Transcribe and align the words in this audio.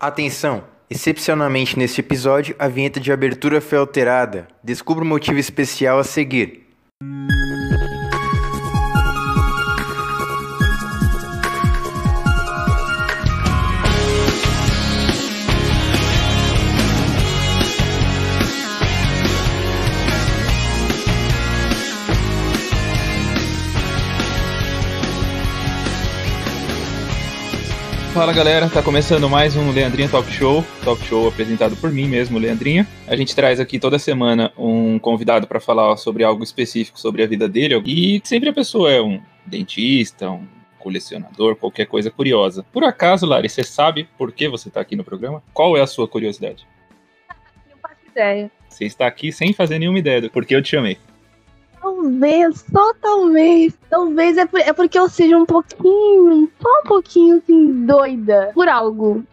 Atenção! 0.00 0.62
Excepcionalmente 0.88 1.76
neste 1.76 2.00
episódio, 2.00 2.54
a 2.56 2.68
vinheta 2.68 3.00
de 3.00 3.10
abertura 3.10 3.60
foi 3.60 3.78
alterada. 3.78 4.46
Descubra 4.62 5.02
o 5.02 5.06
motivo 5.06 5.40
especial 5.40 5.98
a 5.98 6.04
seguir. 6.04 6.67
Fala 28.18 28.32
galera, 28.32 28.68
tá 28.68 28.82
começando 28.82 29.30
mais 29.30 29.54
um 29.54 29.70
Leandrinha 29.70 30.08
Talk 30.08 30.28
Show, 30.32 30.64
talk 30.82 31.00
show 31.04 31.28
apresentado 31.28 31.76
por 31.76 31.92
mim 31.92 32.08
mesmo, 32.08 32.36
Leandrinha. 32.36 32.84
A 33.06 33.14
gente 33.14 33.32
traz 33.32 33.60
aqui 33.60 33.78
toda 33.78 33.96
semana 33.96 34.52
um 34.58 34.98
convidado 34.98 35.46
para 35.46 35.60
falar 35.60 35.96
sobre 35.96 36.24
algo 36.24 36.42
específico 36.42 36.98
sobre 36.98 37.22
a 37.22 37.28
vida 37.28 37.48
dele 37.48 37.80
e 37.86 38.20
sempre 38.24 38.48
a 38.48 38.52
pessoa 38.52 38.90
é 38.90 39.00
um 39.00 39.22
dentista, 39.46 40.28
um 40.28 40.44
colecionador, 40.80 41.54
qualquer 41.54 41.86
coisa 41.86 42.10
curiosa. 42.10 42.66
Por 42.72 42.82
acaso, 42.82 43.24
Lari, 43.24 43.48
você 43.48 43.62
sabe 43.62 44.08
por 44.18 44.32
que 44.32 44.48
você 44.48 44.68
tá 44.68 44.80
aqui 44.80 44.96
no 44.96 45.04
programa? 45.04 45.40
Qual 45.54 45.76
é 45.76 45.80
a 45.80 45.86
sua 45.86 46.08
curiosidade? 46.08 46.66
Não 47.70 47.76
faço 47.80 48.00
ideia. 48.10 48.50
Você 48.68 48.84
está 48.84 49.06
aqui 49.06 49.30
sem 49.30 49.52
fazer 49.52 49.78
nenhuma 49.78 50.00
ideia 50.00 50.20
do 50.20 50.28
porquê 50.28 50.56
eu 50.56 50.62
te 50.62 50.70
chamei. 50.70 50.98
Talvez, 51.80 52.64
só 52.72 52.92
talvez. 52.94 53.76
Talvez 53.88 54.36
é, 54.36 54.46
por- 54.46 54.60
é 54.60 54.72
porque 54.72 54.98
eu 54.98 55.08
seja 55.08 55.36
um 55.36 55.46
pouquinho, 55.46 56.50
só 56.60 56.68
um 56.80 56.88
pouquinho 56.88 57.36
assim, 57.38 57.84
doida 57.86 58.50
por 58.54 58.68
algo. 58.68 59.24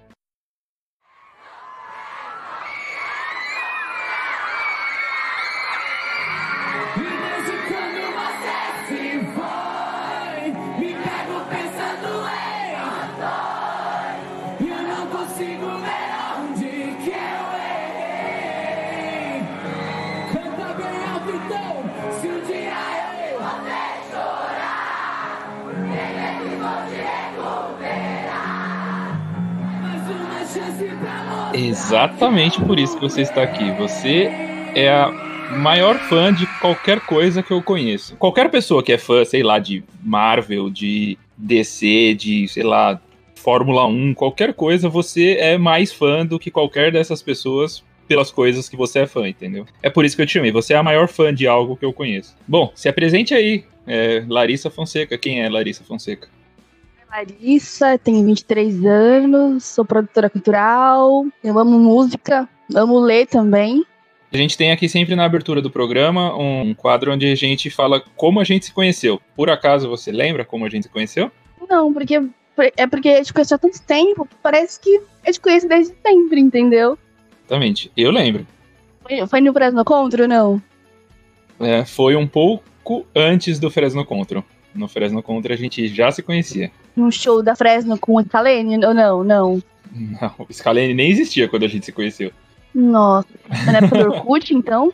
Exatamente 31.55 32.61
por 32.61 32.77
isso 32.77 32.95
que 32.95 33.01
você 33.01 33.21
está 33.21 33.43
aqui. 33.43 33.71
Você 33.73 34.29
é 34.75 34.89
a 34.89 35.09
maior 35.57 35.97
fã 35.97 36.33
de 36.33 36.45
qualquer 36.59 36.99
coisa 37.01 37.41
que 37.41 37.51
eu 37.51 37.61
conheço. 37.61 38.15
Qualquer 38.17 38.49
pessoa 38.49 38.83
que 38.83 38.91
é 38.91 38.97
fã, 38.97 39.23
sei 39.23 39.41
lá, 39.41 39.57
de 39.57 39.83
Marvel, 40.03 40.69
de 40.69 41.17
DC, 41.37 42.13
de, 42.15 42.47
sei 42.47 42.63
lá, 42.63 42.99
Fórmula 43.35 43.85
1, 43.85 44.13
qualquer 44.15 44.53
coisa, 44.53 44.89
você 44.89 45.37
é 45.39 45.57
mais 45.57 45.93
fã 45.93 46.25
do 46.25 46.39
que 46.39 46.51
qualquer 46.51 46.91
dessas 46.91 47.21
pessoas 47.21 47.83
pelas 48.07 48.31
coisas 48.31 48.69
que 48.69 48.75
você 48.75 48.99
é 48.99 49.07
fã, 49.07 49.27
entendeu? 49.27 49.65
É 49.81 49.89
por 49.89 50.05
isso 50.05 50.15
que 50.15 50.21
eu 50.21 50.25
te 50.25 50.33
chamei. 50.33 50.51
Você 50.51 50.73
é 50.73 50.77
a 50.77 50.83
maior 50.83 51.07
fã 51.07 51.33
de 51.33 51.47
algo 51.47 51.75
que 51.75 51.85
eu 51.85 51.93
conheço. 51.93 52.35
Bom, 52.47 52.71
se 52.75 52.87
apresente 52.89 53.33
aí. 53.33 53.63
É, 53.87 54.23
Larissa 54.27 54.69
Fonseca. 54.69 55.17
Quem 55.17 55.41
é 55.41 55.49
Larissa 55.49 55.83
Fonseca? 55.83 56.27
Larissa, 57.15 57.97
tenho 57.97 58.25
23 58.25 58.85
anos, 58.85 59.63
sou 59.63 59.85
produtora 59.85 60.29
cultural, 60.29 61.25
eu 61.41 61.57
amo 61.57 61.79
música, 61.79 62.47
amo 62.75 62.99
ler 62.99 63.25
também. 63.25 63.85
A 64.33 64.35
gente 64.35 64.57
tem 64.57 64.73
aqui 64.73 64.89
sempre 64.89 65.15
na 65.15 65.23
abertura 65.23 65.61
do 65.61 65.71
programa 65.71 66.35
um 66.37 66.73
quadro 66.73 67.13
onde 67.13 67.25
a 67.25 67.35
gente 67.35 67.69
fala 67.69 68.03
como 68.17 68.41
a 68.41 68.43
gente 68.43 68.65
se 68.65 68.73
conheceu. 68.73 69.21
Por 69.33 69.49
acaso 69.49 69.87
você 69.87 70.11
lembra 70.11 70.43
como 70.43 70.65
a 70.65 70.69
gente 70.69 70.83
se 70.83 70.89
conheceu? 70.89 71.31
Não, 71.69 71.93
porque 71.93 72.21
é 72.75 72.85
porque 72.85 73.07
eu 73.07 73.23
te 73.23 73.31
conheço 73.31 73.55
há 73.55 73.57
tanto 73.57 73.81
tempo 73.83 74.27
parece 74.43 74.77
que 74.77 75.01
eu 75.25 75.31
te 75.31 75.39
conheço 75.39 75.69
desde 75.69 75.95
sempre, 76.05 76.41
entendeu? 76.41 76.99
Exatamente, 77.45 77.89
eu 77.95 78.11
lembro. 78.11 78.45
Foi, 79.03 79.25
foi 79.25 79.39
no 79.39 79.53
Fresno 79.53 79.85
Contra 79.85 80.23
ou 80.23 80.27
não? 80.27 80.61
É, 81.61 81.85
foi 81.85 82.17
um 82.17 82.27
pouco 82.27 83.05
antes 83.15 83.57
do 83.57 83.71
Fresno 83.71 84.03
Contra. 84.03 84.43
No 84.75 84.87
Fresno 84.87 85.23
Contra 85.23 85.53
a 85.53 85.57
gente 85.57 85.87
já 85.87 86.11
se 86.11 86.21
conhecia. 86.21 86.69
Num 86.95 87.09
show 87.09 87.41
da 87.41 87.55
Fresno 87.55 87.97
com 87.97 88.15
o 88.15 88.23
Scalene 88.23 88.85
ou 88.85 88.93
não? 88.93 89.23
Não. 89.23 89.63
Não, 89.91 90.33
o 90.37 90.53
Scalene 90.53 90.93
nem 90.93 91.09
existia 91.09 91.47
quando 91.47 91.63
a 91.63 91.67
gente 91.67 91.85
se 91.85 91.91
conheceu. 91.91 92.31
Nossa, 92.73 93.29
na 93.65 93.77
época 93.77 94.03
do 94.03 94.11
Orkut, 94.11 94.51
então? 94.53 94.91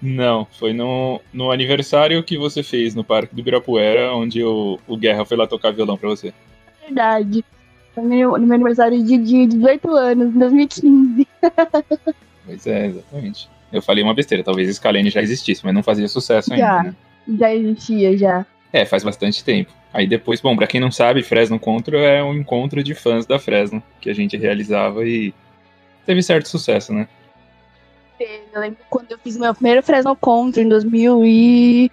Não, 0.00 0.46
foi 0.58 0.72
no, 0.72 1.20
no 1.32 1.50
aniversário 1.50 2.22
que 2.22 2.38
você 2.38 2.62
fez 2.62 2.94
no 2.94 3.02
Parque 3.02 3.34
do 3.34 3.40
Ibirapuera, 3.40 4.14
onde 4.14 4.44
o, 4.44 4.78
o 4.86 4.96
Guerra 4.96 5.24
foi 5.24 5.36
lá 5.36 5.46
tocar 5.46 5.72
violão 5.72 5.96
pra 5.96 6.08
você. 6.08 6.32
Verdade. 6.82 7.44
Foi 7.94 8.04
meu, 8.04 8.32
no 8.38 8.46
meu 8.46 8.54
aniversário 8.54 9.02
de, 9.02 9.18
de 9.18 9.46
18 9.46 9.90
anos, 9.90 10.34
em 10.34 10.38
2015. 10.38 11.26
Pois 12.46 12.64
é, 12.64 12.86
exatamente. 12.86 13.48
Eu 13.72 13.82
falei 13.82 14.04
uma 14.04 14.14
besteira, 14.14 14.44
talvez 14.44 14.72
Scalene 14.76 15.10
já 15.10 15.20
existisse, 15.20 15.62
mas 15.64 15.74
não 15.74 15.82
fazia 15.82 16.06
sucesso 16.06 16.52
ainda, 16.52 16.64
Já. 16.64 16.82
né? 16.84 16.94
Já 17.36 17.52
existia, 17.52 18.16
já. 18.16 18.46
É, 18.72 18.84
faz 18.84 19.02
bastante 19.04 19.44
tempo. 19.44 19.72
Aí 19.92 20.06
depois, 20.06 20.40
bom, 20.40 20.54
pra 20.56 20.66
quem 20.66 20.80
não 20.80 20.90
sabe, 20.90 21.22
Fresno 21.22 21.58
Contra 21.58 21.98
é 21.98 22.22
um 22.22 22.34
encontro 22.34 22.82
de 22.82 22.94
fãs 22.94 23.24
da 23.24 23.38
Fresno 23.38 23.82
que 24.00 24.10
a 24.10 24.14
gente 24.14 24.36
realizava 24.36 25.06
e 25.06 25.32
teve 26.04 26.22
certo 26.22 26.48
sucesso, 26.48 26.92
né? 26.92 27.08
Eu 28.18 28.60
lembro 28.60 28.78
quando 28.88 29.12
eu 29.12 29.18
fiz 29.18 29.36
meu 29.36 29.54
primeiro 29.54 29.82
Fresno 29.82 30.16
Contra 30.16 30.62
em 30.62 30.68
2012. 30.68 31.90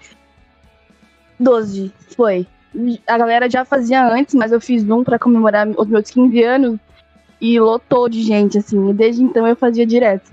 Foi. 2.16 2.48
A 3.08 3.18
galera 3.18 3.50
já 3.50 3.64
fazia 3.64 4.06
antes, 4.08 4.34
mas 4.34 4.52
eu 4.52 4.60
fiz 4.60 4.84
um 4.90 5.04
pra 5.04 5.20
comemorar 5.20 5.68
os 5.68 5.88
meus 5.88 6.10
15 6.10 6.44
anos 6.44 6.80
e 7.40 7.60
lotou 7.60 8.08
de 8.10 8.24
gente, 8.24 8.58
assim. 8.58 8.90
E 8.90 8.94
desde 8.94 9.22
então 9.22 9.46
eu 9.48 9.56
fazia 9.56 9.86
direto. 9.86 10.32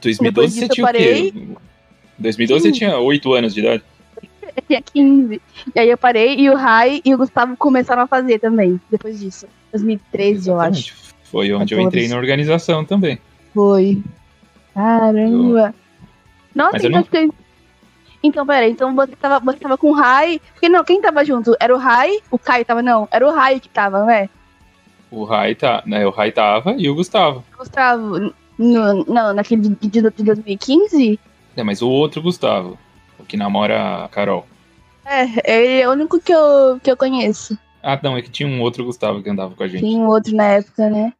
2012 0.00 0.20
Depois 0.20 0.52
você 0.52 0.68
tinha 0.68 0.86
eu 0.86 0.90
o 0.90 0.92
quê? 0.92 1.32
2012 2.18 2.62
você 2.62 2.72
tinha 2.72 2.98
8 2.98 3.32
anos 3.32 3.54
de 3.54 3.60
idade? 3.60 3.82
Eu 4.56 4.62
tinha 4.66 4.82
15. 4.82 5.40
E 5.74 5.78
aí 5.80 5.88
eu 5.90 5.98
parei 5.98 6.34
e 6.38 6.50
o 6.50 6.56
Rai 6.56 7.00
e 7.04 7.14
o 7.14 7.18
Gustavo 7.18 7.56
começaram 7.56 8.02
a 8.02 8.06
fazer 8.06 8.38
também, 8.38 8.80
depois 8.90 9.18
disso. 9.20 9.46
2013, 9.72 10.50
eu 10.50 10.60
acho. 10.60 10.70
Exatamente. 10.78 10.94
Foi 11.24 11.52
onde 11.54 11.74
eu 11.74 11.78
14. 11.78 11.86
entrei 11.86 12.08
na 12.08 12.16
organização 12.16 12.84
também. 12.84 13.18
Foi. 13.54 14.02
Caramba. 14.74 15.74
Nossa, 16.54 16.72
Mas 16.74 16.84
eu 16.84 16.90
então 16.90 17.00
não- 17.00 17.08
você- 17.28 17.34
Então, 18.24 18.46
peraí, 18.46 18.70
então 18.70 18.94
você 18.94 19.16
tava, 19.16 19.40
você 19.44 19.58
tava 19.58 19.76
com 19.76 19.88
o 19.90 19.92
Rai. 19.94 20.40
Porque 20.52 20.68
não, 20.68 20.84
quem 20.84 21.00
tava 21.00 21.24
junto? 21.24 21.56
Era 21.58 21.74
o 21.74 21.78
Rai? 21.78 22.18
O 22.30 22.38
Caio 22.38 22.64
tava, 22.64 22.80
não. 22.82 23.08
Era 23.10 23.26
o 23.26 23.32
Rai 23.32 23.58
que 23.58 23.68
tava, 23.68 24.04
né? 24.04 24.28
O 25.10 25.24
Rai 25.24 25.54
tá, 25.54 25.82
né, 25.84 26.06
o 26.06 26.10
Rai 26.10 26.30
tava 26.32 26.74
e 26.78 26.88
o 26.88 26.94
Gustavo. 26.94 27.44
Gustavo, 27.58 28.32
no, 28.58 29.04
não, 29.04 29.34
naquele 29.34 29.62
de, 29.68 29.88
de, 29.88 30.10
de 30.10 30.22
2015? 30.24 31.18
É, 31.56 31.62
mas 31.62 31.82
o 31.82 31.88
outro 31.88 32.22
Gustavo, 32.22 32.78
o 33.22 33.26
que 33.26 33.36
namora 33.36 34.04
a 34.04 34.08
Carol. 34.08 34.46
É, 35.04 35.22
ele 35.44 35.80
é 35.80 35.88
o 35.88 35.92
único 35.92 36.20
que 36.20 36.32
eu, 36.32 36.78
que 36.82 36.90
eu 36.90 36.96
conheço. 36.96 37.58
Ah, 37.82 37.98
não, 38.02 38.16
é 38.16 38.22
que 38.22 38.30
tinha 38.30 38.48
um 38.48 38.60
outro 38.60 38.84
Gustavo 38.84 39.22
que 39.22 39.28
andava 39.28 39.54
com 39.54 39.62
a 39.62 39.68
gente. 39.68 39.80
Tinha 39.80 39.98
um 39.98 40.06
outro 40.06 40.34
na 40.34 40.44
época, 40.44 40.88
né? 40.88 41.12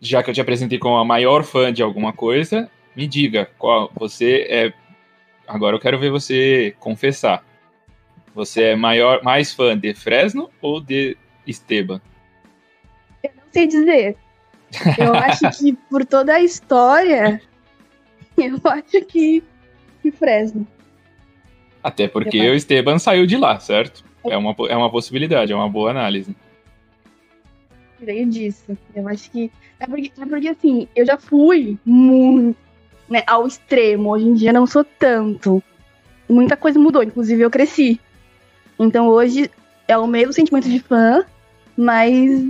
Já 0.00 0.22
que 0.22 0.30
eu 0.30 0.34
te 0.34 0.40
apresentei 0.40 0.78
como 0.78 0.96
a 0.96 1.04
maior 1.04 1.44
fã 1.44 1.72
de 1.72 1.82
alguma 1.82 2.12
coisa, 2.12 2.68
me 2.96 3.06
diga, 3.06 3.48
qual 3.58 3.90
você 3.94 4.46
é. 4.50 4.72
Agora 5.46 5.76
eu 5.76 5.80
quero 5.80 5.98
ver 5.98 6.10
você 6.10 6.74
confessar. 6.80 7.44
Você 8.34 8.62
é 8.64 8.76
maior, 8.76 9.22
mais 9.22 9.52
fã 9.52 9.78
de 9.78 9.94
Fresno 9.94 10.50
ou 10.60 10.80
de 10.80 11.16
Esteban? 11.46 12.00
Eu 13.22 13.30
não 13.36 13.44
sei 13.52 13.66
dizer. 13.68 14.16
Eu 14.98 15.14
acho 15.14 15.48
que 15.56 15.72
por 15.88 16.04
toda 16.04 16.34
a 16.34 16.40
história, 16.40 17.40
eu 18.36 18.60
acho 18.64 19.04
que, 19.06 19.42
que 20.02 20.10
Fresno. 20.10 20.66
Até 21.84 22.08
porque 22.08 22.40
o 22.40 22.54
Esteban 22.54 22.98
saiu 22.98 23.26
de 23.26 23.36
lá, 23.36 23.60
certo? 23.60 24.02
É 24.24 24.38
uma, 24.38 24.56
é 24.70 24.74
uma 24.74 24.90
possibilidade, 24.90 25.52
é 25.52 25.54
uma 25.54 25.68
boa 25.68 25.90
análise. 25.90 26.34
veio 28.00 28.26
disso. 28.26 28.76
Eu 28.96 29.06
acho 29.06 29.30
que. 29.30 29.52
É 29.78 29.86
porque, 29.86 30.10
é 30.18 30.24
porque 30.24 30.48
assim, 30.48 30.88
eu 30.96 31.04
já 31.04 31.18
fui 31.18 31.78
muito 31.84 32.56
né, 33.06 33.22
ao 33.26 33.46
extremo. 33.46 34.12
Hoje 34.12 34.24
em 34.24 34.32
dia 34.32 34.50
não 34.50 34.66
sou 34.66 34.82
tanto. 34.82 35.62
Muita 36.26 36.56
coisa 36.56 36.78
mudou, 36.78 37.02
inclusive 37.02 37.42
eu 37.42 37.50
cresci. 37.50 38.00
Então 38.78 39.08
hoje 39.08 39.50
é 39.86 39.98
o 39.98 40.06
mesmo 40.06 40.32
sentimento 40.32 40.70
de 40.70 40.80
fã, 40.80 41.22
mas 41.76 42.46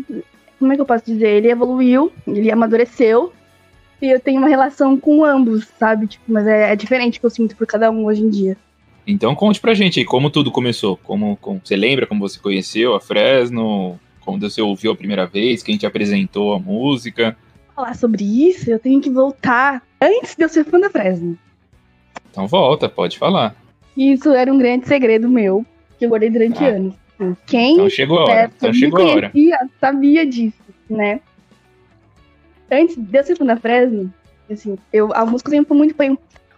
como 0.60 0.72
é 0.72 0.76
que 0.76 0.80
eu 0.80 0.86
posso 0.86 1.06
dizer? 1.06 1.28
Ele 1.28 1.50
evoluiu, 1.50 2.12
ele 2.24 2.52
amadureceu. 2.52 3.32
E 4.00 4.10
eu 4.10 4.20
tenho 4.20 4.38
uma 4.38 4.48
relação 4.48 4.96
com 4.96 5.24
ambos, 5.24 5.66
sabe? 5.76 6.06
Tipo, 6.06 6.24
mas 6.28 6.46
é, 6.46 6.72
é 6.72 6.76
diferente 6.76 7.18
que 7.18 7.26
eu 7.26 7.30
sinto 7.30 7.56
por 7.56 7.66
cada 7.66 7.90
um 7.90 8.04
hoje 8.04 8.22
em 8.22 8.30
dia. 8.30 8.56
Então 9.06 9.34
conte 9.34 9.60
pra 9.60 9.74
gente 9.74 9.98
aí 10.00 10.04
como 10.04 10.30
tudo 10.30 10.50
começou. 10.50 10.96
Como, 10.96 11.36
como- 11.36 11.60
você 11.62 11.76
lembra 11.76 12.06
como 12.06 12.20
você 12.26 12.38
conheceu 12.38 12.94
a 12.94 13.00
Fresno? 13.00 13.98
Quando 14.20 14.48
você 14.48 14.62
ouviu 14.62 14.92
a 14.92 14.96
primeira 14.96 15.26
vez, 15.26 15.62
quem 15.62 15.76
te 15.76 15.84
apresentou 15.86 16.54
a 16.54 16.58
música? 16.58 17.36
Falar 17.76 17.94
sobre 17.94 18.24
isso, 18.24 18.70
eu 18.70 18.78
tenho 18.78 19.00
que 19.00 19.10
voltar 19.10 19.82
antes 20.00 20.34
de 20.34 20.42
eu 20.44 20.48
ser 20.48 20.64
fã 20.64 20.80
da 20.80 20.88
Fresno. 20.88 21.36
Então 22.30 22.46
volta, 22.46 22.88
pode 22.88 23.18
falar. 23.18 23.54
Isso 23.96 24.30
era 24.32 24.52
um 24.52 24.56
grande 24.58 24.86
segredo 24.88 25.28
meu, 25.28 25.64
que 25.98 26.06
eu 26.06 26.08
guardei 26.08 26.30
durante 26.30 26.64
Ah. 26.64 26.68
anos. 26.68 26.94
Quem 27.46 27.74
Então 27.74 27.90
chegou 27.90 28.18
a 28.20 28.24
hora. 28.24 28.52
Então 28.56 28.72
chegou 28.72 29.00
a 29.00 29.12
hora. 29.12 29.32
sabia 29.80 30.24
disso, 30.26 30.56
né? 30.88 31.20
Antes 32.70 32.96
de 32.96 33.18
eu 33.18 33.22
ser 33.24 33.36
fã 33.36 33.44
da 33.44 33.56
Fresno, 33.56 34.12
assim, 34.50 34.76
eu, 34.92 35.12
a 35.14 35.24
música 35.26 35.50
sempre 35.50 35.68
foi 35.68 35.76
muito, 35.76 35.94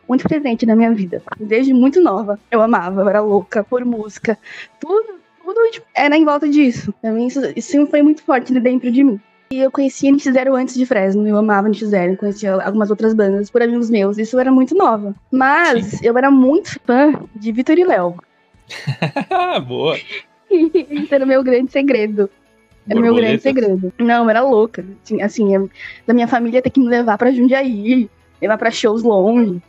muito 0.08 0.28
presente 0.28 0.64
na 0.66 0.76
minha 0.76 0.92
vida. 0.92 1.22
Desde 1.38 1.72
muito 1.72 2.00
nova. 2.00 2.38
Eu 2.50 2.62
amava, 2.62 3.02
eu 3.02 3.08
era 3.08 3.20
louca 3.20 3.62
por 3.64 3.84
música. 3.84 4.38
Tudo, 4.80 5.14
tudo 5.44 5.70
tipo, 5.70 5.86
era 5.94 6.16
em 6.16 6.24
volta 6.24 6.48
disso. 6.48 6.92
Também 7.02 7.26
isso, 7.26 7.40
isso 7.56 7.70
sempre 7.70 7.90
foi 7.90 8.02
muito 8.02 8.22
forte 8.22 8.52
dentro 8.58 8.90
de 8.90 9.02
mim. 9.04 9.20
E 9.50 9.60
eu 9.60 9.70
conhecia 9.70 10.10
NX 10.10 10.24
Zero 10.24 10.54
antes 10.56 10.74
de 10.74 10.84
Fresno, 10.84 11.26
eu 11.26 11.36
amava 11.36 11.68
NX 11.68 11.78
Zero, 11.88 12.16
conhecia 12.16 12.54
algumas 12.54 12.90
outras 12.90 13.14
bandas 13.14 13.48
por 13.48 13.62
amigos 13.62 13.88
meus, 13.88 14.18
isso 14.18 14.34
eu 14.34 14.40
era 14.40 14.50
muito 14.50 14.74
nova. 14.74 15.14
Mas 15.30 16.02
eu 16.02 16.18
era 16.18 16.32
muito 16.32 16.80
fã 16.84 17.12
de 17.34 17.52
Vitor 17.52 17.78
e 17.78 17.84
Léo. 17.84 18.16
Boa. 19.66 19.96
Isso 20.50 21.14
era 21.14 21.24
o 21.24 21.28
meu 21.28 21.42
grande 21.42 21.70
segredo. 21.72 22.28
Era 22.88 22.98
o 22.98 23.02
meu 23.02 23.14
grande 23.14 23.42
segredo. 23.42 23.92
Não, 23.98 24.24
eu 24.24 24.30
era 24.30 24.40
louca. 24.42 24.84
Assim, 25.04 25.22
assim, 25.22 25.54
eu- 25.54 25.70
da 26.06 26.14
minha 26.14 26.28
família 26.28 26.62
ter 26.62 26.70
que 26.70 26.78
me 26.80 26.86
levar 26.88 27.18
pra 27.18 27.32
Jundiaí, 27.32 28.08
levar 28.40 28.56
pra 28.58 28.70
shows 28.70 29.02
longe. 29.02 29.60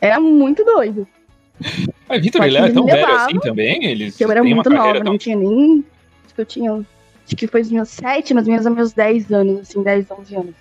Era 0.00 0.18
muito 0.20 0.64
doido. 0.64 1.06
Mas 2.08 2.22
Vitor 2.22 2.42
é 2.42 2.46
eles 2.46 2.72
tão 2.74 2.84
me 2.84 2.90
velho 2.90 3.06
levavam, 3.06 3.26
assim 3.26 3.38
também? 3.40 3.84
Eles 3.84 4.20
eu 4.20 4.30
era 4.30 4.42
muito 4.42 4.70
nova, 4.70 4.94
tão 4.94 5.04
não 5.04 5.18
tinha 5.18 5.36
nem. 5.36 5.84
Acho 6.24 6.34
que 6.34 6.40
eu 6.40 6.46
tinha. 6.46 6.72
Acho 6.72 7.36
que 7.36 7.46
foi 7.46 7.60
os 7.60 7.70
meus 7.70 7.88
sete, 7.90 8.34
mais 8.34 8.46
ou 8.46 8.52
menos 8.52 8.66
aos 8.66 8.74
meus 8.76 8.92
10 8.92 9.30
anos, 9.32 9.60
assim, 9.60 9.82
10, 9.82 10.10
11 10.10 10.34
anos. 10.34 10.54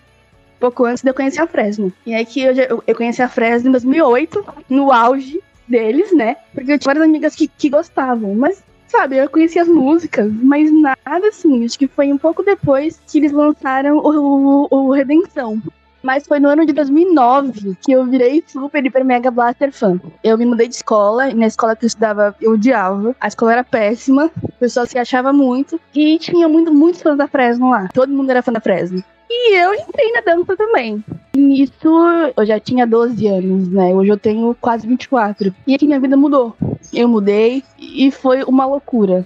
Pouco 0.59 0.85
antes 0.85 1.01
de 1.01 1.09
eu 1.09 1.13
conhecer 1.13 1.41
a 1.41 1.47
Fresno. 1.47 1.91
E 2.05 2.13
aí 2.13 2.25
que 2.25 2.41
eu, 2.41 2.53
já- 2.53 2.63
eu, 2.65 2.83
eu 2.85 2.95
conheci 2.95 3.21
a 3.21 3.29
Fresno 3.29 3.69
em 3.69 3.71
2008, 3.71 4.45
no 4.69 4.91
auge 4.91 5.39
deles, 5.67 6.11
né? 6.13 6.35
Porque 6.53 6.73
eu 6.73 6.77
tinha 6.77 6.93
várias 6.93 7.05
amigas 7.05 7.33
que, 7.33 7.47
que 7.47 7.69
gostavam. 7.69 8.35
Mas, 8.35 8.61
sabe, 8.87 9.17
eu 9.17 9.29
conhecia 9.29 9.61
as 9.61 9.67
músicas, 9.69 10.29
mas 10.31 10.69
nada 10.71 11.27
assim. 11.29 11.63
Acho 11.63 11.79
que 11.79 11.87
foi 11.87 12.11
um 12.11 12.17
pouco 12.17 12.43
depois 12.43 12.99
que 13.09 13.19
eles 13.19 13.31
lançaram 13.31 13.97
o, 13.97 14.67
o, 14.69 14.75
o 14.87 14.91
Redenção. 14.91 15.61
Mas 16.01 16.25
foi 16.25 16.39
no 16.39 16.49
ano 16.49 16.65
de 16.65 16.73
2009 16.73 17.77
que 17.81 17.91
eu 17.91 18.05
virei 18.05 18.43
super, 18.47 18.85
hiper, 18.85 19.03
mega 19.03 19.29
blaster 19.31 19.71
fã. 19.71 19.99
Eu 20.23 20.37
me 20.37 20.45
mudei 20.45 20.67
de 20.67 20.75
escola, 20.75 21.29
e 21.29 21.33
na 21.33 21.47
escola 21.47 21.75
que 21.75 21.85
eu 21.85 21.87
estudava 21.87 22.35
eu 22.41 22.53
odiava. 22.53 23.15
A 23.19 23.27
escola 23.27 23.53
era 23.53 23.63
péssima, 23.63 24.31
o 24.41 24.51
pessoal 24.53 24.85
se 24.85 24.97
achava 24.97 25.33
muito. 25.33 25.79
E 25.93 26.17
tinha 26.19 26.47
muito, 26.47 26.73
muitos 26.73 27.01
fãs 27.01 27.17
da 27.17 27.27
Fresno 27.27 27.69
lá. 27.69 27.87
Todo 27.93 28.11
mundo 28.11 28.29
era 28.29 28.41
fã 28.41 28.51
da 28.51 28.61
Fresno. 28.61 29.03
E 29.29 29.55
eu 29.55 29.73
entrei 29.75 30.11
na 30.11 30.21
dança 30.21 30.57
também. 30.57 31.03
Nisso 31.35 31.87
eu 32.35 32.45
já 32.45 32.59
tinha 32.59 32.87
12 32.87 33.27
anos, 33.27 33.69
né? 33.69 33.93
Hoje 33.93 34.09
eu 34.09 34.17
tenho 34.17 34.55
quase 34.59 34.87
24. 34.87 35.53
E 35.67 35.75
aqui 35.75 35.85
minha 35.85 35.99
vida 35.99 36.17
mudou. 36.17 36.55
Eu 36.91 37.07
mudei 37.07 37.63
e 37.77 38.09
foi 38.09 38.43
uma 38.43 38.65
loucura. 38.65 39.23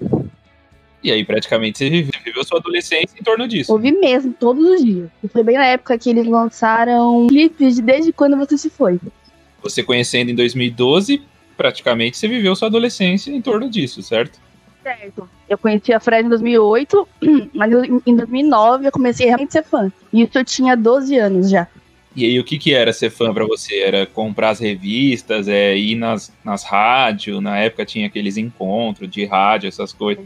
E 1.04 1.12
aí, 1.12 1.26
praticamente, 1.26 1.80
você 1.80 1.90
viveu, 1.90 2.44
sua 2.46 2.60
adolescência 2.60 3.20
em 3.20 3.24
torno 3.24 3.46
disso. 3.46 3.74
Ouvi 3.74 3.92
mesmo, 3.92 4.34
todos 4.34 4.66
os 4.66 4.84
dias. 4.84 5.10
E 5.22 5.28
foi 5.28 5.44
bem 5.44 5.58
na 5.58 5.66
época 5.66 5.98
que 5.98 6.10
eles 6.10 6.26
lançaram 6.26 7.28
clipes 7.28 7.76
de 7.76 7.82
Desde 7.82 8.14
Quando 8.14 8.38
Você 8.38 8.58
Se 8.58 8.70
Foi. 8.70 9.00
Você 9.62 9.84
conhecendo 9.84 10.32
em 10.32 10.36
2012, 10.36 11.22
praticamente 11.58 12.18
você 12.18 12.28
viveu 12.28 12.56
sua 12.56 12.70
adolescência 12.70 13.32
em 13.32 13.42
torno 13.42 13.70
disso, 13.70 14.02
certo? 14.02 14.40
Certo. 14.82 15.30
Eu 15.50 15.58
conheci 15.58 15.94
a 15.94 16.00
Fred 16.00 16.26
em 16.26 16.30
2008, 16.30 17.08
mas 17.54 17.72
em 18.06 18.16
2009 18.16 18.88
eu 18.88 18.92
comecei 18.92 19.26
realmente 19.26 19.58
a 19.58 19.62
ser 19.62 19.64
fã. 19.64 19.92
E 20.12 20.24
isso 20.24 20.38
eu 20.38 20.46
tinha 20.46 20.76
12 20.76 21.18
anos 21.18 21.50
já. 21.50 21.68
E 22.16 22.26
aí, 22.26 22.40
o 22.40 22.44
que, 22.44 22.60
que 22.60 22.74
era 22.74 22.94
ser 22.94 23.10
fã 23.10 23.34
pra 23.34 23.46
você? 23.46 23.80
Era 23.80 24.06
comprar 24.06 24.52
as 24.52 24.60
revistas, 24.60 25.48
é, 25.48 25.76
ir 25.76 25.96
nas, 25.96 26.32
nas 26.44 26.64
rádios? 26.64 27.42
Na 27.42 27.58
época 27.58 27.86
tinha 27.86 28.06
aqueles 28.06 28.38
encontros 28.38 29.10
de 29.10 29.26
rádio, 29.26 29.68
essas 29.68 29.92
coisas. 29.92 30.24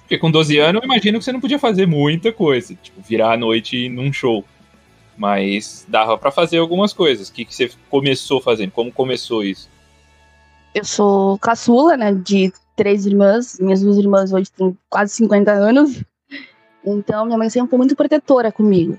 Porque 0.00 0.18
com 0.18 0.30
12 0.30 0.58
anos, 0.58 0.82
eu 0.82 0.86
imagino 0.86 1.18
que 1.18 1.24
você 1.24 1.32
não 1.32 1.40
podia 1.40 1.58
fazer 1.58 1.86
muita 1.86 2.30
coisa. 2.32 2.74
Tipo, 2.74 3.00
virar 3.00 3.32
a 3.32 3.36
noite 3.36 3.88
num 3.88 4.12
show. 4.12 4.44
Mas 5.16 5.86
dava 5.88 6.18
pra 6.18 6.30
fazer 6.30 6.58
algumas 6.58 6.92
coisas. 6.92 7.28
O 7.28 7.32
que, 7.32 7.46
que 7.46 7.54
você 7.54 7.70
começou 7.88 8.40
fazendo? 8.40 8.70
Como 8.70 8.92
começou 8.92 9.42
isso? 9.42 9.70
Eu 10.74 10.84
sou 10.84 11.38
caçula, 11.38 11.96
né, 11.96 12.12
de 12.12 12.52
três 12.76 13.06
irmãs. 13.06 13.58
Minhas 13.58 13.80
duas 13.80 13.96
irmãs 13.96 14.32
hoje 14.32 14.50
têm 14.50 14.76
quase 14.90 15.14
50 15.14 15.50
anos. 15.50 16.02
Então, 16.84 17.24
minha 17.24 17.38
mãe 17.38 17.48
sempre 17.48 17.70
foi 17.70 17.78
muito 17.78 17.96
protetora 17.96 18.52
comigo. 18.52 18.98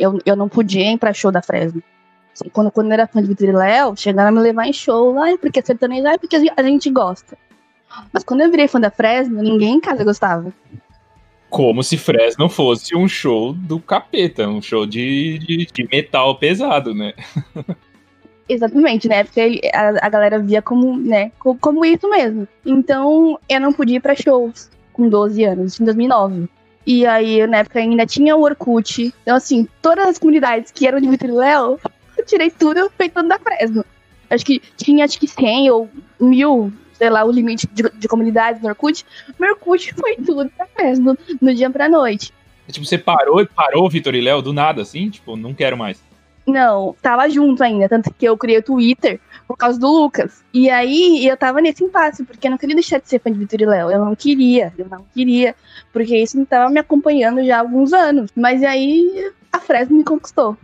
Eu, 0.00 0.18
eu 0.24 0.34
não 0.34 0.48
podia 0.48 0.92
ir 0.92 0.98
pra 0.98 1.12
show 1.12 1.30
da 1.30 1.42
Fresno. 1.42 1.82
Assim, 2.32 2.48
Quando, 2.48 2.70
quando 2.70 2.86
eu 2.88 2.92
era 2.94 3.06
fã 3.06 3.20
de 3.22 3.28
Vitor 3.28 3.48
e 3.48 3.52
Léo, 3.52 3.94
chegaram 3.96 4.30
a 4.30 4.32
me 4.32 4.40
levar 4.40 4.66
em 4.66 4.72
show. 4.72 5.18
Ai, 5.20 5.36
porque 5.36 5.58
é 5.60 5.62
sertanejo, 5.62 6.04
porque 6.20 6.36
a 6.56 6.62
gente- 6.62 6.90
gosta. 6.90 7.36
Mas 8.12 8.24
quando 8.24 8.40
eu 8.40 8.50
virei 8.50 8.66
fã 8.68 8.80
da 8.80 8.90
Fresno, 8.90 9.42
ninguém 9.42 9.74
em 9.74 9.80
casa 9.80 10.02
gostava. 10.04 10.52
Como 11.50 11.82
se 11.82 11.96
Fresno 11.98 12.48
fosse 12.48 12.96
um 12.96 13.08
show 13.08 13.52
do 13.52 13.80
capeta, 13.80 14.48
um 14.48 14.62
show 14.62 14.86
de, 14.86 15.38
de, 15.40 15.66
de 15.66 15.88
metal 15.90 16.36
pesado, 16.38 16.94
né? 16.94 17.12
Exatamente, 18.48 19.08
né? 19.08 19.22
Porque 19.24 19.60
a, 19.72 20.06
a 20.06 20.08
galera 20.08 20.38
via 20.38 20.60
como, 20.62 20.96
né, 20.96 21.30
co- 21.38 21.56
como 21.60 21.84
isso 21.84 22.08
mesmo. 22.08 22.48
Então, 22.66 23.38
eu 23.48 23.60
não 23.60 23.72
podia 23.72 23.96
ir 23.96 24.00
pra 24.00 24.14
shows 24.16 24.70
com 24.92 25.08
12 25.08 25.44
anos, 25.44 25.78
em 25.80 25.84
2009. 25.84 26.48
E 26.86 27.06
aí, 27.06 27.46
na 27.46 27.58
época, 27.58 27.78
ainda 27.78 28.06
tinha 28.06 28.34
o 28.36 28.42
Orkut. 28.42 29.14
Então, 29.22 29.36
assim, 29.36 29.68
todas 29.82 30.06
as 30.08 30.18
comunidades 30.18 30.72
que 30.72 30.86
eram 30.86 31.00
de 31.00 31.08
Vitor 31.08 31.28
e 31.28 31.32
Léo, 31.32 31.78
eu 32.16 32.24
tirei 32.24 32.50
tudo 32.50 32.90
feito 32.96 33.22
da 33.22 33.38
Fresno. 33.38 33.84
Acho 34.28 34.44
que 34.44 34.62
tinha, 34.76 35.04
acho 35.04 35.18
que 35.18 35.26
100 35.26 35.70
ou 35.70 35.90
mil, 36.18 36.72
sei 36.94 37.10
lá, 37.10 37.24
o 37.24 37.30
limite 37.30 37.66
de, 37.66 37.82
de 37.82 38.08
comunidades 38.08 38.62
no 38.62 38.68
Orkut. 38.68 39.04
Meu 39.38 39.50
Orkut 39.50 39.92
foi 39.94 40.16
tudo 40.16 40.50
da 40.56 40.66
Fresno, 40.66 41.16
no 41.40 41.54
dia 41.54 41.68
pra 41.70 41.88
noite. 41.88 42.32
Tipo, 42.68 42.86
você 42.86 42.96
parou, 42.96 43.44
parou 43.46 43.90
Vitor 43.90 44.14
e 44.14 44.20
Léo 44.20 44.40
do 44.40 44.52
nada, 44.52 44.82
assim? 44.82 45.10
Tipo, 45.10 45.36
não 45.36 45.52
quero 45.52 45.76
mais. 45.76 46.00
Não, 46.46 46.96
tava 47.00 47.28
junto 47.28 47.62
ainda, 47.62 47.88
tanto 47.88 48.12
que 48.12 48.24
eu 48.26 48.36
criei 48.36 48.58
o 48.58 48.62
Twitter 48.62 49.20
por 49.46 49.56
causa 49.56 49.78
do 49.78 49.88
Lucas. 49.88 50.42
E 50.52 50.70
aí 50.70 51.26
eu 51.26 51.36
tava 51.36 51.60
nesse 51.60 51.84
impasse, 51.84 52.24
porque 52.24 52.46
eu 52.46 52.50
não 52.50 52.58
queria 52.58 52.74
deixar 52.74 52.98
de 52.98 53.08
ser 53.08 53.20
fã 53.20 53.30
de 53.30 53.38
Vitor 53.38 53.60
e 53.60 53.66
Léo. 53.66 53.90
Eu 53.90 54.04
não 54.04 54.14
queria, 54.14 54.72
eu 54.76 54.88
não 54.88 55.04
queria, 55.14 55.54
porque 55.92 56.16
isso 56.16 56.38
não 56.38 56.44
tava 56.44 56.70
me 56.70 56.80
acompanhando 56.80 57.44
já 57.44 57.56
há 57.56 57.60
alguns 57.60 57.92
anos. 57.92 58.30
Mas 58.34 58.62
aí 58.62 59.32
a 59.52 59.60
Fresno 59.60 59.96
me 59.96 60.04
conquistou. 60.04 60.56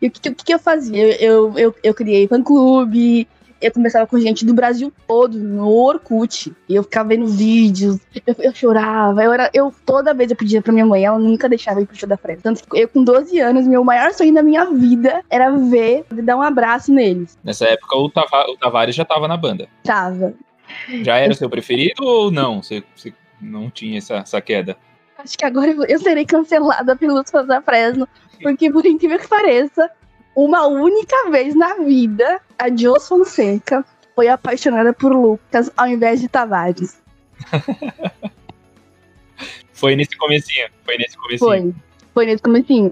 E 0.00 0.08
o 0.08 0.10
que, 0.10 0.28
o 0.28 0.34
que, 0.34 0.54
eu 0.54 0.58
fazia? 0.58 1.00
Eu, 1.22 1.52
eu, 1.52 1.58
eu, 1.58 1.74
eu 1.82 1.94
criei 1.94 2.26
fã-clube, 2.26 3.28
eu 3.62 3.72
conversava 3.72 4.06
com 4.06 4.18
gente 4.18 4.44
do 4.44 4.52
Brasil 4.52 4.92
todo, 5.06 5.38
no 5.38 5.68
Orkut. 5.68 6.52
E 6.68 6.74
eu 6.74 6.82
ficava 6.82 7.08
vendo 7.10 7.26
vídeos, 7.26 7.98
eu, 8.26 8.34
eu 8.38 8.54
chorava. 8.54 9.22
Eu, 9.22 9.32
era, 9.32 9.50
eu 9.54 9.72
toda 9.86 10.12
vez 10.12 10.30
eu 10.30 10.36
pedia 10.36 10.60
pra 10.60 10.72
minha 10.72 10.84
mãe, 10.84 11.04
ela 11.04 11.18
nunca 11.18 11.48
deixava 11.48 11.78
eu 11.80 11.84
ir 11.84 11.86
pro 11.86 11.96
show 11.96 12.08
da 12.08 12.16
Fresno. 12.16 12.42
Tanto 12.42 12.62
que 12.68 12.78
eu, 12.80 12.88
com 12.88 13.02
12 13.04 13.38
anos, 13.38 13.66
meu 13.66 13.82
maior 13.84 14.12
sonho 14.12 14.34
da 14.34 14.42
minha 14.42 14.64
vida 14.66 15.22
era 15.30 15.50
ver, 15.50 16.04
dar 16.10 16.36
um 16.36 16.42
abraço 16.42 16.92
neles. 16.92 17.38
Nessa 17.44 17.66
época, 17.66 17.96
o, 17.96 18.10
Tava- 18.10 18.50
o 18.50 18.56
Tavares 18.56 18.94
já 18.94 19.04
tava 19.04 19.26
na 19.28 19.36
banda. 19.36 19.68
Tava. 19.84 20.34
Já 21.02 21.16
era 21.18 21.32
o 21.32 21.36
seu 21.36 21.48
preferido 21.50 22.02
ou 22.04 22.30
não? 22.30 22.62
Você, 22.62 22.82
você 22.96 23.12
não 23.40 23.70
tinha 23.70 23.98
essa, 23.98 24.16
essa 24.16 24.40
queda? 24.40 24.76
Acho 25.18 25.36
que 25.38 25.44
agora 25.44 25.70
eu- 25.70 25.84
eu 25.84 25.98
serei 25.98 26.24
cancelada 26.24 26.96
pelos 26.96 27.30
fãs 27.30 27.46
da 27.46 27.60
Fresno, 27.62 28.08
porque 28.42 28.70
por 28.72 28.84
incrível 28.86 29.18
que 29.18 29.28
pareça, 29.28 29.90
uma 30.34 30.66
única 30.66 31.30
vez 31.30 31.54
na 31.54 31.74
vida, 31.76 32.40
a 32.58 32.74
Jos 32.74 33.06
Fonseca 33.08 33.84
foi 34.14 34.28
apaixonada 34.28 34.92
por 34.92 35.12
Lucas 35.12 35.70
ao 35.76 35.86
invés 35.88 36.20
de 36.20 36.28
Tavares. 36.28 37.00
Foi 39.72 39.96
nesse 39.96 40.16
comecinho. 40.16 40.66
Foi 40.84 40.96
nesse 40.96 41.16
comecinho. 41.16 41.38
Foi. 41.38 41.74
Foi 42.14 42.26
nesse 42.26 42.42
comecinho. 42.42 42.90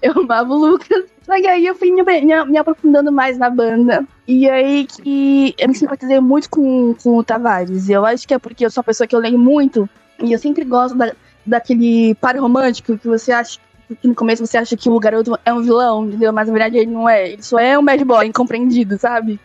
Eu 0.00 0.12
amava 0.20 0.52
o 0.54 0.56
Lucas. 0.56 1.04
Só 1.22 1.34
que 1.34 1.46
aí 1.46 1.66
eu 1.66 1.74
fui 1.74 1.90
me, 1.90 2.02
me- 2.02 2.44
me 2.46 2.56
aprofundando 2.56 3.12
mais 3.12 3.36
na 3.36 3.50
banda. 3.50 4.06
E 4.26 4.48
aí 4.48 4.86
que 4.86 5.54
eu 5.58 5.68
me 5.68 5.74
simpatizei 5.74 6.18
muito 6.20 6.48
com, 6.48 6.94
com 7.02 7.18
o 7.18 7.24
Tavares. 7.24 7.88
Eu 7.90 8.06
acho 8.06 8.26
que 8.26 8.32
é 8.32 8.38
porque 8.38 8.64
eu 8.64 8.70
sou 8.70 8.80
uma 8.80 8.86
pessoa 8.86 9.06
que 9.06 9.14
eu 9.14 9.20
leio 9.20 9.38
muito. 9.38 9.88
E 10.22 10.32
eu 10.32 10.38
sempre 10.38 10.64
gosto 10.64 10.96
da, 10.96 11.12
daquele 11.44 12.14
par 12.14 12.36
romântico 12.38 12.96
que 12.96 13.06
você 13.08 13.32
acha. 13.32 13.58
Que 13.96 14.08
no 14.08 14.14
começo 14.14 14.46
você 14.46 14.56
acha 14.56 14.76
que 14.76 14.88
o 14.88 14.98
garoto 15.00 15.38
é 15.44 15.52
um 15.52 15.62
vilão, 15.62 16.06
entendeu? 16.06 16.32
Mas 16.32 16.46
na 16.46 16.52
verdade 16.52 16.78
ele 16.78 16.90
não 16.90 17.08
é. 17.08 17.30
Ele 17.32 17.42
só 17.42 17.58
é 17.58 17.78
um 17.78 17.84
bad 17.84 18.04
boy 18.04 18.26
incompreendido, 18.26 18.98
sabe? 18.98 19.40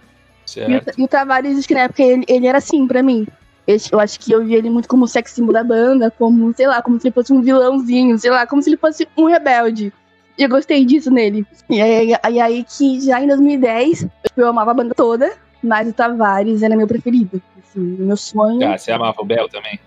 E 0.46 0.50
Certo. 0.50 0.98
o, 0.98 1.02
e 1.02 1.04
o 1.04 1.08
Tavares, 1.08 1.58
acho 1.58 1.68
que 1.68 1.74
na 1.74 1.82
época 1.82 2.04
ele, 2.04 2.24
ele 2.28 2.48
era 2.48 2.60
assim 2.60 2.86
pra 2.88 3.02
mim. 3.02 3.26
Eu, 3.68 4.00
acho 4.00 4.20
que 4.20 4.32
eu 4.32 4.46
via 4.46 4.60
ele 4.60 4.70
muito 4.70 4.88
como 4.88 5.06
o 5.06 5.08
sex 5.08 5.32
symbol 5.32 5.52
da 5.52 5.64
banda, 5.64 6.12
como, 6.12 6.54
sei 6.54 6.68
lá, 6.68 6.84
como 6.84 7.00
se 7.00 7.08
ele 7.08 7.14
fosse 7.14 7.34
um 7.34 7.42
vilãozinho, 7.42 8.18
sei 8.20 8.30
lá, 8.30 8.46
como 8.46 8.62
se 8.62 8.70
ele 8.70 8.78
fosse 8.78 9.08
um 9.18 9.26
rebelde. 9.26 9.92
E 10.38 10.44
eu 10.44 10.50
gostei 10.50 10.86
disso 10.86 11.10
nele. 11.10 11.48
E 11.68 11.82
aí, 11.82 12.16
aí, 12.22 12.40
aí 12.40 12.64
que 12.64 13.02
já 13.02 13.20
em 13.20 13.28
2010, 13.28 14.06
eu 14.38 14.48
amava 14.48 14.72
a 14.72 14.74
banda 14.76 14.94
toda, 14.94 15.34
mas 15.64 15.90
o 15.90 15.94
Tavares 15.94 16.62
era 16.62 16.76
meu 16.76 16.88
preferido. 16.88 17.42
Assim, 17.64 17.80
meu 17.80 18.18
sonho. 18.18 18.68
Ah, 18.68 18.78
você 18.78 18.92
amava 18.92 19.20
o 19.20 19.26
Bel 19.26 19.50
também? 19.50 19.80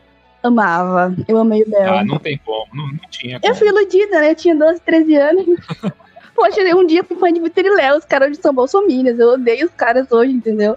Amava. 0.49 1.14
Eu 1.26 1.38
amei 1.38 1.62
o 1.62 1.71
Bel. 1.71 1.93
Ah, 1.95 2.05
não 2.05 2.19
tem 2.19 2.38
como, 2.45 2.67
não, 2.75 2.87
não 2.88 2.99
tinha 3.11 3.37
Eu 3.37 3.40
como. 3.40 3.55
fui 3.55 3.69
iludida, 3.69 4.21
né? 4.21 4.31
Eu 4.31 4.35
tinha 4.35 4.55
12, 4.57 4.81
13 4.81 5.14
anos. 5.17 5.47
Poxa, 6.35 6.61
um 6.76 6.87
dia 6.87 7.00
eu 7.00 7.05
fui 7.05 7.17
fã 7.17 7.33
de 7.33 7.40
Vitor 7.40 7.64
e 7.64 7.71
Léo, 7.75 7.97
os 7.99 8.05
caras 8.05 8.31
de 8.31 8.40
São 8.43 8.55
Bolsominions. 8.55 9.19
Eu 9.19 9.31
odeio 9.31 9.67
os 9.67 9.73
caras 9.73 10.11
hoje, 10.12 10.33
entendeu? 10.33 10.76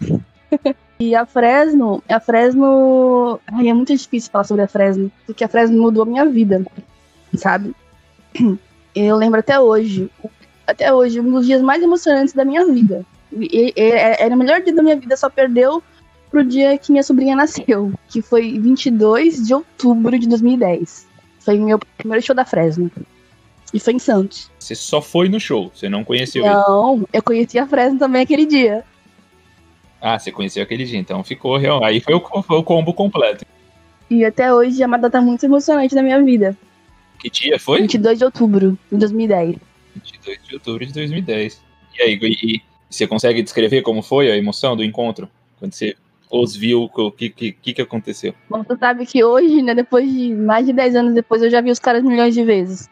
e 1.00 1.14
a 1.14 1.26
Fresno, 1.26 2.02
a 2.08 2.20
Fresno. 2.20 3.40
Ai, 3.52 3.68
é 3.68 3.74
muito 3.74 3.94
difícil 3.96 4.30
falar 4.30 4.44
sobre 4.44 4.62
a 4.62 4.68
Fresno, 4.68 5.10
porque 5.26 5.42
a 5.44 5.48
Fresno 5.48 5.80
mudou 5.80 6.04
a 6.04 6.06
minha 6.06 6.24
vida, 6.26 6.64
sabe? 7.34 7.74
Eu 8.94 9.16
lembro 9.16 9.40
até 9.40 9.58
hoje, 9.58 10.10
até 10.66 10.92
hoje, 10.92 11.18
um 11.18 11.32
dos 11.32 11.46
dias 11.46 11.62
mais 11.62 11.82
emocionantes 11.82 12.34
da 12.34 12.44
minha 12.44 12.64
vida. 12.66 13.04
E- 13.32 13.72
e- 13.74 13.90
Era 14.20 14.34
o 14.34 14.38
melhor 14.38 14.60
dia 14.60 14.74
da 14.74 14.82
minha 14.82 14.96
vida, 14.96 15.16
só 15.16 15.30
perdeu 15.30 15.82
pro 16.32 16.42
dia 16.42 16.78
que 16.78 16.90
minha 16.90 17.04
sobrinha 17.04 17.36
nasceu, 17.36 17.92
que 18.08 18.22
foi 18.22 18.58
22 18.58 19.46
de 19.46 19.52
outubro 19.52 20.18
de 20.18 20.26
2010. 20.26 21.06
Foi 21.40 21.58
meu 21.58 21.78
primeiro 21.98 22.24
show 22.24 22.34
da 22.34 22.46
Fresno. 22.46 22.90
E 23.72 23.78
foi 23.78 23.92
em 23.92 23.98
Santos. 23.98 24.50
Você 24.58 24.74
só 24.74 25.00
foi 25.02 25.28
no 25.28 25.38
show, 25.38 25.70
você 25.74 25.88
não 25.88 26.02
conheceu 26.02 26.44
ele. 26.44 26.54
Não, 26.54 27.06
eu 27.12 27.22
conheci 27.22 27.58
a 27.58 27.66
Fresno 27.66 27.98
também 27.98 28.22
aquele 28.22 28.46
dia. 28.46 28.82
Ah, 30.00 30.18
você 30.18 30.32
conheceu 30.32 30.62
aquele 30.62 30.84
dia, 30.84 30.98
então 30.98 31.22
ficou 31.22 31.56
real. 31.58 31.84
Aí 31.84 32.00
foi 32.00 32.14
o, 32.14 32.42
foi 32.42 32.56
o 32.56 32.64
combo 32.64 32.92
completo. 32.94 33.44
E 34.10 34.24
até 34.24 34.52
hoje 34.52 34.82
é 34.82 34.86
uma 34.86 34.98
data 34.98 35.20
muito 35.20 35.44
emocionante 35.44 35.94
da 35.94 36.02
minha 36.02 36.22
vida. 36.22 36.56
Que 37.18 37.30
dia 37.30 37.58
foi? 37.58 37.82
22 37.82 38.18
de 38.18 38.24
outubro 38.24 38.78
de 38.90 38.98
2010. 38.98 39.56
22 39.94 40.38
de 40.42 40.54
outubro 40.54 40.86
de 40.86 40.92
2010. 40.92 41.62
E 41.98 42.02
aí, 42.02 42.18
e, 42.20 42.56
e 42.56 42.62
você 42.90 43.06
consegue 43.06 43.42
descrever 43.42 43.82
como 43.82 44.02
foi 44.02 44.30
a 44.30 44.36
emoção 44.36 44.76
do 44.76 44.82
encontro? 44.82 45.28
Quando 45.58 45.72
você 45.72 45.94
os 46.32 46.56
viu, 46.56 46.90
o 46.90 47.10
que, 47.12 47.28
que, 47.28 47.52
que, 47.52 47.82
aconteceu? 47.82 48.34
Bom, 48.48 48.64
você 48.64 48.74
sabe 48.78 49.04
que 49.04 49.22
hoje, 49.22 49.60
né, 49.60 49.74
depois 49.74 50.10
de 50.10 50.34
mais 50.34 50.64
de 50.64 50.72
10 50.72 50.96
anos 50.96 51.14
depois, 51.14 51.42
eu 51.42 51.50
já 51.50 51.60
vi 51.60 51.70
os 51.70 51.78
caras 51.78 52.02
milhões 52.02 52.32
de 52.32 52.42
vezes. 52.42 52.88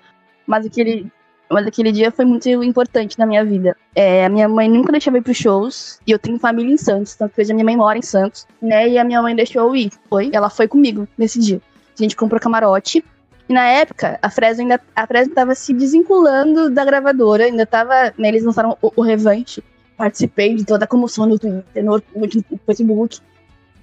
Mas 0.47 0.67
aquele, 0.67 1.11
mas 1.51 1.67
aquele 1.67 1.91
dia 1.91 2.11
foi 2.11 2.27
muito 2.27 2.47
importante 2.63 3.19
na 3.19 3.25
minha 3.25 3.43
vida. 3.43 3.75
É, 3.95 4.27
a 4.27 4.29
minha 4.29 4.47
mãe 4.47 4.69
nunca 4.69 4.93
deixava 4.93 5.17
ir 5.17 5.23
pros 5.23 5.39
shows, 5.39 5.99
e 6.07 6.11
eu 6.11 6.19
tenho 6.19 6.39
família 6.39 6.75
em 6.75 6.77
Santos, 6.77 7.15
tanto 7.15 7.35
que 7.35 7.41
hoje 7.41 7.51
a 7.51 7.55
minha 7.55 7.65
mãe 7.65 7.77
mora 7.79 7.99
em 7.99 8.03
Santos, 8.03 8.47
né, 8.61 8.87
e 8.91 8.99
a 8.99 9.05
minha 9.05 9.23
mãe 9.23 9.35
deixou 9.35 9.63
eu 9.63 9.75
ir. 9.75 9.91
Foi, 10.11 10.31
ela 10.35 10.51
foi 10.51 10.69
comigo 10.69 11.09
nesse 11.17 11.41
dia. 11.41 11.63
A 11.99 12.03
gente 12.03 12.15
comprou 12.15 12.39
camarote, 12.39 13.03
e 13.49 13.53
na 13.55 13.65
época, 13.65 14.19
a 14.21 14.29
Fresno 14.29 14.63
ainda 14.63 14.81
a 14.95 15.07
Fresno 15.07 15.35
tava 15.35 15.55
se 15.55 15.73
desvinculando 15.73 16.71
da 16.71 16.85
gravadora, 16.85 17.45
ainda 17.45 17.65
tava, 17.65 18.13
né, 18.19 18.29
eles 18.29 18.45
lançaram 18.45 18.77
o, 18.83 18.93
o 18.97 19.03
Revanche, 19.03 19.65
participei 19.97 20.55
de 20.55 20.65
toda 20.65 20.85
a 20.85 20.89
comoção 20.89 21.27
no 21.27 21.39
Twitter, 21.39 21.85
no, 21.85 22.03
no 22.15 22.29
Facebook, 22.65 23.19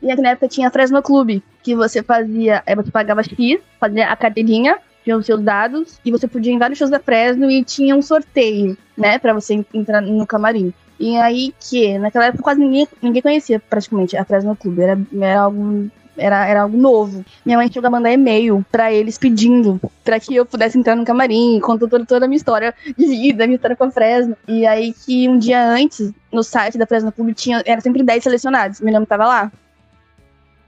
e 0.01 0.11
aqui 0.11 0.21
na 0.21 0.29
época 0.29 0.47
tinha 0.47 0.67
a 0.67 0.71
Fresno 0.71 1.01
Clube, 1.01 1.43
que 1.63 1.75
você 1.75 2.03
fazia, 2.03 2.63
aí 2.65 2.75
você 2.75 2.91
pagava 2.91 3.23
X, 3.23 3.59
fazia 3.79 4.07
a 4.07 4.15
carteirinha, 4.15 4.77
tinha 5.03 5.17
os 5.17 5.25
seus 5.25 5.41
dados, 5.41 5.99
e 6.03 6.11
você 6.11 6.27
podia 6.27 6.51
ir 6.51 6.55
em 6.55 6.59
vários 6.59 6.77
shows 6.77 6.91
da 6.91 6.99
Fresno 6.99 7.49
e 7.49 7.63
tinha 7.63 7.95
um 7.95 8.01
sorteio, 8.01 8.77
né, 8.97 9.17
pra 9.19 9.33
você 9.33 9.65
entrar 9.73 10.01
no 10.01 10.25
camarim. 10.25 10.73
E 10.99 11.15
aí 11.17 11.53
que, 11.59 11.97
naquela 11.97 12.25
época 12.25 12.43
quase 12.43 12.59
ninguém, 12.59 12.87
ninguém 13.01 13.21
conhecia 13.21 13.59
praticamente 13.59 14.17
a 14.17 14.25
Fresno 14.25 14.55
Clube, 14.55 14.81
era, 14.81 14.99
era 15.21 15.41
algo 15.41 15.89
era, 16.17 16.47
era 16.47 16.61
algo 16.63 16.77
novo. 16.77 17.23
Minha 17.45 17.57
mãe 17.57 17.71
chegou 17.71 17.87
a 17.87 17.91
mandar 17.91 18.11
e-mail 18.11 18.65
pra 18.71 18.91
eles 18.91 19.17
pedindo 19.17 19.79
pra 20.03 20.19
que 20.19 20.35
eu 20.35 20.45
pudesse 20.45 20.77
entrar 20.77 20.95
no 20.95 21.05
camarim, 21.05 21.59
contou 21.59 21.87
toda, 21.87 22.05
toda 22.05 22.25
a 22.25 22.27
minha 22.27 22.37
história 22.37 22.73
de 22.97 23.05
vida, 23.05 23.45
minha 23.45 23.55
história 23.55 23.75
com 23.75 23.85
a 23.85 23.91
Fresno. 23.91 24.35
E 24.47 24.65
aí 24.65 24.93
que 24.93 25.29
um 25.29 25.37
dia 25.37 25.63
antes, 25.63 26.11
no 26.31 26.43
site 26.43 26.77
da 26.77 26.87
Fresno 26.87 27.11
Clube, 27.11 27.33
tinha, 27.33 27.61
era 27.65 27.79
sempre 27.81 28.03
10 28.03 28.23
selecionados. 28.23 28.81
Meu 28.81 28.93
nome 28.93 29.05
tava 29.05 29.25
lá. 29.25 29.51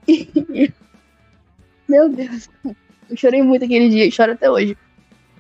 Meu 1.88 2.10
Deus. 2.10 2.50
Eu 3.10 3.18
chorei 3.18 3.42
muito 3.42 3.66
aquele 3.66 3.90
dia 3.90 4.06
e 4.06 4.12
choro 4.12 4.34
até 4.34 4.50
hoje. 4.50 4.78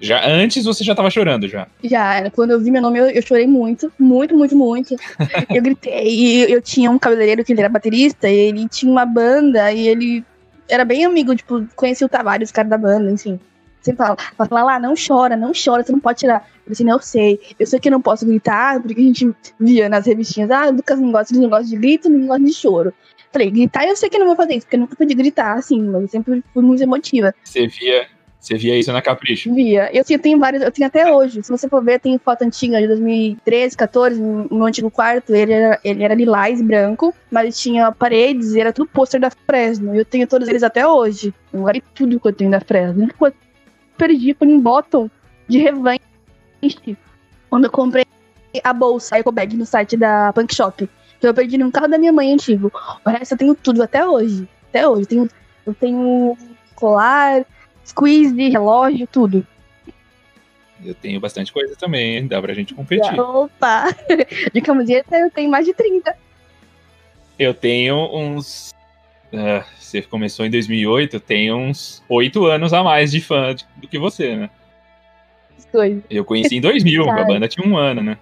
Já 0.01 0.25
antes 0.25 0.63
você 0.63 0.83
já 0.83 0.95
tava 0.95 1.09
chorando 1.09 1.47
já. 1.47 1.67
Já. 1.83 2.29
Quando 2.31 2.51
eu 2.51 2.59
vi 2.59 2.71
meu 2.71 2.81
nome, 2.81 2.99
eu, 2.99 3.09
eu 3.09 3.21
chorei 3.21 3.45
muito, 3.45 3.91
muito, 3.99 4.35
muito, 4.35 4.55
muito. 4.55 4.95
eu 5.53 5.61
gritei. 5.61 6.07
E 6.07 6.51
eu 6.51 6.61
tinha 6.61 6.89
um 6.89 6.97
cabeleireiro 6.97 7.43
que 7.43 7.51
ele 7.51 7.59
era 7.59 7.69
baterista, 7.69 8.29
e 8.29 8.35
ele 8.35 8.67
tinha 8.69 8.91
uma 8.91 9.05
banda, 9.05 9.71
e 9.71 9.87
ele 9.87 10.25
era 10.69 10.85
bem 10.85 11.03
amigo, 11.03 11.35
tipo, 11.35 11.67
conhecia 11.75 12.07
o 12.07 12.09
Tavares, 12.09 12.49
os 12.49 12.53
caras 12.53 12.69
da 12.69 12.77
banda, 12.77 13.11
enfim. 13.11 13.39
Sempre 13.81 13.97
falava, 13.97 14.17
falava 14.37 14.63
lá, 14.63 14.79
não 14.79 14.93
chora, 14.95 15.35
não 15.35 15.51
chora, 15.53 15.83
você 15.83 15.91
não 15.91 15.99
pode 15.99 16.19
tirar. 16.19 16.35
Eu 16.35 16.41
falei 16.41 16.71
assim, 16.73 16.83
não, 16.83 16.93
eu 16.93 16.99
sei. 16.99 17.39
Eu 17.59 17.67
sei 17.67 17.79
que 17.79 17.89
eu 17.89 17.91
não 17.91 18.01
posso 18.01 18.25
gritar, 18.25 18.81
porque 18.81 19.01
a 19.01 19.03
gente 19.03 19.35
via 19.59 19.89
nas 19.89 20.05
revistinhas, 20.05 20.51
ah, 20.51 20.67
o 20.67 20.71
Lucas 20.71 20.99
não 20.99 21.11
gosta, 21.11 21.33
ele 21.33 21.41
não 21.41 21.49
gosta 21.49 21.65
de 21.65 21.75
grito, 21.75 22.09
não 22.09 22.27
gosta 22.27 22.43
de 22.43 22.53
choro. 22.53 22.93
Falei, 23.31 23.51
gritar 23.51 23.87
eu 23.87 23.95
sei 23.95 24.09
que 24.09 24.15
eu 24.15 24.21
não 24.21 24.27
vou 24.27 24.35
fazer 24.35 24.55
isso, 24.55 24.65
porque 24.65 24.75
eu 24.75 24.79
nunca 24.81 24.95
pude 24.95 25.13
gritar, 25.13 25.53
assim, 25.53 25.81
mas 25.81 26.01
eu 26.01 26.07
sempre 26.07 26.43
fui 26.53 26.63
muito 26.63 26.81
emotiva. 26.81 27.33
Você 27.43 27.67
via, 27.67 28.07
você 28.39 28.55
via 28.55 28.77
isso 28.77 28.91
na 28.91 29.01
Capricho. 29.01 29.53
Via. 29.53 29.89
Eu 29.93 30.03
tinha, 30.03 30.17
tenho 30.17 30.39
vários, 30.39 30.63
eu 30.63 30.71
tenho 30.71 30.87
até 30.87 31.11
hoje. 31.11 31.43
Se 31.43 31.51
você 31.51 31.67
for 31.67 31.83
ver, 31.83 31.99
tem 31.99 32.17
foto 32.17 32.43
antiga 32.43 32.79
de 32.81 32.87
2013, 32.87 33.75
14, 33.75 34.19
no 34.19 34.47
meu 34.49 34.65
antigo 34.65 34.89
quarto. 34.89 35.35
Ele 35.35 35.51
era, 35.51 35.79
ele 35.83 36.03
era 36.03 36.15
lilás 36.15 36.59
e 36.59 36.63
branco, 36.63 37.13
mas 37.29 37.59
tinha 37.59 37.91
paredes 37.91 38.53
e 38.53 38.61
era 38.61 38.71
tudo 38.71 38.89
pôster 38.89 39.19
da 39.19 39.29
Fresno. 39.29 39.93
Eu 39.93 40.05
tenho 40.05 40.25
todos 40.25 40.47
eles 40.47 40.63
até 40.63 40.87
hoje. 40.87 41.33
Eu 41.53 41.61
guardei 41.61 41.83
tudo 41.93 42.19
que 42.19 42.27
eu 42.27 42.33
tenho 42.33 42.49
da 42.49 42.61
Fresno. 42.61 43.09
Eu 43.19 43.33
perdi 43.97 44.33
foi 44.33 44.47
um 44.47 44.61
bottom 44.61 45.09
de 45.47 45.57
revanche 45.57 46.01
quando 47.49 47.65
eu 47.65 47.71
comprei 47.71 48.05
a 48.63 48.73
bolsa 48.73 49.17
Eco 49.17 49.31
Bag 49.31 49.55
no 49.57 49.65
site 49.65 49.97
da 49.97 50.31
Punk 50.33 50.55
Shop. 50.55 50.89
Eu 51.21 51.33
perdi 51.33 51.57
num 51.57 51.71
carro 51.71 51.87
da 51.87 51.97
minha 51.97 52.13
mãe 52.13 52.33
antigo. 52.33 52.71
O 53.05 53.09
resto 53.09 53.33
eu 53.33 53.37
tenho 53.37 53.55
tudo 53.55 53.83
até 53.83 54.07
hoje. 54.07 54.47
Até 54.69 54.87
hoje. 54.87 55.01
Eu 55.01 55.07
tenho, 55.07 55.29
eu 55.65 55.73
tenho 55.73 56.37
colar, 56.75 57.45
squeeze, 57.85 58.49
relógio, 58.49 59.07
tudo. 59.07 59.45
Eu 60.83 60.95
tenho 60.95 61.19
bastante 61.19 61.51
coisa 61.51 61.75
também, 61.75 62.17
hein? 62.17 62.27
dá 62.27 62.41
pra 62.41 62.53
gente 62.53 62.73
competir. 62.73 63.19
Opa! 63.19 63.87
De 64.53 64.61
camiseta 64.61 65.17
eu 65.17 65.29
tenho 65.29 65.51
mais 65.51 65.65
de 65.65 65.73
30. 65.73 66.15
Eu 67.37 67.53
tenho 67.53 67.95
uns. 68.15 68.73
ah, 69.33 69.65
você 69.77 70.01
começou 70.01 70.45
em 70.45 70.49
2008, 70.49 71.15
eu 71.15 71.19
tenho 71.19 71.57
uns 71.57 72.01
8 72.07 72.45
anos 72.45 72.73
a 72.73 72.81
mais 72.81 73.11
de 73.11 73.19
fã 73.19 73.55
do 73.75 73.87
que 73.87 73.99
você, 73.99 74.35
né? 74.35 74.49
Coisas. 75.71 76.01
Eu 76.09 76.25
conheci 76.25 76.55
em 76.55 76.61
2000, 76.61 77.09
a 77.09 77.23
banda 77.25 77.47
tinha 77.47 77.67
um 77.67 77.77
ano, 77.77 78.01
né? 78.01 78.17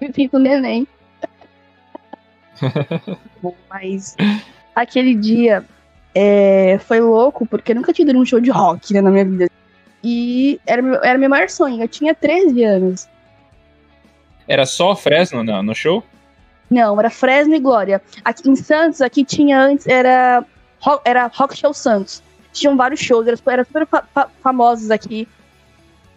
Eu 0.00 0.12
fico 0.12 0.38
neném. 0.38 0.86
Mas 3.70 4.16
aquele 4.74 5.14
dia 5.14 5.64
é, 6.14 6.78
foi 6.86 7.00
louco, 7.00 7.46
porque 7.46 7.72
eu 7.72 7.76
nunca 7.76 7.92
tinha 7.92 8.04
ido 8.04 8.12
num 8.18 8.24
show 8.24 8.40
de 8.40 8.50
rock 8.50 8.92
né, 8.92 9.00
na 9.00 9.10
minha 9.10 9.24
vida. 9.24 9.50
E 10.04 10.60
era, 10.66 10.82
meu- 10.82 11.02
era 11.02 11.18
meu 11.18 11.30
maior 11.30 11.48
sonho. 11.48 11.80
Eu 11.82 11.88
tinha 11.88 12.14
13 12.14 12.62
anos. 12.64 13.08
Era 14.46 14.66
só 14.66 14.94
Fresno 14.96 15.44
no, 15.44 15.62
no 15.62 15.74
show? 15.74 16.02
Não, 16.70 16.98
era 16.98 17.10
Fresno 17.10 17.54
e 17.54 17.60
Glória. 17.60 18.02
Aqui 18.24 18.48
em 18.48 18.56
Santos, 18.56 19.00
aqui 19.00 19.24
tinha 19.24 19.60
antes, 19.60 19.86
era, 19.86 20.44
era 21.04 21.26
Rock 21.32 21.56
Show 21.56 21.72
Santos. 21.72 22.22
Tinham 22.52 22.76
vários 22.76 23.00
shows, 23.00 23.26
eram, 23.26 23.38
eram 23.46 23.64
super 23.64 23.86
fa- 23.86 24.04
fa- 24.12 24.30
famosos 24.42 24.90
aqui. 24.90 25.28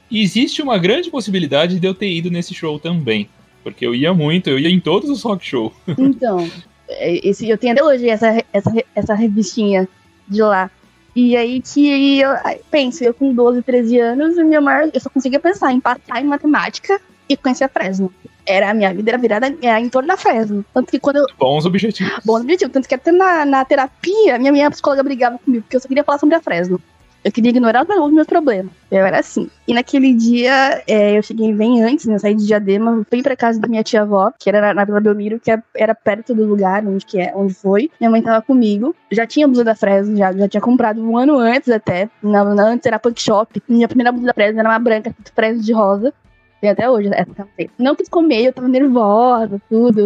E 0.10 0.22
existe 0.22 0.62
uma 0.62 0.78
grande 0.78 1.10
possibilidade 1.10 1.80
de 1.80 1.86
eu 1.88 1.94
ter 1.94 2.10
ido 2.12 2.30
nesse 2.32 2.54
show 2.54 2.80
também. 2.80 3.30
Porque 3.66 3.84
eu 3.84 3.96
ia 3.96 4.14
muito, 4.14 4.48
eu 4.48 4.60
ia 4.60 4.70
em 4.70 4.80
todos 4.80 5.10
os 5.10 5.24
rock 5.24 5.44
show. 5.44 5.74
Então, 5.98 6.48
é, 6.88 7.28
esse, 7.28 7.50
eu 7.50 7.58
tenho 7.58 7.74
até 7.74 7.84
hoje 7.84 8.08
essa, 8.08 8.46
essa, 8.54 8.72
essa 8.94 9.16
revistinha 9.16 9.90
de 10.28 10.40
lá. 10.44 10.70
E 11.16 11.36
aí 11.36 11.60
que 11.62 12.20
eu 12.20 12.30
penso, 12.70 13.04
eu 13.04 13.12
com 13.12 13.34
12, 13.34 13.64
13 13.64 14.00
anos, 14.00 14.36
minha 14.38 14.62
maior, 14.62 14.92
eu 14.94 15.00
só 15.00 15.10
conseguia 15.10 15.40
pensar 15.40 15.74
em 15.74 15.80
passar 15.80 16.22
em 16.22 16.26
matemática 16.26 17.02
e 17.28 17.36
conhecer 17.36 17.64
a 17.64 17.70
Fresno. 17.70 18.14
Era 18.46 18.70
a 18.70 18.74
minha 18.76 18.94
vida 18.94 19.10
era 19.10 19.18
virada 19.18 19.56
era 19.60 19.80
em 19.80 19.90
torno 19.90 20.10
da 20.10 20.18
Fresno. 20.18 20.64
Tanto 20.72 20.92
que 20.92 21.00
quando 21.00 21.16
eu. 21.16 21.26
Bons 21.40 21.66
objetivos. 21.66 22.20
Bom 22.24 22.40
objetivo, 22.40 22.72
tanto 22.72 22.88
que 22.88 22.94
até 22.94 23.12
na, 23.12 23.46
na 23.46 23.66
terapia, 23.66 24.38
minha, 24.38 24.52
minha 24.52 24.70
psicóloga 24.70 25.02
brigava 25.02 25.40
comigo, 25.40 25.64
porque 25.64 25.78
eu 25.78 25.82
só 25.82 25.88
queria 25.88 26.04
falar 26.04 26.20
sobre 26.20 26.36
a 26.36 26.42
Fresno. 26.42 26.80
Eu 27.26 27.32
queria 27.32 27.50
ignorar 27.50 27.84
os 27.90 28.14
meus 28.14 28.28
problemas. 28.28 28.72
Eu 28.92 29.04
era 29.04 29.20
assim. 29.20 29.50
E 29.68 29.74
naquele 29.74 30.14
dia, 30.14 30.84
é, 30.88 31.18
eu 31.18 31.24
cheguei 31.24 31.52
bem 31.52 31.82
antes, 31.84 32.06
né? 32.06 32.14
Eu 32.14 32.20
saí 32.20 32.36
de 32.36 32.46
Diadema, 32.46 33.04
fui 33.10 33.24
pra 33.24 33.36
casa 33.36 33.60
da 33.60 33.68
minha 33.68 33.82
tia-avó, 33.84 34.32
que 34.38 34.48
era 34.48 34.62
na, 34.62 34.74
na 34.76 34.86
Vila 34.86 35.02
Belmiro, 35.02 35.40
que 35.40 35.50
é- 35.50 35.60
era 35.76 35.96
perto 35.96 36.36
do 36.36 36.46
lugar 36.46 36.86
onde, 36.86 37.04
que 37.04 37.20
é, 37.20 37.34
onde 37.36 37.56
foi. 37.56 37.90
Minha 38.00 38.12
mãe 38.12 38.22
tava 38.22 38.44
comigo. 38.46 38.96
Já 39.12 39.26
tinha 39.26 39.48
blusa 39.48 39.64
da 39.64 39.74
Fresno, 39.74 40.16
já, 40.16 40.32
já 40.34 40.48
tinha 40.48 40.62
comprado 40.62 41.02
um 41.02 41.18
ano 41.18 41.36
antes 41.40 41.68
até. 41.70 42.08
Na, 42.22 42.44
na- 42.44 42.68
antes 42.68 42.86
era 42.86 43.00
punk 43.00 43.20
shop. 43.20 43.60
Minha 43.68 43.88
primeira 43.88 44.12
blusa 44.12 44.28
da 44.28 44.34
Fresno 44.34 44.60
era 44.60 44.70
uma 44.70 44.78
branca, 44.80 45.12
Fresno 45.34 45.64
de 45.64 45.74
rosa. 45.74 46.14
Tem 46.62 46.70
até 46.70 46.90
hoje 46.90 47.10
essa 47.14 47.34
camiseta. 47.34 47.72
Não 47.78 47.96
quis 47.96 48.10
comer, 48.10 48.46
eu 48.46 48.54
tava 48.54 48.68
nervosa, 48.68 49.62
tudo. 49.70 50.06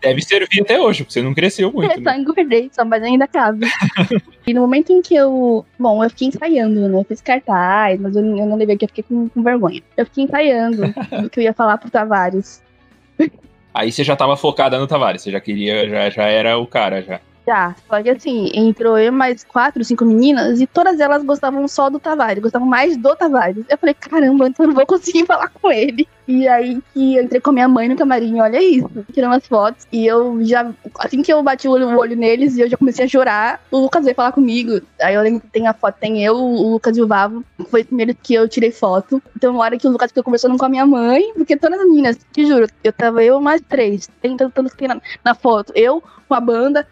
Deve 0.00 0.22
servir 0.22 0.62
até 0.62 0.80
hoje, 0.80 1.04
porque 1.04 1.12
você 1.12 1.22
não 1.22 1.34
cresceu 1.34 1.70
muito. 1.72 1.90
É, 1.92 1.94
só 1.94 2.00
Né? 2.00 2.18
engordei, 2.18 2.70
só, 2.72 2.84
mas 2.84 3.02
ainda 3.02 3.28
cabe. 3.28 3.66
e 4.46 4.54
no 4.54 4.62
momento 4.62 4.92
em 4.92 5.02
que 5.02 5.14
eu. 5.14 5.64
Bom, 5.78 6.02
eu 6.02 6.10
fiquei 6.10 6.28
ensaiando, 6.28 6.88
né? 6.88 6.98
Eu 6.98 7.04
fiz 7.04 7.20
cartaz, 7.20 8.00
mas 8.00 8.16
eu, 8.16 8.24
eu 8.24 8.46
não 8.46 8.56
levei 8.56 8.74
aqui, 8.76 8.84
eu 8.84 8.88
fiquei 8.88 9.04
com, 9.04 9.28
com 9.28 9.42
vergonha. 9.42 9.82
Eu 9.96 10.06
fiquei 10.06 10.24
ensaiando 10.24 10.82
o 11.24 11.30
que 11.30 11.40
eu 11.40 11.44
ia 11.44 11.52
falar 11.52 11.78
pro 11.78 11.90
Tavares. 11.90 12.62
Aí 13.72 13.92
você 13.92 14.02
já 14.02 14.16
tava 14.16 14.36
focada 14.36 14.78
no 14.78 14.86
Tavares, 14.86 15.22
você 15.22 15.30
já 15.30 15.40
queria, 15.40 15.88
já, 15.88 16.10
já 16.10 16.24
era 16.24 16.58
o 16.58 16.66
cara 16.66 17.02
já. 17.02 17.20
Já, 17.50 17.74
só 17.88 18.00
que 18.00 18.08
assim, 18.08 18.48
entrou 18.54 18.96
eu 18.96 19.12
mais 19.12 19.42
quatro, 19.42 19.84
cinco 19.84 20.04
meninas 20.04 20.60
e 20.60 20.68
todas 20.68 21.00
elas 21.00 21.24
gostavam 21.24 21.66
só 21.66 21.90
do 21.90 21.98
Tavares, 21.98 22.40
gostavam 22.40 22.68
mais 22.68 22.96
do 22.96 23.16
Tavares. 23.16 23.64
Eu 23.68 23.76
falei, 23.76 23.92
caramba, 23.92 24.46
então 24.46 24.62
eu 24.62 24.68
não 24.68 24.74
vou 24.76 24.86
conseguir 24.86 25.26
falar 25.26 25.48
com 25.48 25.68
ele. 25.68 26.06
E 26.28 26.46
aí 26.46 26.80
que 26.94 27.16
eu 27.16 27.24
entrei 27.24 27.40
com 27.40 27.50
a 27.50 27.52
minha 27.52 27.66
mãe 27.66 27.88
no 27.88 27.96
camarim, 27.96 28.38
olha 28.38 28.62
isso, 28.62 28.88
tirando 29.12 29.34
as 29.34 29.44
fotos. 29.48 29.84
E 29.90 30.06
eu 30.06 30.38
já, 30.44 30.72
assim 31.00 31.22
que 31.22 31.32
eu 31.32 31.42
bati 31.42 31.66
o 31.66 31.72
olho, 31.72 32.14
neles, 32.14 32.56
eu 32.56 32.68
já 32.68 32.76
comecei 32.76 33.04
a 33.04 33.08
chorar. 33.08 33.60
O 33.68 33.78
Lucas 33.78 34.04
veio 34.04 34.14
falar 34.14 34.30
comigo. 34.30 34.80
Aí 35.02 35.16
eu 35.16 35.22
lembro 35.22 35.40
que 35.40 35.48
tem 35.48 35.66
a 35.66 35.74
foto, 35.74 35.96
tem 35.98 36.24
eu, 36.24 36.36
o 36.36 36.70
Lucas 36.70 36.96
e 36.96 37.02
o 37.02 37.08
Vavo. 37.08 37.44
Foi 37.68 37.80
o 37.82 37.84
primeiro 37.84 38.14
que 38.14 38.32
eu 38.32 38.48
tirei 38.48 38.70
foto. 38.70 39.20
Então, 39.34 39.52
uma 39.52 39.64
hora 39.64 39.76
que 39.76 39.88
o 39.88 39.90
Lucas 39.90 40.12
ficou 40.12 40.22
conversando 40.22 40.56
com 40.56 40.64
a 40.64 40.68
minha 40.68 40.86
mãe, 40.86 41.32
porque 41.34 41.56
todas 41.56 41.80
as 41.80 41.86
meninas, 41.88 42.16
te 42.32 42.46
juro, 42.46 42.68
eu 42.84 42.92
tava 42.92 43.24
eu 43.24 43.40
mais 43.40 43.60
três, 43.68 44.08
tem 44.22 44.36
tanto, 44.36 44.52
tanto 44.54 44.70
que 44.70 44.76
tem 44.76 44.86
na, 44.86 45.00
na 45.24 45.34
foto. 45.34 45.72
Eu 45.74 46.00
com 46.28 46.34
a 46.36 46.40
banda 46.40 46.86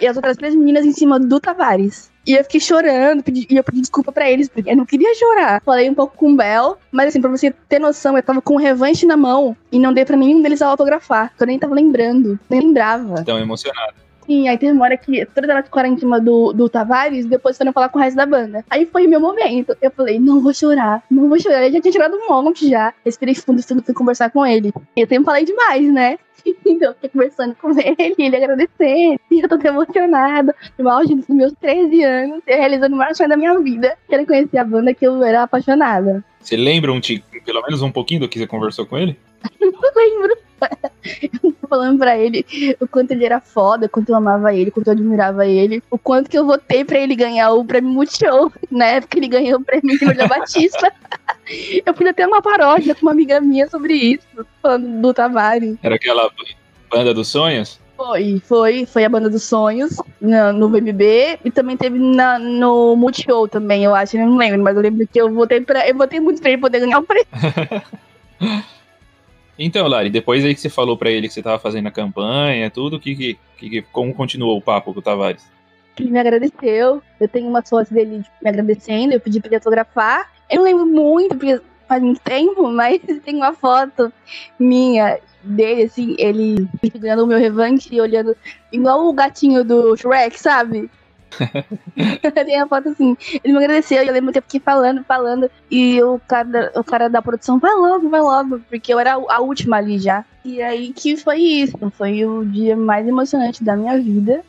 e 0.00 0.06
as 0.06 0.16
outras 0.16 0.36
três 0.36 0.54
meninas 0.54 0.84
em 0.84 0.92
cima 0.92 1.18
do 1.18 1.40
Tavares. 1.40 2.12
E 2.26 2.32
eu 2.32 2.42
fiquei 2.42 2.60
chorando, 2.60 3.22
pedi, 3.22 3.46
e 3.50 3.56
eu 3.56 3.62
pedi 3.62 3.80
desculpa 3.80 4.10
pra 4.10 4.30
eles, 4.30 4.48
porque 4.48 4.70
eu 4.70 4.76
não 4.76 4.86
queria 4.86 5.14
chorar. 5.14 5.60
Falei 5.62 5.90
um 5.90 5.94
pouco 5.94 6.16
com 6.16 6.32
o 6.32 6.36
Bel, 6.36 6.78
mas 6.90 7.08
assim, 7.08 7.20
pra 7.20 7.30
você 7.30 7.50
ter 7.68 7.78
noção, 7.78 8.16
eu 8.16 8.22
tava 8.22 8.40
com 8.40 8.54
o 8.54 8.58
revanche 8.58 9.04
na 9.04 9.16
mão 9.16 9.54
e 9.70 9.78
não 9.78 9.92
dei 9.92 10.04
pra 10.04 10.16
nenhum 10.16 10.40
deles 10.40 10.62
autografar, 10.62 11.32
eu 11.38 11.46
nem 11.46 11.58
tava 11.58 11.74
lembrando, 11.74 12.38
nem 12.48 12.60
lembrava. 12.60 13.22
Tão 13.24 13.38
emocionado. 13.38 14.03
Sim, 14.26 14.48
aí 14.48 14.56
teve 14.56 14.72
uma 14.72 14.84
hora 14.84 14.96
que 14.96 15.26
todas 15.26 15.50
elas 15.50 15.64
ficaram 15.64 15.90
em 15.90 15.98
cima 15.98 16.20
do, 16.20 16.52
do 16.52 16.68
Tavares, 16.68 17.26
depois 17.26 17.56
foram 17.56 17.72
falar 17.72 17.88
com 17.88 17.98
o 17.98 18.02
resto 18.02 18.16
da 18.16 18.26
banda. 18.26 18.64
Aí 18.70 18.86
foi 18.86 19.06
o 19.06 19.10
meu 19.10 19.20
momento. 19.20 19.76
Eu 19.80 19.90
falei, 19.90 20.18
não 20.18 20.40
vou 20.40 20.54
chorar, 20.54 21.02
não 21.10 21.28
vou 21.28 21.38
chorar. 21.38 21.66
Eu 21.66 21.72
já 21.72 21.80
tinha 21.80 21.92
chorado 21.92 22.16
um 22.16 22.28
monte 22.28 22.68
já. 22.68 22.94
Respirei 23.04 23.34
fundo, 23.34 23.62
fui 23.62 23.94
conversar 23.94 24.30
com 24.30 24.46
ele. 24.46 24.72
Eu 24.96 25.06
sempre 25.06 25.24
falei 25.24 25.44
demais, 25.44 25.92
né? 25.92 26.18
Então, 26.66 26.88
eu 26.90 26.94
fiquei 26.94 27.10
conversando 27.10 27.54
com 27.54 27.70
ele, 27.70 28.14
ele 28.18 28.36
agradecendo. 28.36 29.20
E 29.30 29.40
eu 29.40 29.48
tô 29.48 29.54
até 29.54 29.68
emocionada. 29.68 30.54
No 30.78 30.88
auge 30.90 31.14
dos 31.14 31.28
meus 31.28 31.52
13 31.54 32.02
anos, 32.02 32.42
eu 32.46 32.56
realizando 32.56 32.94
o 32.94 32.98
maior 32.98 33.14
sonho 33.14 33.30
da 33.30 33.36
minha 33.36 33.58
vida. 33.60 33.96
Quero 34.08 34.26
conhecer 34.26 34.58
a 34.58 34.64
banda 34.64 34.92
que 34.92 35.06
eu 35.06 35.22
era 35.22 35.42
apaixonada. 35.42 36.22
Você 36.40 36.56
lembra 36.56 36.92
um, 36.92 37.00
pelo 37.00 37.62
menos 37.62 37.80
um 37.80 37.90
pouquinho 37.90 38.20
do 38.20 38.28
que 38.28 38.38
você 38.38 38.46
conversou 38.46 38.84
com 38.84 38.98
ele? 38.98 39.18
Não 39.60 39.72
lembro. 39.96 40.36
Eu 41.22 41.52
tô 41.60 41.68
falando 41.68 41.98
pra 41.98 42.16
ele 42.16 42.44
o 42.80 42.88
quanto 42.88 43.10
ele 43.10 43.24
era 43.24 43.40
foda, 43.40 43.86
o 43.86 43.88
quanto 43.88 44.08
eu 44.08 44.14
amava 44.16 44.54
ele, 44.54 44.70
o 44.70 44.72
quanto 44.72 44.86
eu 44.88 44.92
admirava 44.92 45.46
ele, 45.46 45.82
o 45.90 45.98
quanto 45.98 46.30
que 46.30 46.38
eu 46.38 46.46
votei 46.46 46.84
pra 46.84 46.98
ele 46.98 47.14
ganhar 47.14 47.50
o 47.52 47.64
prêmio 47.64 47.90
Multishow. 47.90 48.50
Na 48.70 48.86
época 48.86 49.18
ele 49.18 49.28
ganhou 49.28 49.58
o 49.60 49.64
prêmio 49.64 49.98
Júlia 49.98 50.26
Batista. 50.26 50.92
Eu 51.84 51.92
fiz 51.94 52.08
até 52.08 52.26
uma 52.26 52.40
paródia 52.40 52.94
com 52.94 53.02
uma 53.02 53.12
amiga 53.12 53.38
minha 53.40 53.68
sobre 53.68 53.94
isso, 53.94 54.26
falando 54.62 55.02
do 55.02 55.12
Tavares. 55.12 55.76
Era 55.82 55.96
aquela 55.96 56.30
banda 56.90 57.12
dos 57.12 57.28
sonhos? 57.28 57.78
Foi, 57.96 58.42
foi, 58.44 58.86
foi 58.86 59.04
a 59.04 59.08
banda 59.08 59.28
dos 59.28 59.42
sonhos 59.44 59.94
na- 60.20 60.52
no 60.52 60.68
VMB 60.70 61.38
e 61.44 61.50
também 61.50 61.76
teve 61.76 61.98
na, 61.98 62.38
no 62.38 62.96
Multishow 62.96 63.46
também, 63.46 63.84
eu 63.84 63.94
acho, 63.94 64.16
eu 64.16 64.26
não 64.26 64.36
lembro, 64.36 64.62
mas 64.62 64.74
eu 64.74 64.82
lembro 64.82 65.06
que 65.06 65.20
eu 65.20 65.32
votei 65.32 65.60
para, 65.60 65.86
eu 65.88 65.94
votei 65.94 66.18
muito 66.18 66.40
pra 66.40 66.50
ele 66.50 66.60
poder 66.60 66.80
ganhar 66.80 66.98
o 66.98 67.02
prêmio. 67.02 67.26
Então, 69.58 69.86
Lari, 69.86 70.10
depois 70.10 70.44
aí 70.44 70.54
que 70.54 70.60
você 70.60 70.68
falou 70.68 70.96
pra 70.96 71.10
ele 71.10 71.28
que 71.28 71.34
você 71.34 71.42
tava 71.42 71.58
fazendo 71.58 71.86
a 71.86 71.92
campanha, 71.92 72.70
tudo, 72.70 72.98
que, 72.98 73.14
que, 73.14 73.38
que, 73.56 73.82
como 73.82 74.14
continuou 74.14 74.58
o 74.58 74.62
papo 74.62 74.92
com 74.92 74.98
o 74.98 75.02
Tavares? 75.02 75.48
Ele 75.98 76.10
me 76.10 76.18
agradeceu, 76.18 77.00
eu 77.20 77.28
tenho 77.28 77.48
umas 77.48 77.68
fotos 77.68 77.92
dele 77.92 78.24
me 78.42 78.48
agradecendo, 78.48 79.12
eu 79.12 79.20
pedi 79.20 79.38
pra 79.38 79.48
ele 79.48 79.56
autografar. 79.56 80.28
Eu 80.50 80.56
não 80.56 80.64
lembro 80.64 80.86
muito, 80.86 81.36
porque 81.36 81.60
faz 81.88 82.02
muito 82.02 82.20
tempo, 82.20 82.66
mas 82.70 83.00
tem 83.24 83.36
uma 83.36 83.52
foto 83.52 84.12
minha 84.58 85.18
dele, 85.42 85.82
assim, 85.82 86.16
ele 86.18 86.68
segurando 86.90 87.22
o 87.22 87.26
meu 87.26 87.38
revanche 87.38 87.94
e 87.94 88.00
olhando 88.00 88.36
igual 88.72 89.06
o 89.06 89.12
gatinho 89.12 89.62
do 89.62 89.96
Shrek, 89.96 90.40
sabe? 90.40 90.90
Tem 92.34 92.60
a 92.60 92.66
foto 92.66 92.88
assim. 92.88 93.16
Ele 93.42 93.52
me 93.52 93.58
agradeceu 93.58 94.02
e 94.02 94.06
eu 94.06 94.12
lembro 94.12 94.32
que 94.32 94.38
eu 94.38 94.42
fiquei 94.42 94.60
falando, 94.60 95.04
falando. 95.04 95.50
E 95.70 96.02
o 96.02 96.20
cara, 96.26 96.72
o 96.74 96.84
cara 96.84 97.08
da 97.08 97.22
produção, 97.22 97.58
vai 97.58 97.74
logo, 97.74 98.08
vai 98.08 98.20
logo. 98.20 98.60
Porque 98.68 98.92
eu 98.92 98.98
era 98.98 99.14
a 99.14 99.40
última 99.40 99.76
ali 99.76 99.98
já. 99.98 100.24
E 100.44 100.62
aí 100.62 100.92
que 100.92 101.16
foi 101.16 101.38
isso. 101.38 101.78
Foi 101.96 102.24
o 102.24 102.44
dia 102.44 102.76
mais 102.76 103.06
emocionante 103.06 103.64
da 103.64 103.76
minha 103.76 103.98
vida. 103.98 104.42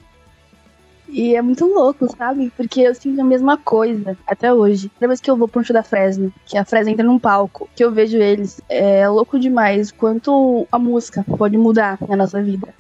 E 1.07 1.36
é 1.36 1.41
muito 1.41 1.65
louco, 1.65 2.07
sabe? 2.17 2.51
Porque 2.57 2.81
eu 2.81 2.95
sinto 2.95 3.21
a 3.21 3.23
mesma 3.23 3.57
coisa 3.57 4.17
até 4.27 4.51
hoje. 4.51 4.89
Toda 4.89 5.07
vez 5.07 5.21
que 5.21 5.29
eu 5.29 5.38
vou 5.38 5.47
pro 5.47 5.63
show 5.63 5.73
da 5.73 5.83
Fresno, 5.83 6.33
que 6.45 6.57
a 6.57 6.65
Fresno 6.65 6.91
entra 6.91 7.05
num 7.05 7.19
palco, 7.19 7.69
que 7.75 7.83
eu 7.83 7.91
vejo 7.91 8.17
eles, 8.17 8.60
é 8.67 9.07
louco 9.07 9.39
demais 9.39 9.91
quanto 9.91 10.67
a 10.71 10.79
música 10.79 11.23
pode 11.38 11.57
mudar 11.57 11.97
na 12.07 12.15
nossa 12.15 12.41
vida. 12.41 12.73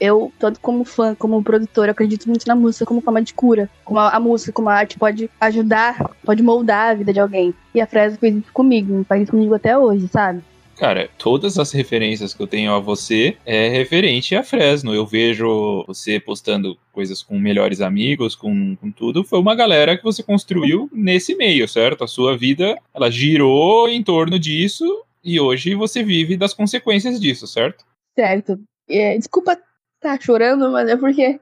Eu, 0.00 0.32
tanto 0.38 0.58
como 0.60 0.84
fã, 0.84 1.14
como 1.14 1.42
produtor, 1.42 1.90
acredito 1.90 2.26
muito 2.26 2.46
na 2.46 2.56
música 2.56 2.86
como 2.86 3.02
forma 3.02 3.20
de 3.20 3.34
cura. 3.34 3.68
Como 3.84 4.00
a, 4.00 4.16
a 4.16 4.18
música, 4.18 4.50
como 4.50 4.70
a 4.70 4.74
arte 4.74 4.98
pode 4.98 5.30
ajudar, 5.38 6.10
pode 6.24 6.42
moldar 6.42 6.90
a 6.90 6.94
vida 6.94 7.12
de 7.12 7.20
alguém. 7.20 7.54
E 7.74 7.80
a 7.80 7.86
Fresno 7.86 8.18
fez 8.18 8.36
isso 8.36 8.52
comigo, 8.52 9.04
faz 9.06 9.22
isso 9.22 9.32
comigo 9.32 9.54
até 9.54 9.76
hoje, 9.76 10.08
sabe? 10.08 10.42
Cara, 10.80 11.10
todas 11.18 11.58
as 11.58 11.72
referências 11.72 12.32
que 12.32 12.42
eu 12.42 12.46
tenho 12.46 12.72
a 12.72 12.78
você 12.78 13.36
é 13.44 13.68
referente 13.68 14.34
a 14.34 14.42
Fresno. 14.42 14.94
Eu 14.94 15.04
vejo 15.04 15.84
você 15.86 16.18
postando 16.18 16.74
coisas 16.90 17.22
com 17.22 17.38
melhores 17.38 17.82
amigos, 17.82 18.34
com, 18.34 18.74
com 18.76 18.90
tudo. 18.90 19.22
Foi 19.22 19.38
uma 19.38 19.54
galera 19.54 19.98
que 19.98 20.02
você 20.02 20.22
construiu 20.22 20.88
nesse 20.90 21.34
meio, 21.34 21.68
certo? 21.68 22.02
A 22.02 22.08
sua 22.08 22.34
vida, 22.34 22.78
ela 22.94 23.10
girou 23.10 23.90
em 23.90 24.02
torno 24.02 24.38
disso 24.38 25.04
e 25.22 25.38
hoje 25.38 25.74
você 25.74 26.02
vive 26.02 26.34
das 26.34 26.54
consequências 26.54 27.20
disso, 27.20 27.46
certo? 27.46 27.84
Certo. 28.18 28.58
É, 28.88 29.18
desculpa 29.18 29.58
estar 30.00 30.20
chorando, 30.20 30.70
mas 30.70 30.88
é 30.88 30.96
porque 30.96 31.40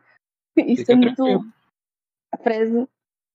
isso 0.56 0.82
Fica 0.82 0.92
é 0.92 0.96
muito. 0.96 1.14
tranquilo. 1.14 1.44
A 2.32 2.36
Fresno 2.38 2.88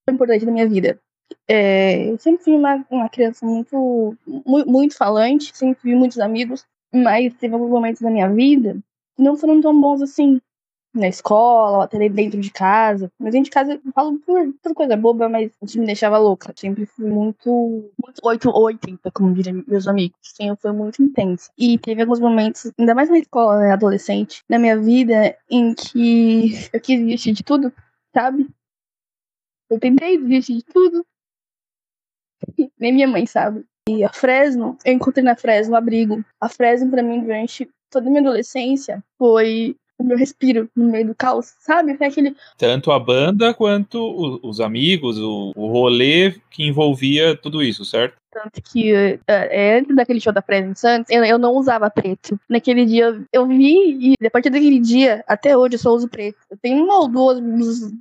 foi 0.08 0.14
importante 0.14 0.46
na 0.46 0.52
minha 0.52 0.68
vida. 0.68 1.00
É, 1.48 2.10
eu 2.12 2.18
sempre 2.20 2.44
fui 2.44 2.54
uma, 2.54 2.86
uma 2.92 3.10
criança 3.10 3.46
muito, 3.46 4.16
mu- 4.28 4.66
muito 4.66 4.96
falante, 4.96 5.56
sempre 5.56 5.82
tive 5.82 5.96
muitos 5.96 6.20
amigos, 6.20 6.66
mas 6.94 7.34
teve 7.36 7.54
alguns 7.54 7.70
momentos 7.72 8.02
da 8.02 8.10
minha 8.12 8.30
vida 8.30 8.78
que 9.16 9.24
não 9.24 9.36
foram 9.36 9.60
tão 9.62 9.80
bons 9.80 10.02
assim. 10.02 10.40
Na 10.94 11.08
escola, 11.08 11.86
até 11.86 11.98
dentro 12.08 12.40
de 12.40 12.52
casa. 12.52 13.12
Mas 13.20 13.32
dentro 13.32 13.46
de 13.46 13.52
casa 13.52 13.74
eu 13.74 13.92
falo 13.94 14.20
por, 14.20 14.54
por 14.62 14.74
coisa 14.76 14.96
boba, 14.96 15.28
mas 15.28 15.52
isso 15.62 15.80
me 15.80 15.86
deixava 15.86 16.18
louca. 16.18 16.54
Sempre 16.56 16.86
fui 16.86 17.10
muito, 17.10 17.92
muito 18.04 18.22
8 18.24 18.50
ou 18.50 18.66
80, 18.66 19.12
como 19.12 19.34
diriam 19.34 19.64
meus 19.68 19.88
amigos. 19.88 20.18
Sempre 20.22 20.62
foi 20.62 20.72
muito 20.72 21.02
intensa. 21.02 21.50
E 21.58 21.80
teve 21.80 22.02
alguns 22.02 22.20
momentos, 22.20 22.72
ainda 22.78 22.94
mais 22.94 23.10
na 23.10 23.18
escola, 23.18 23.60
né, 23.60 23.72
adolescente, 23.72 24.44
na 24.48 24.60
minha 24.60 24.78
vida, 24.78 25.36
em 25.50 25.74
que 25.74 26.54
eu 26.72 26.80
quis 26.80 27.00
desistir 27.00 27.32
de 27.32 27.44
tudo, 27.44 27.74
sabe? 28.14 28.48
Eu 29.70 29.80
tentei 29.80 30.18
desistir 30.20 30.58
de 30.58 30.66
tudo. 30.66 31.06
Nem 32.80 32.94
minha 32.94 33.08
mãe 33.08 33.26
sabe. 33.26 33.66
E 33.90 34.04
a 34.04 34.10
Fresno, 34.10 34.78
eu 34.86 34.94
encontrei 34.94 35.24
na 35.24 35.36
Fresno 35.36 35.76
abrigo. 35.76 36.24
A 36.40 36.48
Fresno, 36.48 36.90
pra 36.90 37.04
mim, 37.04 37.22
durante 37.22 37.70
toda 37.90 38.08
a 38.08 38.10
minha 38.10 38.22
adolescência, 38.22 39.04
foi 39.18 39.76
o 40.04 40.08
meu 40.08 40.18
respiro 40.18 40.70
no 40.76 40.92
meio 40.92 41.08
do 41.08 41.16
caos, 41.16 41.54
sabe? 41.60 41.96
Foi 41.98 42.08
aquele. 42.08 42.36
Tanto 42.58 42.92
a 42.92 43.00
banda 43.00 43.54
quanto 43.54 43.98
o- 44.00 44.40
os 44.48 44.60
amigos, 44.60 45.18
o, 45.18 45.54
o 45.56 45.68
rolê 45.68 46.32
que 46.52 46.64
envolvia 46.68 47.36
tudo 47.36 47.64
isso, 47.64 47.86
certo? 47.86 48.16
Tanto 48.32 48.62
que 48.64 48.92
eh, 49.28 49.78
antes 49.78 49.96
daquele 49.96 50.20
show 50.20 50.34
da 50.34 50.42
Fresno 50.42 50.76
Santos, 50.76 51.10
eu, 51.12 51.24
eu 51.24 51.38
não 51.38 51.54
usava 51.56 51.90
preto. 51.90 52.38
Naquele 52.50 52.84
dia 52.86 53.06
eu, 53.06 53.26
eu 53.32 53.48
vi, 53.48 54.16
e 54.20 54.28
a 54.28 54.32
partir 54.32 54.50
daquele 54.50 54.80
dia, 54.80 55.24
até 55.28 55.56
hoje, 55.56 55.76
eu 55.76 55.80
só 55.80 55.92
uso 55.94 56.08
preto. 56.10 56.38
Eu 56.50 56.58
tenho 56.58 56.84
uma 56.84 57.00
ou 57.00 57.08
duas 57.08 57.40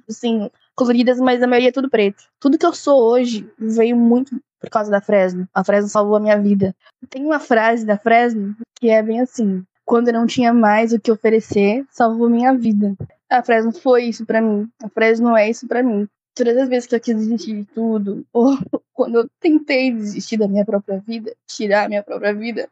assim, 0.08 0.50
coloridas, 0.74 1.20
mas 1.20 1.42
a 1.42 1.46
maioria 1.46 1.68
é 1.68 1.72
tudo 1.72 1.90
preto. 1.90 2.24
Tudo 2.40 2.58
que 2.58 2.64
eu 2.66 2.72
sou 2.74 3.02
hoje 3.12 3.46
veio 3.58 3.94
muito 3.96 4.40
por 4.58 4.70
causa 4.70 4.90
da 4.90 5.00
Fresno. 5.02 5.46
A 5.52 5.62
Fresno 5.62 5.88
salvou 5.90 6.16
a 6.16 6.20
minha 6.20 6.40
vida. 6.40 6.74
Tem 7.10 7.24
uma 7.24 7.38
frase 7.38 7.84
da 7.84 7.98
Fresno 7.98 8.56
que 8.80 8.88
é 8.88 9.02
bem 9.02 9.20
assim: 9.20 9.62
quando 9.92 10.08
eu 10.08 10.14
não 10.14 10.26
tinha 10.26 10.54
mais 10.54 10.94
o 10.94 10.98
que 10.98 11.12
oferecer, 11.12 11.86
salvou 11.90 12.26
minha 12.26 12.56
vida. 12.56 12.96
A 13.28 13.42
Fresno 13.42 13.70
foi 13.72 14.04
isso 14.04 14.24
pra 14.24 14.40
mim. 14.40 14.66
A 14.82 14.88
Fresno 14.88 15.36
é 15.36 15.50
isso 15.50 15.68
pra 15.68 15.82
mim. 15.82 16.08
Todas 16.34 16.56
as 16.56 16.66
vezes 16.66 16.88
que 16.88 16.94
eu 16.94 17.00
quis 17.00 17.14
desistir 17.14 17.60
de 17.60 17.66
tudo, 17.74 18.26
ou 18.32 18.56
quando 18.94 19.16
eu 19.16 19.28
tentei 19.38 19.92
desistir 19.92 20.38
da 20.38 20.48
minha 20.48 20.64
própria 20.64 20.98
vida, 20.98 21.36
tirar 21.46 21.84
a 21.84 21.88
minha 21.90 22.02
própria 22.02 22.32
vida, 22.32 22.70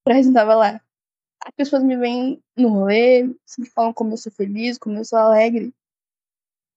a 0.00 0.10
Fresno 0.10 0.32
tava 0.32 0.54
lá. 0.54 0.80
As 1.44 1.52
pessoas 1.54 1.82
me 1.82 1.94
veem 1.94 2.42
no 2.56 2.70
rolê, 2.70 3.36
sempre 3.44 3.70
falam 3.70 3.92
como 3.92 4.14
eu 4.14 4.16
sou 4.16 4.32
feliz, 4.32 4.78
como 4.78 4.96
eu 4.96 5.04
sou 5.04 5.18
alegre. 5.18 5.74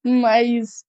Mas 0.03 0.83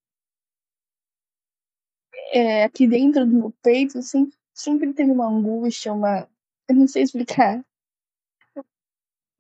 é, 2.33 2.65
aqui 2.65 2.89
dentro 2.89 3.25
do 3.25 3.33
meu 3.33 3.55
peito 3.63 4.03
sempre, 4.03 4.37
sempre 4.53 4.93
teve 4.95 5.13
uma 5.13 5.29
angústia, 5.29 5.93
uma. 5.93 6.29
Eu 6.69 6.75
não 6.75 6.89
sei 6.89 7.05
explicar. 7.05 7.65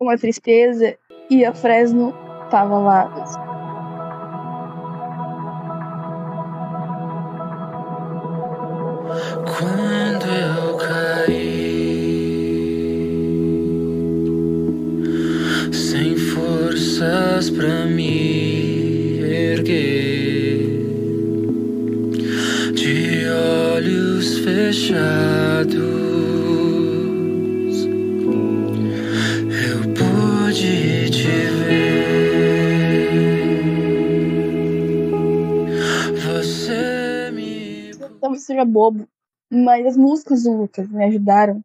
Uma 0.01 0.17
tristeza. 0.17 0.97
E 1.29 1.45
a 1.45 1.53
Fresno 1.53 2.13
tava 2.51 2.79
lá. 2.79 3.09
Quando 9.45 10.27
eu 10.27 10.77
caí, 10.79 11.31
sem 15.73 16.17
força 16.17 16.61
forças 17.01 17.51
pra 17.51 17.87
me 17.87 19.21
erguer. 19.21 20.59
De 22.75 23.27
olhos 23.75 24.39
fechados, 24.41 25.39
Talvez 38.31 38.45
seja 38.45 38.64
bobo, 38.64 39.09
mas 39.51 39.85
as 39.85 39.97
músicas 39.97 40.45
do 40.45 40.53
Lucas 40.53 40.88
me 40.88 41.05
ajudaram 41.05 41.61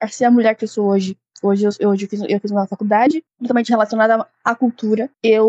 a 0.00 0.08
ser 0.08 0.24
a 0.24 0.30
mulher 0.32 0.56
que 0.56 0.64
eu 0.64 0.68
sou 0.68 0.88
hoje. 0.88 1.16
Hoje 1.40 1.64
eu, 1.64 1.88
hoje 1.88 2.06
eu, 2.06 2.08
fiz, 2.08 2.20
eu 2.28 2.40
fiz 2.40 2.50
uma 2.50 2.66
faculdade 2.66 3.24
totalmente 3.40 3.70
relacionada 3.70 4.26
à 4.44 4.54
cultura. 4.54 5.10
Eu 5.22 5.46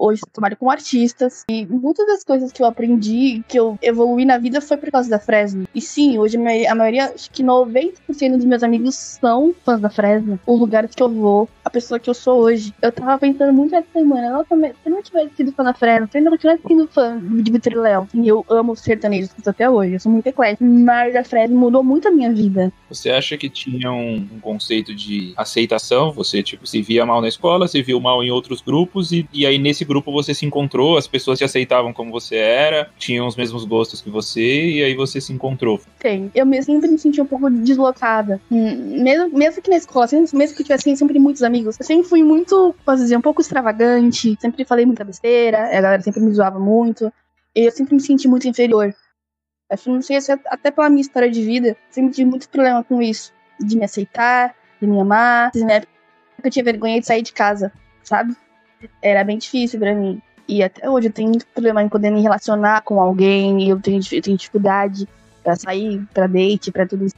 hoje 0.00 0.22
trabalho 0.32 0.56
com 0.56 0.70
artistas 0.70 1.44
e 1.48 1.66
muitas 1.66 2.06
das 2.06 2.24
coisas 2.24 2.52
que 2.52 2.62
eu 2.62 2.66
aprendi, 2.66 3.42
que 3.48 3.58
eu 3.58 3.78
evolui 3.82 4.24
na 4.24 4.38
vida 4.38 4.60
foi 4.60 4.76
por 4.76 4.90
causa 4.90 5.08
da 5.08 5.18
Fresno. 5.18 5.66
E 5.74 5.80
sim, 5.80 6.18
hoje 6.18 6.36
a 6.66 6.74
maioria, 6.74 7.12
acho 7.14 7.30
que 7.30 7.42
90% 7.42 8.36
dos 8.36 8.44
meus 8.44 8.62
amigos 8.62 8.94
são 8.94 9.54
fãs 9.64 9.80
da 9.80 9.90
Fresno. 9.90 10.38
Os 10.46 10.58
lugares 10.58 10.94
que 10.94 11.02
eu 11.02 11.08
vou, 11.08 11.48
a 11.64 11.70
pessoa 11.70 11.98
que 11.98 12.10
eu 12.10 12.14
sou 12.14 12.40
hoje. 12.40 12.74
Eu 12.80 12.90
tava 12.90 13.18
pensando 13.18 13.52
muito 13.52 13.74
essa 13.74 13.86
semana, 13.92 14.30
nossa, 14.30 14.56
se 14.56 14.74
eu 14.84 14.90
não 14.90 15.02
tivesse 15.02 15.36
sido 15.36 15.52
fã 15.52 15.62
da 15.62 15.74
Fresno, 15.74 16.08
se 16.10 16.18
eu 16.18 16.22
não 16.22 16.36
tivesse 16.36 16.62
sido 16.66 16.88
fã 16.88 17.18
de 17.18 17.52
Vitor 17.52 17.74
Léo, 17.74 18.08
e 18.14 18.26
eu 18.26 18.44
amo 18.48 18.74
sertanejos 18.74 19.30
até 19.46 19.68
hoje, 19.68 19.94
eu 19.94 20.00
sou 20.00 20.10
muito 20.10 20.26
eclética, 20.26 20.64
mas 20.64 21.14
a 21.14 21.24
Fresno 21.24 21.56
mudou 21.56 21.84
muito 21.84 22.08
a 22.08 22.10
minha 22.10 22.32
vida. 22.32 22.72
Você 22.88 23.10
acha 23.10 23.36
que 23.36 23.48
tinha 23.48 23.92
um 23.92 24.26
conceito 24.40 24.94
de 24.94 25.34
aceitação? 25.36 26.10
Você, 26.12 26.42
tipo, 26.42 26.66
se 26.66 26.80
via 26.80 27.04
mal 27.04 27.20
na 27.28 27.30
escola, 27.30 27.68
se 27.68 27.82
viu 27.82 28.00
mal 28.00 28.24
em 28.24 28.30
outros 28.30 28.62
grupos, 28.62 29.12
e, 29.12 29.28
e 29.32 29.46
aí 29.46 29.58
nesse 29.58 29.84
grupo 29.84 30.10
você 30.10 30.34
se 30.34 30.46
encontrou, 30.46 30.96
as 30.96 31.06
pessoas 31.06 31.38
te 31.38 31.44
aceitavam 31.44 31.92
como 31.92 32.10
você 32.10 32.36
era, 32.36 32.90
tinham 32.98 33.26
os 33.26 33.36
mesmos 33.36 33.64
gostos 33.64 34.00
que 34.00 34.08
você, 34.08 34.70
e 34.70 34.82
aí 34.82 34.94
você 34.94 35.20
se 35.20 35.32
encontrou. 35.32 35.80
Tem. 35.98 36.30
Eu 36.34 36.46
sempre 36.62 36.88
me 36.88 36.98
senti 36.98 37.20
um 37.20 37.26
pouco 37.26 37.50
deslocada. 37.50 38.40
Hum, 38.50 39.02
Mesmo, 39.02 39.36
mesmo 39.36 39.62
que 39.62 39.70
na 39.70 39.76
escola, 39.76 40.08
mesmo 40.10 40.56
que 40.56 40.62
eu 40.62 40.66
tivesse 40.66 40.96
sempre 40.96 41.18
muitos 41.18 41.42
amigos, 41.42 41.76
eu 41.78 41.84
sempre 41.84 42.08
fui 42.08 42.22
muito, 42.22 42.74
posso 42.84 43.02
dizer, 43.02 43.16
um 43.16 43.20
pouco 43.20 43.42
extravagante, 43.42 44.36
sempre 44.40 44.64
falei 44.64 44.86
muita 44.86 45.04
besteira, 45.04 45.66
a 45.66 45.80
galera 45.80 46.02
sempre 46.02 46.20
me 46.20 46.32
zoava 46.32 46.58
muito, 46.58 47.12
e 47.54 47.66
eu 47.66 47.70
sempre 47.70 47.94
me 47.94 48.00
senti 48.00 48.26
muito 48.26 48.48
inferior. 48.48 48.94
Que 49.70 49.90
não 49.90 50.00
sei 50.00 50.18
se 50.22 50.32
é 50.32 50.38
até 50.46 50.70
pela 50.70 50.88
minha 50.88 51.02
história 51.02 51.30
de 51.30 51.42
vida, 51.42 51.76
sempre 51.90 52.14
tive 52.14 52.30
muito 52.30 52.48
problema 52.48 52.82
com 52.82 53.02
isso, 53.02 53.34
de 53.60 53.76
me 53.76 53.84
aceitar, 53.84 54.54
de 54.80 54.86
me 54.86 54.98
amar. 54.98 55.50
Na 55.54 55.74
época 55.74 55.97
eu 56.42 56.50
tinha 56.50 56.64
vergonha 56.64 57.00
de 57.00 57.06
sair 57.06 57.22
de 57.22 57.32
casa, 57.32 57.72
sabe? 58.02 58.36
Era 59.02 59.24
bem 59.24 59.38
difícil 59.38 59.78
pra 59.78 59.94
mim. 59.94 60.20
E 60.46 60.62
até 60.62 60.88
hoje 60.88 61.08
eu 61.08 61.12
tenho 61.12 61.28
muito 61.28 61.46
problema 61.48 61.82
em 61.82 61.88
poder 61.88 62.10
me 62.10 62.22
relacionar 62.22 62.82
com 62.82 63.00
alguém, 63.00 63.68
eu 63.68 63.80
tenho, 63.80 64.00
eu 64.12 64.22
tenho 64.22 64.36
dificuldade 64.36 65.06
pra 65.42 65.56
sair, 65.56 66.02
pra 66.14 66.26
date, 66.26 66.72
pra 66.72 66.86
tudo 66.86 67.04
isso. 67.06 67.16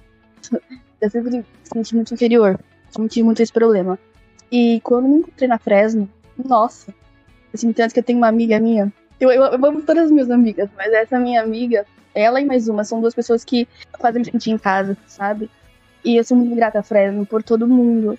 Eu 1.00 1.08
sempre 1.08 1.46
senti 1.64 1.94
muito 1.94 2.12
inferior. 2.12 2.60
Tive 3.08 3.22
muito 3.22 3.40
esse 3.40 3.50
problema. 3.50 3.98
E 4.52 4.82
quando 4.82 5.08
me 5.08 5.16
encontrei 5.20 5.48
na 5.48 5.58
Fresno, 5.58 6.06
nossa, 6.44 6.92
assim, 7.54 7.72
tanto 7.72 7.94
que 7.94 8.00
eu 8.00 8.04
tenho 8.04 8.18
uma 8.18 8.28
amiga 8.28 8.60
minha. 8.60 8.92
Eu, 9.18 9.30
eu, 9.30 9.42
eu 9.42 9.64
amo 9.64 9.80
todas 9.80 10.04
as 10.04 10.10
minhas 10.10 10.30
amigas, 10.30 10.68
mas 10.76 10.92
essa 10.92 11.18
minha 11.18 11.40
amiga, 11.40 11.86
ela 12.14 12.38
e 12.38 12.44
mais 12.44 12.68
uma, 12.68 12.84
são 12.84 13.00
duas 13.00 13.14
pessoas 13.14 13.44
que 13.44 13.66
fazem 13.98 14.20
me 14.20 14.30
sentir 14.30 14.50
em 14.50 14.58
casa, 14.58 14.94
sabe? 15.06 15.50
E 16.04 16.16
eu 16.16 16.24
sou 16.24 16.36
muito 16.36 16.54
grata 16.54 16.80
a 16.80 16.82
Fresno 16.82 17.24
por 17.24 17.42
todo 17.42 17.66
mundo. 17.66 18.18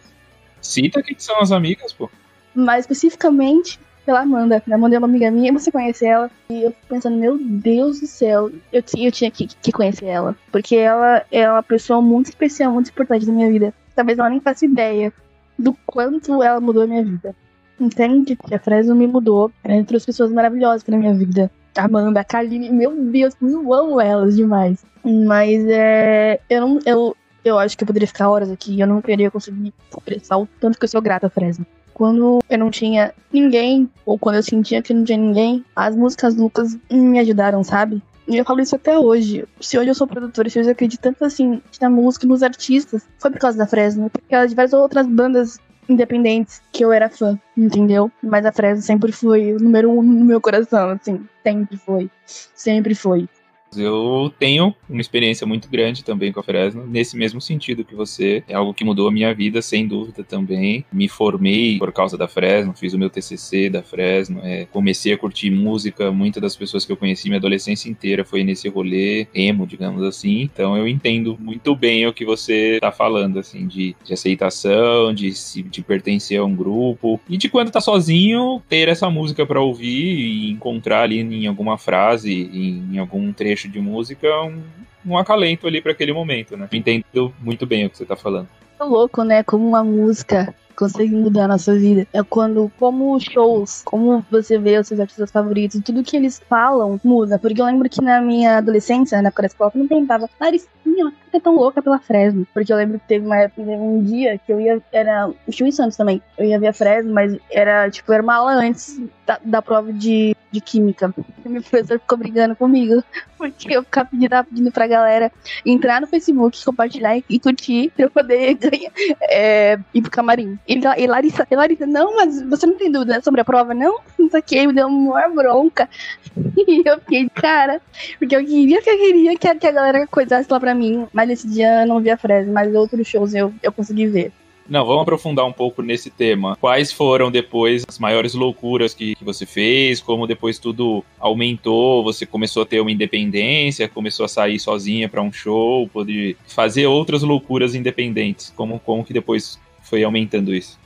Cita 0.62 1.02
quem 1.02 1.15
que 1.15 1.24
são 1.24 1.39
as 1.39 1.52
amigas, 1.52 1.91
pô. 1.91 2.10
Mas 2.54 2.82
especificamente 2.82 3.80
pela 4.06 4.21
Amanda. 4.21 4.62
A 4.69 4.76
Amanda 4.76 4.95
é 4.95 5.00
uma 5.00 5.08
amiga 5.08 5.32
minha, 5.32 5.54
você 5.54 5.71
conhece 5.71 6.06
ela. 6.06 6.30
E 6.50 6.63
eu 6.63 6.76
pensando, 6.88 7.17
meu 7.17 7.38
Deus 7.38 8.00
do 8.00 8.08
céu, 8.08 8.50
eu, 8.71 8.84
eu 8.97 9.12
tinha 9.12 9.32
que, 9.32 9.47
que 9.47 9.71
conhecer 9.71 10.06
ela. 10.06 10.36
Porque 10.52 10.76
ela 10.76 11.24
é 11.32 11.50
uma 11.50 11.63
pessoa 11.63 12.02
muito 12.02 12.28
especial, 12.28 12.71
muito 12.71 12.89
importante 12.89 13.26
na 13.26 13.34
minha 13.34 13.50
vida. 13.50 13.74
Talvez 13.95 14.17
ela 14.17 14.30
nem 14.30 14.39
faça 14.39 14.65
ideia 14.65 15.13
do 15.58 15.74
quanto 15.86 16.41
ela 16.41 16.60
mudou 16.60 16.84
a 16.84 16.88
minha 16.88 17.04
vida. 17.04 17.36
Entende? 17.80 18.38
A 18.52 18.60
Fresno 18.60 18.95
me 18.95 19.08
mudou. 19.08 19.52
Ela 19.63 19.84
trouxe 19.84 20.08
pessoas 20.08 20.32
maravilhosas 20.32 20.84
pra 20.84 20.97
minha 20.97 21.13
vida. 21.13 21.52
Amanda, 21.76 22.24
Kaline, 22.24 22.69
meu 22.69 22.95
Deus, 22.95 23.34
eu 23.41 23.74
amo 23.74 24.02
elas 24.02 24.36
demais. 24.36 24.86
Mas 25.04 25.65
é. 25.67 26.39
Eu 26.50 26.62
não. 26.62 26.80
Eu, 26.86 27.15
eu 27.43 27.58
acho 27.58 27.77
que 27.77 27.84
eu 27.84 27.88
poderia 27.88 28.08
ficar 28.08 28.30
horas 28.30 28.51
aqui 28.51 28.73
e 28.73 28.82
eu 28.82 28.88
não 28.88 29.01
queria 29.01 29.32
conseguir 29.32 29.73
expressar 29.89 30.38
o 30.38 30.47
tanto 30.60 30.77
que 30.77 30.86
eu 30.86 30.89
sou 30.89 31.01
grata 31.01 31.27
a 31.27 31.30
Fresno. 31.30 31.65
Quando 31.93 32.39
eu 32.49 32.58
não 32.58 32.71
tinha 32.71 33.13
ninguém, 33.32 33.89
ou 34.06 34.17
quando 34.17 34.36
eu 34.36 34.43
sentia 34.43 34.82
que 34.82 34.93
não 34.93 35.04
tinha 35.04 35.17
ninguém, 35.17 35.63
as 35.75 35.95
músicas 35.95 36.36
do 36.36 36.43
Lucas 36.43 36.77
me 36.89 37.19
ajudaram, 37.19 37.63
sabe? 37.63 38.01
E 38.27 38.38
eu 38.38 38.45
falo 38.45 38.62
isso 38.62 38.75
até 38.75 38.97
hoje. 38.97 39.45
Se 39.60 39.77
hoje 39.77 39.89
eu 39.89 39.95
sou 39.95 40.08
produtora, 40.08 40.49
se 40.49 40.60
hoje 40.60 40.69
eu 40.69 40.73
acredito 40.73 41.01
tanto 41.01 41.25
assim 41.25 41.62
na 41.82 41.89
música 41.89 42.25
nos 42.25 42.41
artistas, 42.41 43.06
foi 43.19 43.32
por 43.32 43.39
causa 43.39 43.58
da 43.58 43.67
Fresno, 43.67 44.10
por 44.10 44.21
causa 44.30 44.47
de 44.47 44.56
várias 44.56 44.73
outras 44.73 45.08
bandas 45.08 45.60
independentes 45.89 46.62
que 46.71 46.84
eu 46.86 46.91
era 46.91 47.10
fã, 47.10 47.38
entendeu? 47.58 48.12
Mas 48.23 48.45
a 48.45 48.51
Fresno 48.51 48.82
sempre 48.82 49.12
foi 49.12 49.54
o 49.54 49.60
número 49.60 49.91
um 49.91 50.01
no 50.01 50.25
meu 50.25 50.39
coração, 50.39 50.91
assim. 50.91 51.25
Sempre 51.43 51.77
foi. 51.77 52.10
Sempre 52.25 52.95
foi. 52.95 53.27
Eu 53.76 54.34
tenho 54.38 54.76
uma 54.90 55.00
experiência 55.00 55.48
muito 55.48 55.70
grande 55.70 56.04
também 56.04 56.32
com 56.32 56.42
a 56.42 56.44
Fresno, 56.44 56.86
nesse 56.86 57.16
mesmo 57.16 57.40
sentido 57.40 57.86
que 57.86 57.96
você. 57.96 58.44
É 58.48 58.54
algo 58.54 58.74
que 58.74 58.84
mudou 58.84 59.08
a 59.08 59.12
minha 59.12 59.34
vida, 59.34 59.62
sem 59.62 59.88
dúvida 59.88 60.24
também. 60.24 60.84
Me 60.92 61.08
formei 61.08 61.78
por 61.80 61.92
causa 61.94 62.18
da 62.18 62.28
Fresno, 62.28 62.74
fiz 62.74 62.94
o 62.94 63.00
meu 63.00 63.10
TCC 63.10 63.70
da 63.70 63.82
Fresno, 63.82 64.42
é, 64.44 64.66
comecei 64.66 65.14
a 65.14 65.18
curtir 65.18 65.50
música. 65.50 66.12
Muitas 66.12 66.42
das 66.42 66.56
pessoas 66.56 66.86
que 66.86 66.92
eu 66.92 66.98
conheci 66.98 67.30
minha 67.30 67.40
adolescência 67.40 67.90
inteira 67.90 68.26
foi 68.26 68.44
nesse 68.44 68.68
rolê 68.68 69.28
emo, 69.34 69.66
digamos 69.66 70.04
assim. 70.04 70.42
Então 70.42 70.76
eu 70.76 70.88
entendo 70.88 71.38
muito 71.40 71.74
bem 71.74 72.06
o 72.06 72.14
que 72.14 72.26
você 72.26 72.78
tá 72.82 72.92
falando, 72.92 73.40
assim, 73.40 73.68
de, 73.68 73.96
de 74.04 74.14
aceitação, 74.14 75.14
de, 75.14 75.32
de 75.64 75.82
pertencer 75.82 76.40
a 76.40 76.44
um 76.44 76.56
grupo 76.56 77.22
e 77.30 77.38
de 77.38 77.48
quando 77.48 77.72
tá 77.72 77.80
sozinho 77.80 78.62
ter 78.68 78.90
essa 78.90 79.10
música 79.10 79.46
pra 79.46 79.62
ouvir 79.62 80.20
e 80.20 80.52
encontrar 80.52 81.04
ali 81.04 81.20
em 81.20 81.48
alguma 81.48 81.78
frase, 81.78 82.50
em 82.54 82.98
algum 82.98 83.32
trecho 83.32 83.61
de 83.67 83.80
música, 83.80 84.28
um, 84.43 84.62
um 85.06 85.17
acalento 85.17 85.67
ali 85.67 85.82
pra 85.82 85.91
aquele 85.91 86.13
momento, 86.13 86.56
né? 86.56 86.67
Entendo 86.71 87.34
muito 87.39 87.65
bem 87.65 87.86
o 87.86 87.89
que 87.89 87.97
você 87.97 88.06
tá 88.06 88.15
falando. 88.15 88.47
É 88.80 88.84
louco, 88.84 89.24
né? 89.24 89.43
Como 89.43 89.67
uma 89.67 89.84
música 89.84 90.54
consegue 90.82 91.15
mudar 91.15 91.45
a 91.45 91.50
nossa 91.50 91.76
vida. 91.76 92.08
É 92.12 92.24
quando, 92.24 92.71
como 92.80 93.19
shows, 93.19 93.84
como 93.86 94.26
você 94.32 94.58
vê 94.58 94.80
os 94.80 94.88
seus 94.88 95.00
artistas 95.00 95.32
favoritos, 95.32 95.80
tudo 95.84 96.04
que 96.04 96.17
eles 96.17 96.41
falam 96.50 97.00
muda. 97.04 97.38
Porque 97.38 97.62
eu 97.62 97.65
lembro 97.65 97.88
que 97.88 98.02
na 98.02 98.19
minha 98.19 98.58
adolescência, 98.58 99.21
na 99.21 99.28
época 99.28 99.43
da 99.43 99.47
escola, 99.47 99.71
eu 99.76 99.82
me 99.82 99.88
perguntava, 99.88 100.28
Laricinha, 100.39 101.12
por 101.12 101.32
que 101.32 101.38
é 101.38 101.39
tão 101.39 101.56
louca 101.56 101.82
pela 101.84 102.00
Fresno? 102.00 102.47
Porque 102.54 102.74
eu 102.74 102.78
lembro 102.78 103.00
que 103.00 103.08
teve 103.08 103.26
uma 103.26 103.38
época, 103.38 103.62
um 103.62 104.04
dia 104.04 104.39
que 104.39 104.52
eu 104.52 104.60
ia, 104.60 104.82
era 104.91 105.28
o 105.28 105.36
em 105.47 105.71
Santos 105.71 105.95
também, 105.95 106.21
eu 106.38 106.45
ia 106.45 106.60
ver 106.60 106.67
a 106.67 106.74
Fresno, 106.74 107.13
mas 107.13 107.38
era, 107.52 107.89
tipo, 107.91 108.12
era 108.12 108.24
uma 108.24 108.36
aula 108.36 108.54
antes 108.54 109.00
da, 109.32 109.39
da 109.44 109.62
prova 109.62 109.94
de, 109.94 110.36
de 110.52 110.60
química. 110.60 111.13
E 111.46 111.50
meu 111.50 111.62
professor 111.62 112.00
ficou 112.00 112.17
brigando 112.17 112.56
comigo, 112.56 113.04
porque 113.38 113.76
eu 113.76 113.84
ficava 113.84 114.10
pedindo, 114.10 114.44
pedindo 114.44 114.72
pra 114.72 114.88
galera 114.88 115.32
entrar 115.65 116.02
no 116.02 116.08
Facebook, 116.08 116.63
compartilhar 116.63 117.17
e, 117.17 117.39
curtir 117.39 117.91
pra 117.96 118.06
eu 118.06 118.10
poder 118.10 118.56
ganhar, 118.60 118.91
é, 119.24 119.80
ir 119.94 120.02
pro 120.02 120.12
camarim. 120.12 120.60
E, 120.67 120.80
e 120.98 121.08
Larissa, 121.08 121.48
e 121.50 121.56
Larissa, 121.56 121.86
não, 121.86 122.15
mas 122.15 122.41
você 122.44 122.65
não 122.65 122.76
tem 122.76 122.91
dúvida 122.91 123.22
sobre 123.22 123.41
a 123.41 123.46
prova? 123.46 123.74
Não, 123.74 124.00
não 124.17 124.30
sei 124.30 124.67
me 124.67 124.74
deu 124.74 124.88
uma 124.88 125.30
bronca. 125.30 125.89
E 126.56 126.84
eu 126.86 127.00
fiquei, 127.00 127.28
cara, 127.30 127.82
porque 128.17 128.36
eu 128.36 128.46
queria 128.46 128.82
que 128.82 128.89
eu 128.89 128.98
queria 128.98 129.38
que 129.38 129.48
a, 129.48 129.56
que 129.56 129.67
a 129.67 129.72
galera 129.72 130.08
coisasse 130.08 130.48
lá 130.50 130.60
pra 130.60 130.74
mim. 130.74 131.08
Mas 131.12 131.28
nesse 131.28 131.48
dia 131.48 131.82
eu 131.82 131.88
não 131.88 132.00
vi 132.00 132.10
a 132.10 132.17
Fresno, 132.17 132.54
mas 132.54 132.74
outros 132.74 133.06
shows 133.08 133.34
eu, 133.34 133.54
eu 133.62 133.72
consegui 133.72 134.08
ver. 134.08 134.32
Não, 134.72 134.86
vamos 134.86 135.02
aprofundar 135.02 135.46
um 135.46 135.52
pouco 135.52 135.82
nesse 135.82 136.10
tema. 136.10 136.56
Quais 136.56 136.94
foram 136.94 137.30
depois 137.30 137.84
as 137.86 138.00
maiores 138.00 138.34
loucuras 138.34 138.94
que, 138.94 139.16
que 139.16 139.24
você 139.26 139.46
fez? 139.46 140.00
Como 140.00 140.26
depois 140.26 140.58
tudo 140.58 141.04
aumentou? 141.20 142.02
Você 142.06 142.26
começou 142.26 142.64
a 142.64 142.66
ter 142.66 142.80
uma 142.80 142.90
independência, 142.90 143.90
começou 143.90 144.24
a 144.24 144.30
sair 144.30 144.58
sozinha 144.60 145.10
pra 145.10 145.22
um 145.22 145.30
show, 145.30 145.90
poder 145.90 146.38
fazer 146.48 146.88
outras 146.88 147.22
loucuras 147.22 147.76
independentes. 147.76 148.54
Como, 148.56 148.80
como 148.80 149.04
que 149.04 149.12
depois 149.12 149.60
foi 149.82 150.06
aumentando 150.06 150.56
isso? 150.56 150.80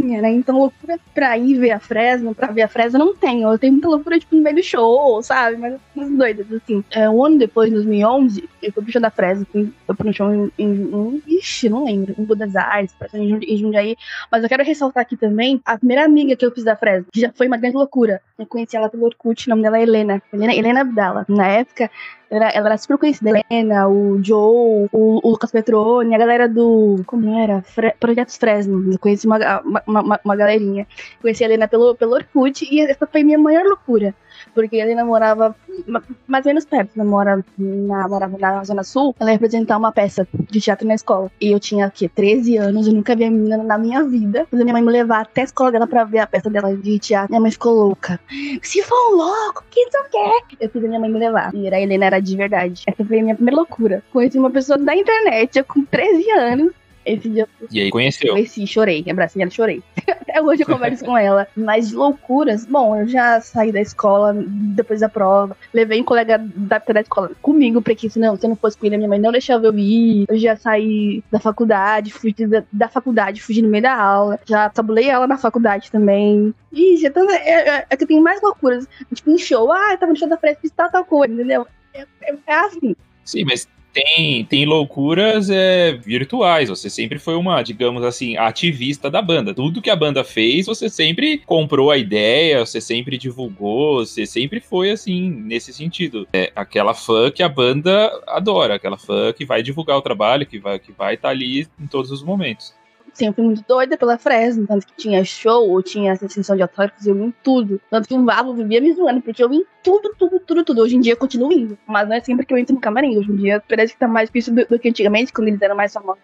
Tinha, 0.00 0.20
né? 0.22 0.30
Então, 0.30 0.58
loucura 0.58 0.98
pra 1.14 1.36
ir 1.38 1.58
ver 1.58 1.70
a 1.72 1.78
Fresno, 1.80 2.34
pra 2.34 2.48
ver 2.52 2.62
a 2.62 2.68
Fresno, 2.68 2.98
não 2.98 3.14
tenho. 3.14 3.50
Eu 3.50 3.58
tenho 3.58 3.72
muita 3.72 3.88
loucura, 3.88 4.18
tipo, 4.18 4.36
no 4.36 4.42
meio 4.42 4.56
do 4.56 4.62
show, 4.62 5.22
sabe? 5.22 5.56
Mas 5.56 5.74
umas 5.94 6.10
doidas, 6.10 6.46
assim. 6.52 6.84
É, 6.90 7.08
um 7.08 7.24
ano 7.24 7.38
depois, 7.38 7.70
em 7.70 7.74
2011, 7.74 8.48
eu 8.62 8.72
fui 8.72 8.82
pro 8.82 8.92
show 8.92 9.00
da 9.00 9.10
Fresno. 9.10 9.46
Eu 9.54 9.94
fui 9.94 10.06
no 10.06 10.12
show 10.12 10.32
em, 10.32 10.50
em, 10.58 10.66
em- 10.72 11.22
Ixi, 11.38 11.68
não 11.68 11.84
lembro. 11.84 12.14
Em 12.18 13.20
em 13.20 13.28
Jund- 13.28 13.44
em 13.44 13.56
Jundiaí. 13.56 13.96
Mas 14.30 14.42
eu 14.42 14.48
quero 14.48 14.64
ressaltar 14.64 15.02
aqui 15.02 15.16
também 15.16 15.60
a 15.64 15.78
primeira 15.78 16.04
amiga 16.04 16.36
que 16.36 16.44
eu 16.44 16.50
fiz 16.52 16.64
da 16.64 16.76
Fresno, 16.76 17.06
que 17.12 17.20
já 17.20 17.32
foi 17.34 17.46
uma 17.46 17.56
grande 17.56 17.76
loucura. 17.76 18.20
Eu 18.38 18.46
conheci 18.46 18.76
ela 18.76 18.88
pelo 18.88 19.04
Orkut, 19.04 19.46
o 19.46 19.50
nome 19.50 19.62
dela 19.62 19.78
é 19.78 19.82
Helena. 19.82 20.22
Helena, 20.32 20.54
Helena 20.54 20.80
Abdala. 20.82 21.24
Na 21.28 21.46
época, 21.48 21.90
ela, 22.30 22.48
ela 22.48 22.66
era 22.68 22.78
super 22.78 22.98
conhecida. 22.98 23.30
Helena, 23.50 23.88
o 23.88 24.22
Joe, 24.22 24.88
o, 24.92 25.20
o 25.22 25.30
Lucas 25.30 25.52
Petroni, 25.52 26.14
a 26.14 26.18
galera 26.18 26.48
do. 26.48 27.02
Como 27.06 27.38
era? 27.38 27.62
Fre, 27.62 27.94
Projetos 27.98 28.36
Fresno. 28.36 28.92
Eu 28.92 28.98
conheci 28.98 29.26
uma, 29.26 29.60
uma, 29.60 29.82
uma, 29.86 30.20
uma 30.24 30.36
galerinha. 30.36 30.86
Conheci 31.22 31.44
a 31.44 31.46
Helena 31.46 31.68
pelo, 31.68 31.94
pelo 31.94 32.14
Orkut 32.14 32.66
e 32.70 32.80
essa 32.80 33.06
foi 33.06 33.22
minha 33.22 33.38
maior 33.38 33.64
loucura. 33.64 34.14
Porque 34.54 34.76
a 34.80 34.84
Helena 34.84 35.04
morava 35.04 35.54
ma- 35.86 36.02
mais 36.26 36.44
ou 36.46 36.50
menos 36.50 36.64
perto, 36.64 36.90
né? 36.96 37.04
Mora 37.04 37.44
na, 37.58 38.64
Zona 38.64 38.82
Sul. 38.84 39.14
Ela 39.20 39.30
ia 39.30 39.36
apresentar 39.36 39.76
uma 39.76 39.92
peça 39.92 40.26
de 40.50 40.60
teatro 40.60 40.86
na 40.86 40.94
escola. 40.94 41.30
E 41.40 41.50
eu 41.52 41.60
tinha, 41.60 41.86
aqui 41.86 42.08
13 42.08 42.56
anos, 42.56 42.86
eu 42.86 42.92
nunca 42.92 43.14
vi 43.14 43.24
a 43.24 43.30
menina 43.30 43.58
na 43.58 43.78
minha 43.78 44.02
vida. 44.04 44.46
Fazer 44.50 44.64
minha 44.64 44.72
mãe 44.72 44.82
me 44.82 44.90
levar 44.92 45.20
até 45.22 45.42
a 45.42 45.44
escola 45.44 45.70
dela 45.72 45.86
pra 45.86 46.04
ver 46.04 46.18
a 46.20 46.26
peça 46.26 46.48
dela 46.50 46.74
de 46.76 46.98
teatro. 46.98 47.30
Minha 47.30 47.40
mãe 47.40 47.50
ficou 47.50 47.72
louca. 47.74 48.18
Se 48.62 48.82
for 48.82 49.12
um 49.12 49.16
louco, 49.16 49.64
que 49.70 49.84
não 49.92 50.04
quer? 50.10 50.56
Eu 50.60 50.70
fiz 50.70 50.84
a 50.84 50.88
minha 50.88 51.00
mãe 51.00 51.10
me 51.10 51.18
levar. 51.18 51.54
E 51.54 51.68
a 51.72 51.80
Helena 51.80 52.06
era 52.06 52.20
de 52.20 52.36
verdade. 52.36 52.82
Essa 52.86 53.04
foi 53.04 53.20
a 53.20 53.22
minha 53.22 53.34
primeira 53.34 53.56
loucura. 53.56 54.02
Conheci 54.12 54.38
uma 54.38 54.50
pessoa 54.50 54.78
da 54.78 54.94
internet, 54.96 55.58
eu 55.58 55.64
com 55.64 55.84
13 55.84 56.30
anos. 56.30 56.72
Esse 57.06 57.28
dia 57.28 57.46
eu 57.60 57.68
E 57.70 57.80
aí 57.80 57.90
conheceu. 57.90 58.32
conheci, 58.32 58.66
chorei, 58.66 59.04
abracei 59.08 59.40
ela, 59.40 59.50
chorei. 59.50 59.80
Até 60.10 60.42
hoje 60.42 60.62
eu 60.62 60.66
converso 60.66 61.04
com 61.04 61.16
ela. 61.16 61.46
Mas 61.56 61.88
de 61.88 61.94
loucuras, 61.94 62.66
bom, 62.66 62.96
eu 62.96 63.06
já 63.06 63.40
saí 63.40 63.70
da 63.70 63.80
escola 63.80 64.34
depois 64.36 65.00
da 65.00 65.08
prova, 65.08 65.56
levei 65.72 66.00
um 66.00 66.04
colega 66.04 66.36
da, 66.38 66.78
da 66.78 67.00
escola 67.00 67.30
comigo, 67.40 67.80
porque 67.80 68.10
se 68.10 68.18
não, 68.18 68.36
se 68.36 68.44
eu 68.44 68.48
não 68.50 68.56
fosse 68.56 68.76
com 68.76 68.86
ele, 68.86 68.96
a 68.96 68.98
minha 68.98 69.08
mãe 69.08 69.20
não 69.20 69.30
deixava 69.30 69.66
eu 69.66 69.78
ir. 69.78 70.26
Eu 70.28 70.36
já 70.36 70.56
saí 70.56 71.22
da 71.30 71.38
faculdade, 71.38 72.12
fugi 72.12 72.46
da, 72.46 72.64
da 72.72 72.88
faculdade, 72.88 73.40
fugi 73.40 73.62
no 73.62 73.68
meio 73.68 73.84
da 73.84 73.94
aula. 73.94 74.40
Já 74.44 74.68
tabulei 74.68 75.08
ela 75.08 75.28
na 75.28 75.38
faculdade 75.38 75.90
também. 75.92 76.52
Ih, 76.72 76.96
já 76.96 77.10
tanta, 77.10 77.32
é, 77.34 77.68
é, 77.68 77.86
é 77.88 77.96
que 77.96 78.04
tem 78.04 78.20
mais 78.20 78.42
loucuras. 78.42 78.88
Tipo, 79.14 79.30
em 79.30 79.38
show, 79.38 79.70
ah, 79.70 79.92
eu 79.92 79.98
tava 79.98 80.12
no 80.12 80.18
show 80.18 80.28
da 80.28 80.36
Fresca, 80.36 80.68
tal, 80.76 80.90
tal 80.90 81.04
coisa, 81.04 81.32
entendeu? 81.32 81.66
É, 81.94 82.04
é, 82.22 82.34
é 82.46 82.54
assim. 82.54 82.96
Sim, 83.24 83.44
mas 83.44 83.68
tem, 83.96 84.44
tem 84.44 84.66
loucuras 84.66 85.48
é, 85.48 85.92
virtuais. 85.92 86.68
Você 86.68 86.90
sempre 86.90 87.18
foi 87.18 87.34
uma, 87.34 87.62
digamos 87.62 88.04
assim, 88.04 88.36
ativista 88.36 89.10
da 89.10 89.22
banda. 89.22 89.54
Tudo 89.54 89.80
que 89.80 89.88
a 89.88 89.96
banda 89.96 90.22
fez, 90.22 90.66
você 90.66 90.90
sempre 90.90 91.38
comprou 91.46 91.90
a 91.90 91.96
ideia, 91.96 92.64
você 92.64 92.78
sempre 92.78 93.16
divulgou, 93.16 94.04
você 94.04 94.26
sempre 94.26 94.60
foi 94.60 94.90
assim, 94.90 95.30
nesse 95.30 95.72
sentido. 95.72 96.28
É 96.34 96.52
aquela 96.54 96.92
fã 96.92 97.30
que 97.30 97.42
a 97.42 97.48
banda 97.48 98.12
adora, 98.26 98.74
aquela 98.74 98.98
fã 98.98 99.32
que 99.32 99.46
vai 99.46 99.62
divulgar 99.62 99.96
o 99.96 100.02
trabalho, 100.02 100.44
que 100.44 100.58
vai 100.58 100.78
que 100.78 100.92
vai 100.92 101.14
estar 101.14 101.30
ali 101.30 101.66
em 101.80 101.86
todos 101.86 102.10
os 102.10 102.22
momentos. 102.22 102.74
sempre 103.14 103.42
muito 103.42 103.64
doida 103.66 103.96
pela 103.96 104.18
Fresno, 104.18 104.66
tanto 104.66 104.86
que 104.86 104.92
tinha 104.94 105.24
show, 105.24 105.82
tinha 105.82 106.14
sessão 106.16 106.54
de 106.54 106.60
autógrafos, 106.60 107.06
eu 107.06 107.16
em 107.16 107.32
tudo. 107.42 107.80
Tanto 107.88 108.06
que 108.06 108.14
um 108.14 108.26
Valo 108.26 108.52
vivia 108.52 108.80
me 108.80 108.92
zoando, 108.92 109.22
porque 109.22 109.42
eu 109.42 109.50
em 109.54 109.64
tudo, 109.86 110.12
tudo, 110.18 110.40
tudo, 110.40 110.64
tudo. 110.64 110.82
Hoje 110.82 110.96
em 110.96 111.00
dia 111.00 111.12
eu 111.12 111.16
continuo 111.16 111.52
indo, 111.52 111.78
mas 111.86 112.08
não 112.08 112.16
é 112.16 112.20
sempre 112.20 112.44
que 112.44 112.52
eu 112.52 112.58
entro 112.58 112.74
no 112.74 112.80
camarim. 112.80 113.16
Hoje 113.16 113.30
em 113.30 113.36
dia 113.36 113.62
parece 113.68 113.92
que 113.92 114.00
tá 114.00 114.08
mais 114.08 114.28
difícil 114.28 114.52
do, 114.52 114.66
do 114.66 114.78
que 114.80 114.88
antigamente, 114.88 115.32
quando 115.32 115.46
eles 115.46 115.62
eram 115.62 115.76
mais 115.76 115.92
famosos. 115.92 116.20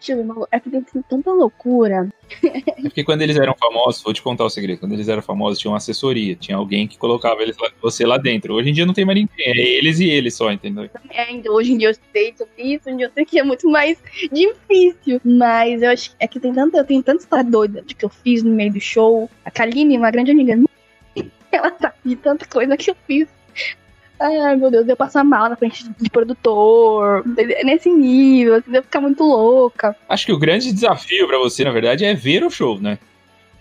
É 0.51 0.59
porque 0.59 0.81
tem 0.81 1.03
tanta 1.09 1.31
loucura. 1.31 2.09
É 2.43 2.83
porque 2.83 3.05
quando 3.05 3.23
eles 3.23 3.37
eram 3.37 3.55
famosos, 3.55 4.03
vou 4.03 4.13
te 4.13 4.21
contar 4.21 4.45
o 4.45 4.51
segredo, 4.51 4.81
quando 4.81 4.95
eles 4.95 5.09
eram 5.09 5.23
famosos 5.23 5.61
tinha 5.61 5.71
uma 5.71 5.77
assessoria, 5.77 6.35
tinha 6.35 6.57
alguém 6.57 6.89
que 6.89 6.99
colocava 6.99 7.41
eles 7.41 7.57
você 7.81 8.05
lá 8.05 8.19
dentro. 8.19 8.55
Hoje 8.55 8.71
em 8.71 8.73
dia 8.73 8.85
não 8.85 8.95
tem 8.95 9.05
mais 9.05 9.17
ninguém, 9.17 9.47
é 9.47 9.79
eles 9.79 10.01
e 10.01 10.11
eles 10.11 10.35
só, 10.35 10.51
entendeu? 10.51 10.91
É, 11.11 11.31
então, 11.31 11.55
hoje 11.55 11.73
em 11.73 11.79
dia 11.79 11.91
eu 11.91 11.95
sei 12.13 12.35
sobre 12.37 12.63
isso, 12.65 12.87
hoje 12.87 12.95
em 12.95 12.97
dia 12.97 13.07
eu 13.07 13.13
sei 13.15 13.25
que 13.25 13.39
é 13.39 13.45
muito 13.45 13.71
mais 13.71 13.97
difícil. 14.33 15.21
Mas 15.25 15.83
eu 15.83 15.91
acho 15.91 16.11
que 16.11 16.17
é 16.19 16.27
que 16.27 16.41
tem 16.41 16.53
tanta, 16.53 16.83
tem 16.83 17.01
tanta 17.01 17.23
história 17.23 17.45
doida 17.45 17.81
de 17.83 17.95
que 17.95 18.05
eu 18.05 18.09
fiz 18.09 18.43
no 18.43 18.51
meio 18.51 18.73
do 18.73 18.81
show. 18.81 19.31
A 19.45 19.53
Kaline, 19.53 19.97
uma 19.97 20.11
grande 20.11 20.33
amiga 20.33 20.57
minha, 20.57 21.31
ela 21.53 21.73
sabe 21.81 21.95
de 22.05 22.17
tanta 22.17 22.45
coisa 22.45 22.77
que 22.77 22.91
eu 22.91 22.97
fiz. 23.07 23.29
Ai, 24.21 24.55
meu 24.55 24.71
Deus, 24.71 24.89
eu 24.89 24.97
passar 24.97 25.25
mal 25.25 25.49
na 25.49 25.57
frente 25.57 25.85
de 25.99 26.09
produtor, 26.09 27.25
nesse 27.65 27.91
nível, 27.91 28.55
assim, 28.55 28.73
eu 28.73 28.83
ficar 28.83 29.01
muito 29.01 29.25
louca. 29.25 29.97
Acho 30.09 30.27
que 30.27 30.33
o 30.33 30.39
grande 30.39 30.73
desafio 30.73 31.27
pra 31.27 31.39
você, 31.39 31.65
na 31.65 31.73
verdade, 31.73 32.05
é 32.05 32.15
ver 32.15 32.45
o 32.45 32.51
show, 32.51 32.81
né? 32.81 32.99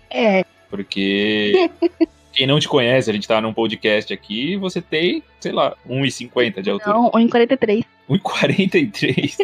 É, 0.10 0.45
Porque 0.69 1.71
quem 2.32 2.45
não 2.45 2.60
te 2.60 2.67
conhece, 2.67 3.10
a 3.10 3.13
gente 3.13 3.27
tá 3.27 3.41
num 3.41 3.54
podcast 3.54 4.13
aqui, 4.13 4.56
você 4.56 4.82
tem, 4.82 5.23
sei 5.39 5.51
lá, 5.51 5.75
1,50 5.89 6.62
de 6.62 6.69
altura. 6.69 6.93
não, 6.95 7.12
em 7.19 7.27
43. 7.27 7.84
1,43. 8.08 9.38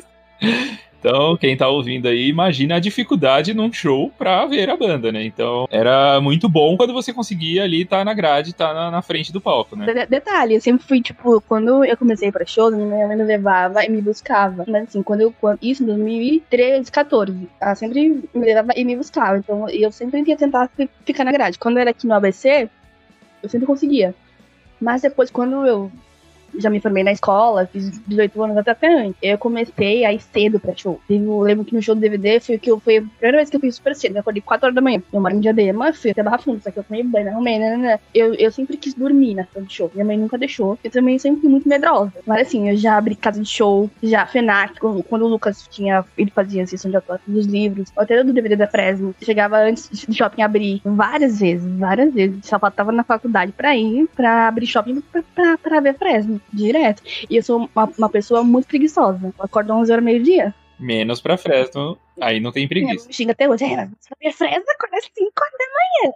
Então, 0.99 1.37
quem 1.37 1.55
tá 1.55 1.67
ouvindo 1.69 2.07
aí, 2.07 2.27
imagina 2.27 2.75
a 2.75 2.79
dificuldade 2.79 3.53
num 3.53 3.71
show 3.71 4.11
pra 4.17 4.45
ver 4.47 4.69
a 4.69 4.75
banda, 4.75 5.11
né? 5.11 5.23
Então, 5.23 5.67
era 5.69 6.19
muito 6.19 6.49
bom 6.49 6.75
quando 6.75 6.91
você 6.93 7.13
conseguia 7.13 7.63
ali 7.63 7.83
estar 7.83 8.03
na 8.03 8.13
grade, 8.13 8.49
estar 8.49 8.73
na, 8.73 8.89
na 8.89 9.01
frente 9.01 9.31
do 9.31 9.39
palco, 9.39 9.75
né? 9.75 9.85
De- 9.85 10.05
Detalhe, 10.07 10.55
eu 10.55 10.61
sempre 10.61 10.85
fui, 10.85 10.99
tipo, 11.01 11.39
quando 11.41 11.85
eu 11.85 11.95
comecei 11.95 12.31
pra 12.31 12.45
show, 12.45 12.71
minha 12.71 13.07
mãe 13.07 13.15
me 13.15 13.23
levava 13.23 13.85
e 13.85 13.89
me 13.89 14.01
buscava. 14.01 14.65
Mas 14.67 14.85
assim, 14.89 15.03
quando 15.03 15.21
eu. 15.21 15.33
Quando, 15.39 15.59
isso 15.61 15.83
em 15.83 15.85
2013, 15.85 16.91
14. 16.91 17.47
Ela 17.61 17.75
sempre 17.75 18.23
me 18.33 18.45
levava 18.45 18.73
e 18.75 18.83
me 18.83 18.95
buscava. 18.95 19.37
Então 19.37 19.69
eu 19.69 19.91
sempre 19.91 20.23
ia 20.27 20.35
tentar 20.37 20.67
fi- 20.75 20.89
ficar 21.05 21.23
na 21.23 21.31
grade. 21.31 21.59
Quando 21.59 21.77
eu 21.77 21.81
era 21.81 21.91
aqui 21.91 22.07
no 22.07 22.13
ABC, 22.15 22.67
eu 23.43 23.49
sempre 23.49 23.67
conseguia. 23.67 24.15
Mas 24.81 25.01
depois, 25.03 25.29
quando 25.29 25.65
eu 25.65 25.91
já 26.57 26.69
me 26.69 26.79
formei 26.79 27.03
na 27.03 27.11
escola, 27.11 27.67
fiz 27.71 27.99
18 28.07 28.43
anos 28.43 28.57
até, 28.57 28.71
até 28.71 28.87
antes, 28.87 29.15
eu 29.21 29.37
comecei 29.37 30.05
a 30.05 30.13
ir 30.13 30.21
cedo 30.21 30.59
pra 30.59 30.75
show. 30.75 30.99
Eu 31.09 31.39
lembro 31.41 31.65
que 31.65 31.75
no 31.75 31.81
show 31.81 31.95
do 31.95 32.01
DVD 32.01 32.39
foi, 32.39 32.57
que 32.57 32.71
eu, 32.71 32.79
foi 32.79 32.97
a 32.97 33.01
primeira 33.01 33.37
vez 33.37 33.49
que 33.49 33.55
eu 33.55 33.59
fiz 33.59 33.75
super 33.75 33.95
cedo. 33.95 34.15
Eu 34.15 34.21
acordei 34.21 34.41
4 34.41 34.65
horas 34.65 34.75
da 34.75 34.81
manhã. 34.81 35.01
Eu 35.11 35.21
moro 35.21 35.35
em 35.35 35.39
Diadema, 35.39 35.93
fui 35.93 36.11
até 36.11 36.23
Barra 36.23 36.37
Funda, 36.37 36.61
só 36.61 36.71
que 36.71 36.79
eu 36.79 36.83
tomei 36.83 37.03
banho, 37.03 37.29
arrumei, 37.29 37.59
né, 37.59 37.69
né, 37.71 37.77
né. 37.77 37.99
Eu, 38.13 38.33
eu 38.35 38.51
sempre 38.51 38.77
quis 38.77 38.93
dormir 38.93 39.35
na 39.35 39.45
sala 39.45 39.65
de 39.65 39.73
show. 39.73 39.91
Minha 39.93 40.05
mãe 40.05 40.17
nunca 40.17 40.37
deixou. 40.37 40.77
Eu 40.83 40.91
também 40.91 41.17
sempre 41.19 41.41
fui 41.41 41.49
muito 41.49 41.67
medrosa. 41.67 42.13
Mas 42.25 42.47
assim, 42.47 42.69
eu 42.69 42.77
já 42.77 42.97
abri 42.97 43.15
casa 43.15 43.41
de 43.41 43.49
show, 43.49 43.89
já 44.01 44.25
FENAC, 44.25 44.79
quando, 44.79 45.03
quando 45.03 45.23
o 45.23 45.27
Lucas 45.27 45.67
tinha. 45.69 46.03
Ele 46.17 46.31
fazia 46.31 46.65
sessão 46.65 46.89
de 46.89 46.97
autógrafos 46.97 47.33
dos 47.33 47.45
livros, 47.45 47.91
até 47.97 48.23
do 48.23 48.33
DVD 48.33 48.55
da 48.55 48.67
Fresno. 48.67 49.13
Chegava 49.21 49.57
antes 49.57 50.05
do 50.05 50.13
shopping 50.13 50.41
abrir 50.41 50.81
várias 50.83 51.39
vezes, 51.39 51.69
várias 51.77 52.13
vezes. 52.13 52.45
Só 52.45 52.59
faltava 52.59 52.91
na 52.91 53.03
faculdade 53.03 53.51
pra 53.51 53.75
ir, 53.75 54.07
pra 54.15 54.47
abrir 54.47 54.65
shopping 54.65 55.01
pra, 55.01 55.23
pra, 55.35 55.57
pra 55.57 55.79
ver 55.79 55.97
Fresno, 55.97 56.36
direto. 56.51 57.01
E 57.29 57.35
eu 57.35 57.43
sou 57.43 57.69
uma, 57.73 57.91
uma 57.97 58.09
pessoa 58.09 58.43
muito 58.43 58.67
preguiçosa. 58.67 59.19
Eu 59.23 59.45
acordo 59.45 59.73
11 59.73 59.91
horas 59.91 60.03
meio-dia. 60.03 60.53
Menos 60.79 61.19
pra 61.19 61.37
Fresno, 61.37 61.97
aí 62.21 62.39
não 62.39 62.51
tem 62.51 62.67
preguiça. 62.67 63.05
mãe 63.05 63.13
xinga 63.13 63.31
até 63.31 63.49
hoje. 63.49 63.65
É, 63.65 63.85
ver 64.21 64.33
Fresno 64.33 64.65
acordar 64.69 65.01
5 65.01 65.31
horas 65.39 65.53
da 65.57 65.65
manhã. 66.05 66.13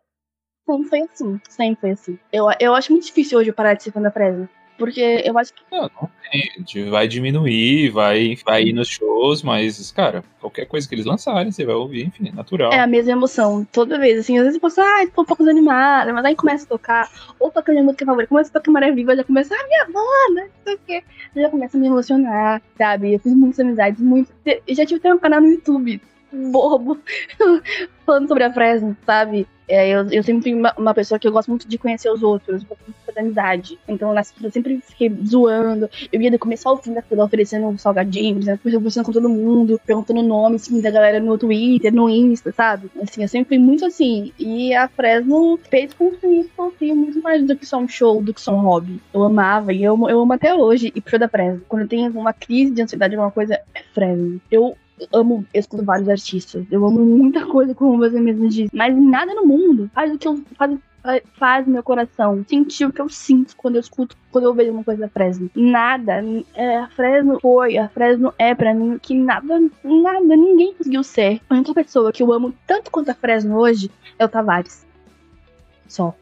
Sempre 0.68 0.90
foi 0.90 1.02
assim, 1.02 1.42
sempre 1.50 1.82
foi 1.82 1.92
assim. 1.92 2.20
Eu, 2.32 2.46
eu 2.60 2.76
acho 2.76 2.92
muito 2.92 3.06
difícil 3.06 3.40
hoje 3.40 3.50
eu 3.50 3.54
parar 3.54 3.74
de 3.74 3.84
ser 3.84 3.92
fã 3.92 4.02
da 4.02 4.12
Fresno. 4.12 4.48
Porque 4.82 5.22
eu 5.24 5.38
acho 5.38 5.54
que 5.54 5.62
Não, 5.72 5.90
não 6.02 6.10
tem. 6.32 6.90
Vai 6.90 7.08
diminuir, 7.08 7.90
vai, 7.90 8.36
vai 8.44 8.64
ir 8.64 8.74
nos 8.74 8.88
shows, 8.88 9.44
mas, 9.44 9.92
cara, 9.92 10.24
qualquer 10.40 10.66
coisa 10.66 10.90
que 10.90 10.96
eles 10.96 11.06
lançarem, 11.06 11.52
você 11.52 11.64
vai 11.64 11.76
ouvir, 11.76 12.08
enfim, 12.08 12.30
é 12.30 12.32
natural. 12.32 12.74
é 12.74 12.80
a 12.80 12.88
mesma 12.88 13.12
emoção. 13.12 13.64
Toda 13.72 14.00
vez, 14.00 14.20
assim, 14.20 14.38
às 14.38 14.44
vezes 14.46 14.56
eu 14.56 14.62
posso, 14.62 14.82
ah, 14.82 15.06
tô 15.14 15.22
um 15.22 15.26
pouco 15.26 15.44
desanimada, 15.44 16.12
mas 16.12 16.26
aí 16.26 16.36
começa 16.36 16.66
a 16.66 16.68
tocar, 16.68 17.10
ou 17.40 17.52
toca 17.52 17.72
minha 17.72 17.84
música 17.84 18.06
favorita, 18.06 18.30
começa 18.30 18.50
a 18.50 18.60
tocar 18.60 18.72
eu 18.82 19.16
já 19.16 19.24
começa, 19.24 19.54
ah, 19.54 19.68
minha 19.68 19.86
banda, 19.86 20.42
não 20.48 20.64
sei 20.64 20.76
o 20.76 20.80
quê. 20.88 21.04
Eu 21.36 21.44
já 21.44 21.50
começa 21.50 21.78
a 21.78 21.80
me 21.80 21.88
emocionar, 21.88 22.62
sabe? 22.78 23.14
Eu 23.14 23.20
fiz 23.20 23.34
muitas 23.34 23.60
amizades, 23.60 24.02
muito. 24.02 24.34
Eu 24.46 24.76
já 24.76 24.86
tive 24.86 25.00
até 25.00 25.14
um 25.14 25.20
canal 25.20 25.42
no 25.42 25.52
YouTube, 25.52 26.02
bobo, 26.34 27.00
falando 28.06 28.28
sobre 28.28 28.44
a 28.44 28.54
Fresno, 28.54 28.96
sabe? 29.06 29.48
É, 29.72 29.88
eu, 29.90 30.06
eu 30.12 30.22
sempre 30.22 30.44
fui 30.44 30.54
uma, 30.54 30.74
uma 30.78 30.94
pessoa 30.94 31.18
que 31.18 31.26
eu 31.26 31.32
gosto 31.32 31.48
muito 31.48 31.66
de 31.66 31.78
conhecer 31.78 32.10
os 32.10 32.22
outros, 32.22 32.62
gosto 32.64 32.82
muito 32.86 32.98
de 33.00 33.06
fazer 33.06 33.20
amizade. 33.22 33.80
Então, 33.88 34.10
filas, 34.10 34.34
eu 34.44 34.52
sempre 34.52 34.82
fiquei 34.82 35.10
zoando. 35.26 35.90
Eu 36.12 36.22
ia 36.22 36.30
do 36.30 36.38
começo 36.38 36.68
ao 36.68 36.76
fim 36.76 36.94
da 36.94 37.02
fila 37.02 37.24
oferecendo 37.24 37.68
um 37.68 37.78
salgadinho, 37.78 38.38
dizendo- 38.38 38.60
conversando 38.62 39.06
com 39.06 39.14
todo 39.14 39.30
mundo, 39.30 39.80
perguntando 39.86 40.20
o 40.20 40.24
nome 40.24 40.58
assim, 40.58 40.82
da 40.82 40.92
galera 40.92 41.22
no 41.22 41.38
Twitter, 41.38 41.94
no 41.94 42.10
Insta, 42.10 42.52
sabe? 42.52 42.92
Assim, 43.02 43.22
eu 43.22 43.30
sempre 43.30 43.56
fui 43.56 43.60
muito 43.60 43.86
assim. 43.86 44.34
E 44.38 44.74
a 44.74 44.90
Fresno 44.90 45.58
fez 45.70 45.94
com 45.94 46.12
que 46.12 46.28
isso 46.28 46.50
fosse 46.54 46.94
muito 46.94 47.22
mais 47.22 47.42
do 47.46 47.56
que 47.56 47.66
só 47.66 47.78
um 47.78 47.88
show, 47.88 48.22
do 48.22 48.34
que 48.34 48.42
só 48.42 48.54
um 48.54 48.60
hobby. 48.62 49.02
Eu 49.14 49.24
amava 49.24 49.72
e 49.72 49.82
eu, 49.82 49.98
eu 50.10 50.20
amo 50.20 50.34
até 50.34 50.54
hoje 50.54 50.92
ir 50.94 51.00
pro 51.00 51.12
show 51.12 51.20
da 51.20 51.30
Fresno. 51.30 51.62
Quando 51.70 51.84
eu 51.84 51.88
tenho 51.88 52.12
uma 52.12 52.34
crise 52.34 52.72
de 52.72 52.82
ansiedade, 52.82 53.16
alguma 53.16 53.32
coisa, 53.32 53.54
é 53.74 53.84
Fresno. 53.94 54.42
Eu 54.52 54.76
amo, 55.14 55.46
eu 55.54 55.60
escuto 55.60 55.84
vários 55.84 56.08
artistas. 56.10 56.66
Eu 56.72 56.86
amo 56.86 57.00
muita 57.00 57.46
coisa, 57.46 57.74
como 57.74 57.98
você 57.98 58.20
mesmo 58.20 58.48
disse. 58.50 58.70
Mas 58.74 58.96
nada 58.96 59.34
no 59.34 59.46
mundo 59.46 59.90
faz 59.94 60.14
o 60.14 60.18
que 60.18 60.28
eu 60.28 60.42
faz, 60.58 60.78
faz- 61.34 61.68
meu 61.68 61.82
coração 61.82 62.46
sentir 62.48 62.86
o 62.86 62.94
que 62.94 63.02
eu 63.02 63.10
sinto 63.10 63.56
quando 63.58 63.76
eu 63.76 63.82
escuto, 63.82 64.16
quando 64.32 64.46
eu 64.46 64.54
vejo 64.54 64.72
uma 64.72 64.84
coisa 64.84 65.02
da 65.02 65.10
Fresno. 65.10 65.50
Nada. 65.56 66.24
É, 66.54 66.78
a 66.78 66.88
Fresno 66.90 67.40
foi, 67.40 67.78
a 67.78 67.90
Fresno 67.90 68.34
é 68.38 68.54
pra 68.54 68.74
mim 68.74 69.00
que 69.02 69.14
nada, 69.16 69.60
nada, 69.84 70.36
ninguém 70.36 70.74
conseguiu 70.76 71.04
ser. 71.04 71.42
A 71.50 71.56
única 71.56 71.74
pessoa 71.74 72.12
que 72.12 72.22
eu 72.22 72.32
amo 72.32 72.54
tanto 72.68 72.92
quanto 72.92 73.10
a 73.10 73.16
Fresno 73.16 73.58
hoje 73.58 73.90
é 74.20 74.26
o 74.26 74.30
Tavares. 74.30 74.86
Só. 75.88 76.16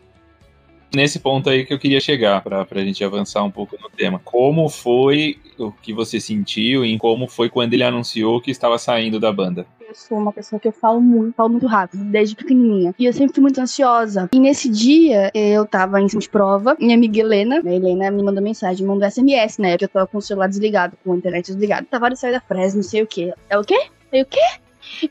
Nesse 0.93 1.19
ponto 1.19 1.49
aí 1.49 1.65
que 1.65 1.73
eu 1.73 1.80
queria 1.80 1.99
chegar, 1.99 2.41
pra, 2.41 2.65
pra 2.65 2.82
gente 2.82 3.04
avançar 3.04 3.43
um 3.43 3.52
pouco 3.52 3.78
no 3.82 3.89
tema. 3.89 4.19
Como 4.23 4.67
foi 4.69 5.38
o 5.58 5.71
que 5.71 5.93
você 5.93 6.19
sentiu 6.19 6.84
e 6.84 6.97
como 6.97 7.28
foi 7.28 7.49
quando 7.49 7.73
ele 7.73 7.84
anunciou 7.84 8.41
que 8.41 8.49
estava 8.49 8.78
saindo 8.78 9.19
da 9.19 9.32
banda? 9.32 9.67
eu 9.89 9.95
sou 9.95 10.19
uma 10.19 10.32
pessoa 10.32 10.60
que 10.60 10.67
eu 10.67 10.71
falo 10.71 11.02
muito, 11.02 11.34
falo 11.34 11.49
muito 11.49 11.65
rápido, 11.65 12.04
desde 12.06 12.36
pequenininha. 12.36 12.93
E 12.97 13.06
eu 13.06 13.13
sempre 13.13 13.34
fui 13.34 13.41
muito 13.41 13.60
ansiosa. 13.60 14.30
E 14.32 14.39
nesse 14.39 14.69
dia, 14.69 15.32
eu 15.34 15.65
tava 15.65 15.99
em 15.99 16.08
cima 16.08 16.21
de 16.21 16.30
prova, 16.30 16.78
minha 16.80 16.95
amiga 16.95 17.19
Helena, 17.19 17.60
a 17.65 17.73
Helena 17.73 18.12
me 18.12 18.21
mandou 18.21 18.41
mensagem, 18.41 18.86
mandou 18.86 19.10
SMS, 19.10 19.58
né? 19.58 19.71
Porque 19.71 19.86
eu 19.86 19.89
tava 19.89 20.08
com 20.08 20.19
o 20.19 20.21
celular 20.21 20.47
desligado, 20.47 20.95
com 21.04 21.13
a 21.13 21.17
internet 21.17 21.47
desligada. 21.47 21.88
Tava 21.89 22.15
sair 22.15 22.32
da 22.32 22.39
Fresno, 22.39 22.78
não 22.78 22.84
sei 22.84 23.02
o 23.02 23.08
quê. 23.08 23.34
É 23.49 23.58
o 23.58 23.63
quê? 23.63 23.88
É 24.12 24.21
o 24.21 24.25
quê? 24.25 24.39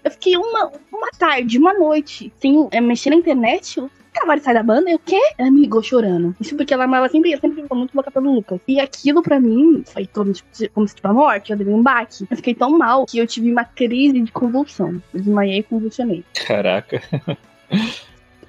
Eu 0.03 0.11
fiquei 0.11 0.37
uma, 0.37 0.73
uma 0.93 1.11
tarde, 1.19 1.59
uma 1.59 1.75
noite, 1.75 2.33
sem 2.41 2.69
é, 2.71 2.81
mexer 2.81 3.11
na 3.11 3.17
internet. 3.17 3.83
O 4.19 4.21
Tavares 4.21 4.43
sai 4.43 4.55
da 4.55 4.65
banda, 4.65 4.91
eu 4.91 4.97
o 4.97 4.99
quê? 4.99 5.21
Ela 5.39 5.51
me 5.51 5.61
ligou 5.61 5.81
chorando. 5.81 6.35
Isso 6.41 6.57
porque 6.57 6.75
ela, 6.75 6.85
ela 6.85 7.09
sempre, 7.09 7.31
ela 7.31 7.41
sempre 7.41 7.63
ficou 7.63 7.79
muito 7.79 7.95
louca 7.95 8.11
pelo 8.11 8.35
Lucas. 8.35 8.61
E 8.67 8.81
aquilo 8.81 9.23
pra 9.23 9.39
mim 9.39 9.85
foi 9.87 10.07
como, 10.07 10.33
tipo, 10.33 10.49
como 10.75 10.89
se 10.89 10.97
tipo 10.97 11.07
a 11.07 11.13
morte, 11.13 11.53
eu 11.53 11.57
dei 11.57 11.73
um 11.73 11.83
baque. 11.83 12.27
Eu 12.29 12.37
fiquei 12.37 12.55
tão 12.55 12.77
mal 12.77 13.07
que 13.07 13.19
eu 13.19 13.27
tive 13.27 13.51
uma 13.53 13.65
crise 13.65 14.21
de 14.21 14.33
convulsão. 14.33 15.01
Eu 15.15 15.21
desmaiei 15.21 15.61
e 15.61 15.63
convulsionei. 15.63 16.25
Caraca. 16.47 17.01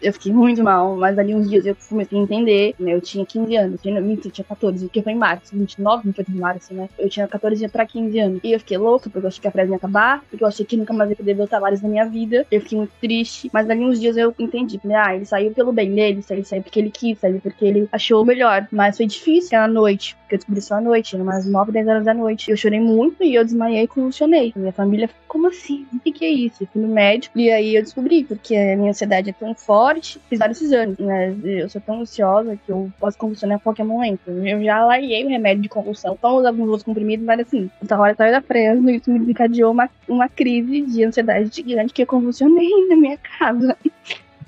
Eu 0.01 0.13
fiquei 0.13 0.31
muito 0.31 0.63
mal, 0.63 0.95
mas 0.95 1.17
ali 1.17 1.35
uns 1.35 1.49
dias 1.49 1.65
eu 1.65 1.75
comecei 1.87 2.17
a 2.17 2.21
entender, 2.21 2.75
né? 2.79 2.93
Eu 2.93 3.01
tinha 3.01 3.25
15 3.25 3.55
anos, 3.55 3.81
tinha, 3.81 3.99
minto, 4.01 4.29
tinha 4.29 4.45
14, 4.45 4.85
porque 4.85 5.01
foi 5.01 5.13
em 5.13 5.17
março, 5.17 5.55
29, 5.55 6.03
28 6.05 6.31
de 6.31 6.37
março, 6.37 6.73
né? 6.73 6.89
Eu 6.97 7.09
tinha 7.09 7.27
14 7.27 7.67
pra 7.67 7.85
15 7.85 8.19
anos. 8.19 8.39
E 8.43 8.51
eu 8.51 8.59
fiquei 8.59 8.77
louca, 8.77 9.09
porque 9.09 9.25
eu 9.25 9.27
achei 9.27 9.41
que 9.41 9.47
a 9.47 9.51
frase 9.51 9.71
ia 9.71 9.77
acabar, 9.77 10.23
porque 10.29 10.43
eu 10.43 10.47
achei 10.47 10.65
que 10.65 10.77
nunca 10.77 10.93
mais 10.93 11.09
ia 11.09 11.15
poder 11.15 11.33
ver 11.33 11.43
o 11.43 11.47
Tavares 11.47 11.81
na 11.81 11.89
minha 11.89 12.05
vida. 12.05 12.45
Eu 12.51 12.61
fiquei 12.61 12.77
muito 12.77 12.93
triste, 13.01 13.49
mas 13.53 13.69
ali 13.69 13.83
uns 13.83 13.99
dias 13.99 14.17
eu 14.17 14.33
entendi, 14.39 14.79
falei, 14.79 14.97
ah, 14.97 15.15
ele 15.15 15.25
saiu 15.25 15.51
pelo 15.51 15.71
bem 15.71 15.93
dele, 15.93 16.23
ele 16.29 16.45
saiu 16.45 16.63
porque 16.63 16.79
ele 16.79 16.91
quis, 16.91 17.19
saiu 17.19 17.39
porque 17.41 17.65
ele 17.65 17.87
achou 17.91 18.21
o 18.21 18.25
melhor. 18.25 18.67
Mas 18.71 18.97
foi 18.97 19.05
difícil 19.05 19.47
aquela 19.47 19.67
noite, 19.67 20.15
porque 20.21 20.35
eu 20.35 20.37
descobri 20.37 20.61
só 20.61 20.75
à 20.75 20.81
noite, 20.81 21.15
era 21.15 21.23
umas 21.23 21.45
9, 21.45 21.71
10 21.71 21.87
horas 21.87 22.05
da 22.05 22.13
noite. 22.13 22.51
Eu 22.51 22.57
chorei 22.57 22.79
muito 22.79 23.23
e 23.23 23.35
eu 23.35 23.43
desmaiei 23.43 23.83
e 23.83 23.87
convulsionei. 23.87 24.53
Minha 24.55 24.71
família 24.71 25.09
como 25.27 25.47
assim? 25.47 25.85
O 25.93 25.99
que, 25.99 26.11
que 26.11 26.25
é 26.25 26.29
isso? 26.29 26.63
Eu 26.63 26.67
fui 26.67 26.81
no 26.81 26.87
médico 26.87 27.37
e 27.39 27.51
aí 27.51 27.75
eu 27.75 27.83
descobri, 27.83 28.23
porque 28.23 28.55
a 28.55 28.75
minha 28.75 28.89
ansiedade 28.89 29.29
é 29.29 29.33
tão 29.33 29.53
forte, 29.53 29.88
fiz 30.29 30.39
vários 30.39 30.61
exames, 30.61 30.97
né? 30.97 31.35
Eu 31.43 31.69
sou 31.69 31.81
tão 31.81 32.01
ansiosa 32.01 32.57
que 32.65 32.71
eu 32.71 32.91
posso 32.99 33.17
convulsionar 33.17 33.57
a 33.57 33.59
qualquer 33.59 33.83
momento. 33.83 34.29
Eu 34.29 34.63
já 34.63 34.85
larguei 34.85 35.25
o 35.25 35.29
remédio 35.29 35.63
de 35.63 35.69
convulsão, 35.69 36.17
tomo 36.19 36.45
alguns 36.45 36.67
outros 36.67 36.83
comprimidos, 36.83 37.25
mas 37.25 37.39
assim, 37.41 37.69
o 37.81 37.95
hora 37.95 38.15
saiu 38.15 38.31
da 38.31 38.41
Fresno 38.41 38.89
e 38.89 38.97
isso 38.97 39.11
me 39.11 39.19
desencadeou 39.19 39.71
uma, 39.71 39.89
uma 40.07 40.29
crise 40.29 40.81
de 40.81 41.03
ansiedade 41.03 41.49
gigante 41.53 41.93
que 41.93 42.03
eu 42.03 42.07
convulsionei 42.07 42.69
na 42.87 42.95
minha 42.95 43.17
casa. 43.17 43.77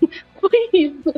Foi 0.40 0.70
isso. 0.74 1.14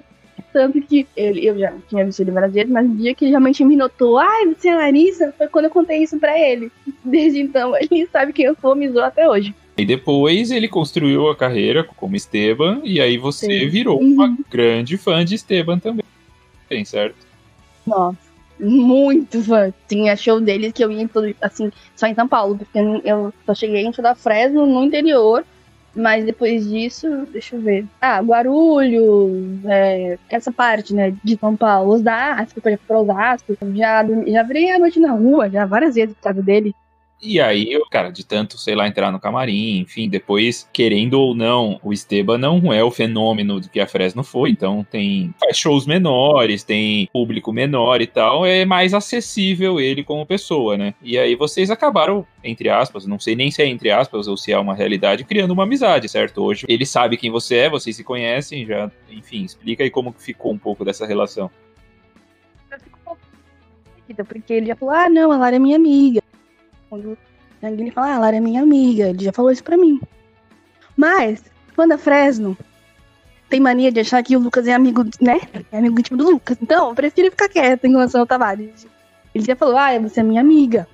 Tanto 0.51 0.79
que 0.81 1.07
ele, 1.15 1.45
eu 1.47 1.57
já 1.57 1.73
tinha 1.89 2.05
visto 2.05 2.19
ele 2.19 2.29
várias 2.29 2.53
vezes, 2.53 2.71
mas 2.71 2.85
o 2.85 2.95
dia 2.95 3.15
que 3.15 3.25
ele 3.25 3.31
realmente 3.31 3.65
me 3.65 3.75
notou, 3.75 4.19
ai, 4.19 4.45
você 4.45 4.69
é 4.69 4.75
Larissa, 4.75 5.33
foi 5.35 5.47
quando 5.47 5.65
eu 5.65 5.71
contei 5.71 6.03
isso 6.03 6.19
pra 6.19 6.39
ele. 6.39 6.71
Desde 7.03 7.41
então, 7.41 7.75
ele 7.75 8.07
sabe 8.11 8.33
quem 8.33 8.45
eu 8.45 8.55
sou, 8.61 8.75
me 8.75 8.87
zoou 8.87 9.03
até 9.03 9.27
hoje. 9.27 9.55
E 9.77 9.85
depois 9.85 10.51
ele 10.51 10.67
construiu 10.67 11.29
a 11.29 11.35
carreira 11.35 11.83
como 11.83 12.15
Esteban, 12.15 12.81
e 12.83 13.01
aí 13.01 13.17
você 13.17 13.47
Sim. 13.61 13.69
virou 13.69 13.99
Uhum. 13.99 14.13
uma 14.13 14.37
grande 14.49 14.97
fã 14.97 15.25
de 15.25 15.35
Esteban 15.35 15.79
também. 15.79 16.03
Certo? 16.85 17.15
Nossa, 17.85 18.17
muito 18.59 19.41
fã. 19.43 19.71
Tinha 19.87 20.15
show 20.15 20.39
dele 20.41 20.71
que 20.71 20.83
eu 20.83 20.91
ia 20.91 21.01
em 21.01 21.07
todo, 21.07 21.35
assim, 21.41 21.71
só 21.95 22.07
em 22.07 22.15
São 22.15 22.27
Paulo, 22.27 22.57
porque 22.57 22.79
eu, 23.03 23.33
só 23.45 23.53
cheguei 23.53 23.85
em 23.85 23.91
da 23.91 24.15
Fresno 24.15 24.65
no 24.65 24.83
interior. 24.83 25.43
Mas 25.95 26.25
depois 26.25 26.67
disso, 26.67 27.07
deixa 27.31 27.55
eu 27.55 27.61
ver. 27.61 27.85
Ah, 28.01 28.19
Guarulhos, 28.19 29.63
é, 29.65 30.17
essa 30.27 30.51
parte, 30.51 30.91
né, 30.91 31.13
de 31.23 31.37
São 31.37 31.55
Paulo, 31.55 31.91
Osasco, 31.93 32.59
eu 32.65 32.71
já 32.71 32.77
fui 32.77 32.87
pra 32.87 32.99
Osasco, 32.99 33.57
já, 33.75 34.03
já 34.25 34.41
virei 34.41 34.71
a 34.71 34.79
noite 34.79 34.99
na 34.99 35.11
rua, 35.11 35.49
já 35.51 35.67
várias 35.67 35.93
vezes 35.93 36.15
por 36.15 36.23
causa 36.23 36.41
dele. 36.41 36.75
E 37.25 37.39
aí, 37.39 37.79
cara, 37.89 38.09
de 38.09 38.25
tanto, 38.25 38.57
sei 38.57 38.75
lá, 38.75 38.85
entrar 38.85 39.09
no 39.09 39.19
camarim, 39.19 39.79
enfim, 39.79 40.09
depois, 40.09 40.69
querendo 40.73 41.13
ou 41.13 41.33
não, 41.33 41.79
o 41.81 41.93
Esteban 41.93 42.37
não 42.37 42.73
é 42.73 42.83
o 42.83 42.91
fenômeno 42.91 43.61
que 43.61 43.79
a 43.79 43.87
Fresno 43.87 44.25
foi, 44.25 44.49
então 44.49 44.85
tem 44.91 45.33
faz 45.39 45.57
shows 45.57 45.85
menores, 45.85 46.63
tem 46.65 47.07
público 47.13 47.53
menor 47.53 48.01
e 48.01 48.07
tal, 48.07 48.45
é 48.45 48.65
mais 48.65 48.93
acessível 48.93 49.79
ele 49.79 50.03
como 50.03 50.25
pessoa, 50.25 50.75
né? 50.75 50.93
E 51.01 51.17
aí 51.17 51.33
vocês 51.33 51.71
acabaram, 51.71 52.27
entre 52.43 52.67
aspas, 52.67 53.05
não 53.05 53.17
sei 53.17 53.37
nem 53.37 53.49
se 53.49 53.61
é 53.61 53.67
entre 53.67 53.89
aspas 53.89 54.27
ou 54.27 54.35
se 54.35 54.51
é 54.51 54.59
uma 54.59 54.75
realidade, 54.75 55.23
criando 55.23 55.51
uma 55.51 55.63
amizade, 55.63 56.09
certo? 56.09 56.43
Hoje 56.43 56.65
ele 56.67 56.85
sabe 56.85 57.15
quem 57.15 57.31
você 57.31 57.55
é, 57.55 57.69
vocês 57.69 57.95
se 57.95 58.03
conhecem, 58.03 58.65
já, 58.65 58.91
enfim, 59.09 59.45
explica 59.45 59.81
aí 59.81 59.89
como 59.89 60.11
ficou 60.11 60.51
um 60.51 60.57
pouco 60.57 60.83
dessa 60.83 61.05
relação. 61.05 61.49
Porque 64.27 64.53
ele 64.53 64.65
já 64.65 64.75
falou, 64.75 64.93
ah, 64.93 65.09
não, 65.09 65.31
a 65.31 65.37
Lara 65.37 65.55
é 65.55 65.59
minha 65.59 65.77
amiga. 65.77 66.22
Quando 67.59 67.79
ele 67.79 67.91
fala, 67.91 68.07
ah, 68.07 68.15
a 68.15 68.19
Lara 68.19 68.37
é 68.37 68.39
minha 68.39 68.61
amiga, 68.61 69.09
ele 69.09 69.23
já 69.23 69.31
falou 69.31 69.51
isso 69.51 69.63
pra 69.63 69.77
mim. 69.77 70.01
Mas, 70.97 71.43
quando 71.75 71.93
a 71.93 71.97
Fresno 71.97 72.57
tem 73.49 73.59
mania 73.59 73.91
de 73.91 73.99
achar 73.99 74.23
que 74.23 74.35
o 74.35 74.39
Lucas 74.39 74.67
é 74.67 74.73
amigo, 74.73 75.03
né? 75.21 75.39
É 75.71 75.77
amigo 75.77 75.99
íntimo 75.99 76.17
do 76.17 76.29
Lucas. 76.29 76.57
Então, 76.61 76.89
eu 76.89 76.95
prefiro 76.95 77.31
ficar 77.31 77.47
quieta 77.49 77.87
em 77.87 77.91
relação 77.91 78.21
ao 78.21 78.27
Tavares. 78.27 78.87
Ele 79.33 79.45
já 79.45 79.55
falou, 79.55 79.77
ah, 79.77 79.97
você 79.99 80.19
é 80.19 80.23
minha 80.23 80.41
amiga. 80.41 80.87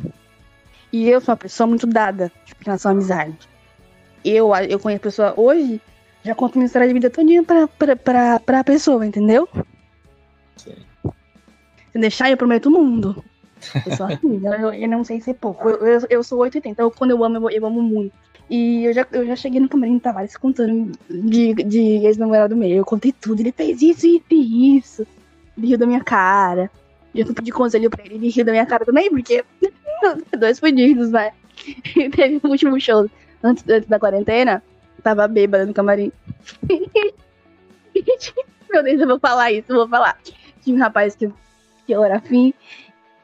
E 0.91 1.07
eu 1.07 1.21
sou 1.21 1.33
uma 1.33 1.37
pessoa 1.37 1.67
muito 1.67 1.85
dada 1.85 2.31
tipo, 2.45 2.61
em 2.61 2.65
relação 2.65 2.91
à 2.91 2.93
amizade. 2.93 3.37
Eu, 4.23 4.53
eu 4.55 4.79
conheço 4.79 5.01
a 5.01 5.03
pessoa 5.03 5.33
hoje, 5.37 5.81
já 6.23 6.35
conto 6.35 6.57
minha 6.57 6.65
história 6.65 6.87
de 6.87 6.93
vida 6.93 7.09
todinha 7.09 7.43
pra, 7.43 7.67
pra, 7.67 7.95
pra, 7.95 8.39
pra 8.39 8.63
pessoa, 8.63 9.05
entendeu? 9.05 9.47
Sim. 10.57 10.75
Se 11.91 11.99
deixar, 11.99 12.29
eu 12.29 12.37
prometo 12.37 12.67
o 12.67 12.71
mundo. 12.71 13.23
Eu 13.85 13.95
sou 13.95 14.05
assim, 14.05 14.41
eu, 14.43 14.73
eu 14.73 14.87
não 14.87 15.03
sei 15.03 15.21
ser 15.21 15.33
pouco. 15.35 15.69
Eu, 15.69 15.85
eu, 15.85 16.01
eu 16.09 16.23
sou 16.23 16.39
880, 16.39 16.81
eu, 16.81 16.91
quando 16.91 17.11
eu 17.11 17.23
amo, 17.23 17.37
eu, 17.37 17.49
eu 17.49 17.65
amo 17.65 17.81
muito. 17.81 18.13
E 18.49 18.85
eu 18.85 18.93
já, 18.93 19.05
eu 19.11 19.25
já 19.27 19.35
cheguei 19.35 19.59
no 19.59 19.69
camarim 19.69 19.97
do 19.97 19.99
Tavares 19.99 20.35
contando 20.35 20.91
de, 21.07 21.53
de 21.53 21.79
ex-namorado 22.05 22.55
meu. 22.55 22.69
Eu 22.69 22.85
contei 22.85 23.11
tudo. 23.11 23.41
Ele 23.41 23.51
fez 23.51 23.81
isso, 23.81 24.07
e 24.07 24.77
isso. 24.77 25.05
Ele 25.55 25.67
riu 25.67 25.77
da 25.77 25.85
minha 25.85 26.03
cara. 26.03 26.71
Eu 27.13 27.25
fui 27.25 27.35
pedir 27.35 27.51
conselho 27.51 27.89
pra 27.89 28.03
ele, 28.03 28.15
ele 28.15 28.29
riu 28.29 28.43
da 28.43 28.51
minha 28.51 28.65
cara 28.65 28.85
também, 28.85 29.09
porque 29.09 29.43
dois 30.37 30.59
fudidos, 30.59 31.11
né? 31.11 31.31
E 31.95 32.09
teve 32.09 32.39
o 32.43 32.47
último 32.47 32.79
show 32.79 33.07
antes, 33.43 33.63
antes 33.67 33.87
da 33.87 33.99
quarentena. 33.99 34.63
Tava 35.03 35.27
bêbada 35.27 35.65
no 35.65 35.73
camarim. 35.73 36.11
Meu 38.71 38.83
Deus, 38.83 39.01
eu 39.01 39.07
vou 39.07 39.19
falar 39.19 39.51
isso, 39.51 39.71
eu 39.71 39.75
vou 39.75 39.87
falar. 39.87 40.17
Tinha 40.61 40.75
um 40.75 40.79
rapaz 40.79 41.15
que, 41.15 41.27
que 41.85 41.91
eu 41.91 42.03
era 42.03 42.17
afim. 42.17 42.53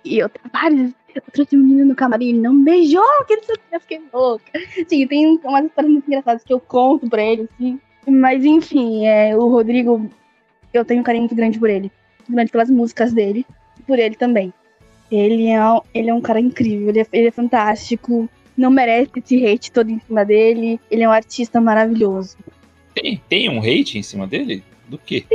E 0.06 0.20
eu 0.20 0.30
trouxe 1.34 1.58
um 1.58 1.60
menino 1.62 1.86
no 1.86 1.96
camarim, 1.96 2.30
ele 2.30 2.40
não 2.42 2.54
me 2.54 2.64
beijou, 2.64 3.04
que 3.28 3.36
não 3.38 3.44
sei 3.44 3.56
o 3.56 3.58
que, 3.58 3.76
eu 3.76 3.80
fiquei 3.82 4.02
louca. 4.14 4.46
Sim, 4.88 5.08
tem 5.08 5.40
umas 5.44 5.66
histórias 5.66 5.92
muito 5.92 6.08
engraçadas 6.08 6.44
que 6.44 6.54
eu 6.54 6.60
conto 6.60 7.10
pra 7.10 7.24
ele, 7.24 7.50
assim. 7.54 7.80
Mas 8.08 8.46
enfim, 8.46 9.08
é, 9.08 9.36
o 9.36 9.48
Rodrigo, 9.50 10.10
eu 10.74 10.86
tenho 10.86 11.02
um 11.02 11.04
carinho 11.04 11.24
muito 11.24 11.36
grande 11.36 11.58
por 11.58 11.70
ele. 11.70 11.92
Muito 12.20 12.36
grande 12.36 12.52
pelas 12.52 12.70
músicas 12.70 13.12
dele, 13.12 13.46
e 13.80 13.82
por 13.84 13.98
ele 13.98 14.16
também. 14.16 14.54
Ele 15.12 15.48
é, 15.48 15.64
um- 15.64 15.82
ele 15.94 16.10
é 16.10 16.14
um 16.14 16.22
cara 16.22 16.40
incrível, 16.40 16.90
ele 16.90 17.00
é, 17.02 17.08
ele 17.12 17.28
é 17.28 17.32
fantástico. 17.32 18.30
Não 18.58 18.70
merece 18.72 19.12
esse 19.18 19.46
hate 19.46 19.72
todo 19.72 19.90
em 19.90 20.00
cima 20.00 20.24
dele. 20.24 20.80
Ele 20.90 21.04
é 21.04 21.10
um 21.10 21.12
artista 21.12 21.60
maravilhoso. 21.60 22.38
Tem, 22.94 23.22
tem 23.28 23.50
um 23.50 23.60
hate 23.60 23.98
em 23.98 24.04
cima 24.04 24.26
dele? 24.26 24.64
Do 24.88 24.98
quê? 24.98 25.26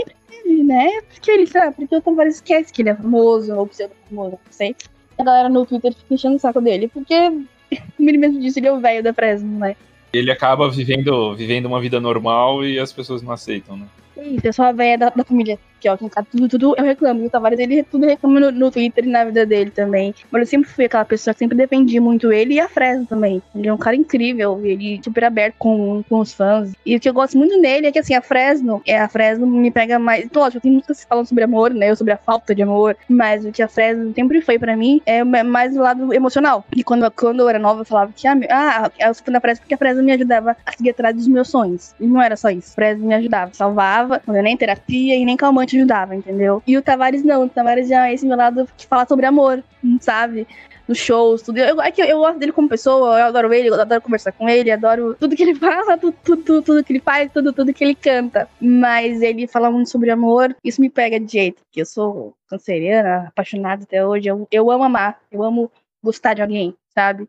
Ele, 0.44 0.64
né? 0.64 0.88
Porque 1.08 1.30
ele 1.30 1.46
sabe, 1.46 1.76
porque 1.76 1.96
o 1.96 2.00
Tavares 2.00 2.36
esquece 2.36 2.72
que 2.72 2.82
ele 2.82 2.90
é 2.90 2.94
famoso, 2.94 3.54
ou 3.54 3.66
pseudo 3.66 3.92
famoso, 4.08 4.32
não 4.32 4.52
sei. 4.52 4.74
A 5.18 5.24
galera 5.24 5.48
no 5.48 5.66
Twitter 5.66 5.94
fica 5.94 6.14
enchendo 6.14 6.36
o 6.36 6.38
saco 6.38 6.60
dele, 6.60 6.88
porque, 6.88 7.14
como 7.96 8.08
ele 8.08 8.18
mesmo 8.18 8.40
disse, 8.40 8.60
ele 8.60 8.68
é 8.68 8.72
o 8.72 8.80
velho 8.80 9.02
da 9.02 9.12
Fresno, 9.12 9.58
né? 9.58 9.76
Ele 10.12 10.30
acaba 10.30 10.68
vivendo, 10.68 11.36
vivendo 11.36 11.66
uma 11.66 11.80
vida 11.80 12.00
normal 12.00 12.64
e 12.64 12.78
as 12.78 12.92
pessoas 12.92 13.22
não 13.22 13.32
aceitam, 13.32 13.76
né? 13.76 13.86
Isso, 14.16 14.46
eu 14.46 14.52
sou 14.52 14.64
a 14.64 14.72
velha 14.72 14.98
da, 14.98 15.10
da 15.10 15.24
família. 15.24 15.58
Que 15.80 15.88
ó, 15.88 15.96
tudo, 15.96 16.48
tudo 16.48 16.74
eu 16.76 16.84
reclamo. 16.84 17.22
E 17.22 17.26
o 17.26 17.30
Tavares, 17.30 17.58
ele 17.58 17.82
tudo 17.82 18.06
reclama 18.06 18.40
no, 18.40 18.52
no 18.52 18.70
Twitter 18.70 19.04
e 19.04 19.08
na 19.08 19.24
vida 19.24 19.46
dele 19.46 19.70
também. 19.70 20.14
Mas 20.30 20.42
eu 20.42 20.46
sempre 20.46 20.70
fui 20.70 20.84
aquela 20.84 21.04
pessoa 21.04 21.34
que 21.34 21.38
sempre 21.38 21.56
defendi 21.56 21.98
muito 21.98 22.32
ele 22.32 22.54
e 22.54 22.60
a 22.60 22.68
Fresno 22.68 23.06
também. 23.06 23.42
Ele 23.54 23.68
é 23.68 23.72
um 23.72 23.78
cara 23.78 23.96
incrível, 23.96 24.60
ele 24.64 25.00
super 25.02 25.24
aberto 25.24 25.54
com, 25.58 26.02
com 26.08 26.18
os 26.20 26.32
fãs. 26.32 26.72
E 26.84 26.96
o 26.96 27.00
que 27.00 27.08
eu 27.08 27.14
gosto 27.14 27.36
muito 27.36 27.60
nele 27.60 27.86
é 27.86 27.92
que, 27.92 27.98
assim, 27.98 28.14
a 28.14 28.22
Fresno, 28.22 28.82
é, 28.86 28.98
a 28.98 29.08
Fresno 29.08 29.46
me 29.46 29.70
pega 29.70 29.98
mais. 29.98 30.28
Lógico, 30.34 30.60
tem 30.60 30.72
músicas 30.72 31.04
falando 31.04 31.26
sobre 31.26 31.44
amor, 31.44 31.72
né? 31.72 31.94
Sobre 31.94 32.12
a 32.12 32.16
falta 32.16 32.54
de 32.54 32.62
amor. 32.62 32.96
Mas 33.08 33.44
o 33.44 33.52
que 33.52 33.62
a 33.62 33.68
Fresno 33.68 34.12
sempre 34.14 34.40
foi 34.40 34.58
pra 34.58 34.76
mim 34.76 35.00
é 35.06 35.24
mais 35.24 35.76
o 35.76 35.80
lado 35.80 36.12
emocional. 36.12 36.64
E 36.76 36.84
quando, 36.84 37.10
quando 37.12 37.40
eu 37.40 37.48
era 37.48 37.58
nova, 37.58 37.80
eu 37.80 37.84
falava 37.84 38.12
que, 38.14 38.26
ah, 38.26 38.38
ah 38.50 38.90
eu 38.98 39.14
fã 39.14 39.32
da 39.32 39.40
Fresno 39.40 39.62
porque 39.62 39.74
a 39.74 39.78
Fresno 39.78 40.02
me 40.02 40.12
ajudava 40.12 40.56
a 40.64 40.72
seguir 40.72 40.90
atrás 40.90 41.14
dos 41.14 41.28
meus 41.28 41.48
sonhos. 41.48 41.94
E 42.00 42.06
não 42.06 42.20
era 42.20 42.36
só 42.36 42.50
isso. 42.50 42.70
A 42.72 42.74
Fresno 42.74 43.06
me 43.06 43.14
ajudava, 43.14 43.52
salvava, 43.54 44.20
não 44.26 44.34
era 44.34 44.42
nem 44.42 44.56
terapia 44.56 45.16
e 45.16 45.24
nem 45.24 45.36
calmante 45.36 45.69
ajudava, 45.76 46.14
entendeu? 46.14 46.62
E 46.66 46.76
o 46.76 46.82
Tavares 46.82 47.22
não. 47.22 47.44
O 47.44 47.48
Tavares 47.48 47.88
já 47.88 48.08
é 48.08 48.14
esse 48.14 48.26
meu 48.26 48.36
lado 48.36 48.68
que 48.76 48.86
fala 48.86 49.06
sobre 49.06 49.26
amor, 49.26 49.62
sabe? 50.00 50.46
Nos 50.86 50.98
shows, 50.98 51.42
tudo. 51.42 51.58
Eu, 51.58 51.80
é 51.80 51.90
que 51.90 52.02
eu 52.02 52.18
gosto 52.18 52.38
dele 52.38 52.52
como 52.52 52.68
pessoa, 52.68 53.18
eu 53.18 53.26
adoro 53.26 53.52
ele, 53.54 53.68
eu 53.68 53.80
adoro 53.80 54.00
conversar 54.00 54.32
com 54.32 54.48
ele, 54.48 54.70
adoro 54.70 55.14
tudo 55.14 55.36
que 55.36 55.42
ele 55.42 55.54
fala, 55.58 55.96
tudo, 55.96 56.16
tudo, 56.24 56.42
tudo, 56.42 56.62
tudo 56.62 56.84
que 56.84 56.92
ele 56.92 57.00
faz, 57.00 57.30
tudo, 57.32 57.52
tudo 57.52 57.72
que 57.72 57.84
ele 57.84 57.94
canta. 57.94 58.48
Mas 58.60 59.22
ele 59.22 59.46
fala 59.46 59.70
muito 59.70 59.90
sobre 59.90 60.10
amor, 60.10 60.54
isso 60.64 60.80
me 60.80 60.90
pega 60.90 61.20
de 61.20 61.30
jeito, 61.30 61.62
porque 61.62 61.82
eu 61.82 61.86
sou 61.86 62.34
canceriana, 62.48 63.28
apaixonada 63.28 63.84
até 63.84 64.04
hoje. 64.04 64.28
Eu, 64.28 64.48
eu 64.50 64.70
amo 64.70 64.84
amar, 64.84 65.20
eu 65.30 65.42
amo 65.42 65.70
gostar 66.02 66.34
de 66.34 66.42
alguém, 66.42 66.74
sabe? 66.94 67.28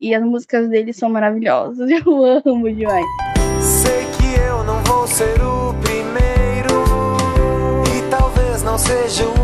E 0.00 0.14
as 0.14 0.22
músicas 0.22 0.68
dele 0.68 0.92
são 0.92 1.08
maravilhosas. 1.08 1.88
Eu 1.90 2.42
amo 2.44 2.70
demais. 2.70 3.06
Sei 3.60 4.04
que 4.18 4.38
eu 4.38 4.62
não 4.64 4.82
vou 4.84 5.06
ser 5.06 5.40
o 5.40 5.53
seja 8.84 9.24
o 9.26 9.43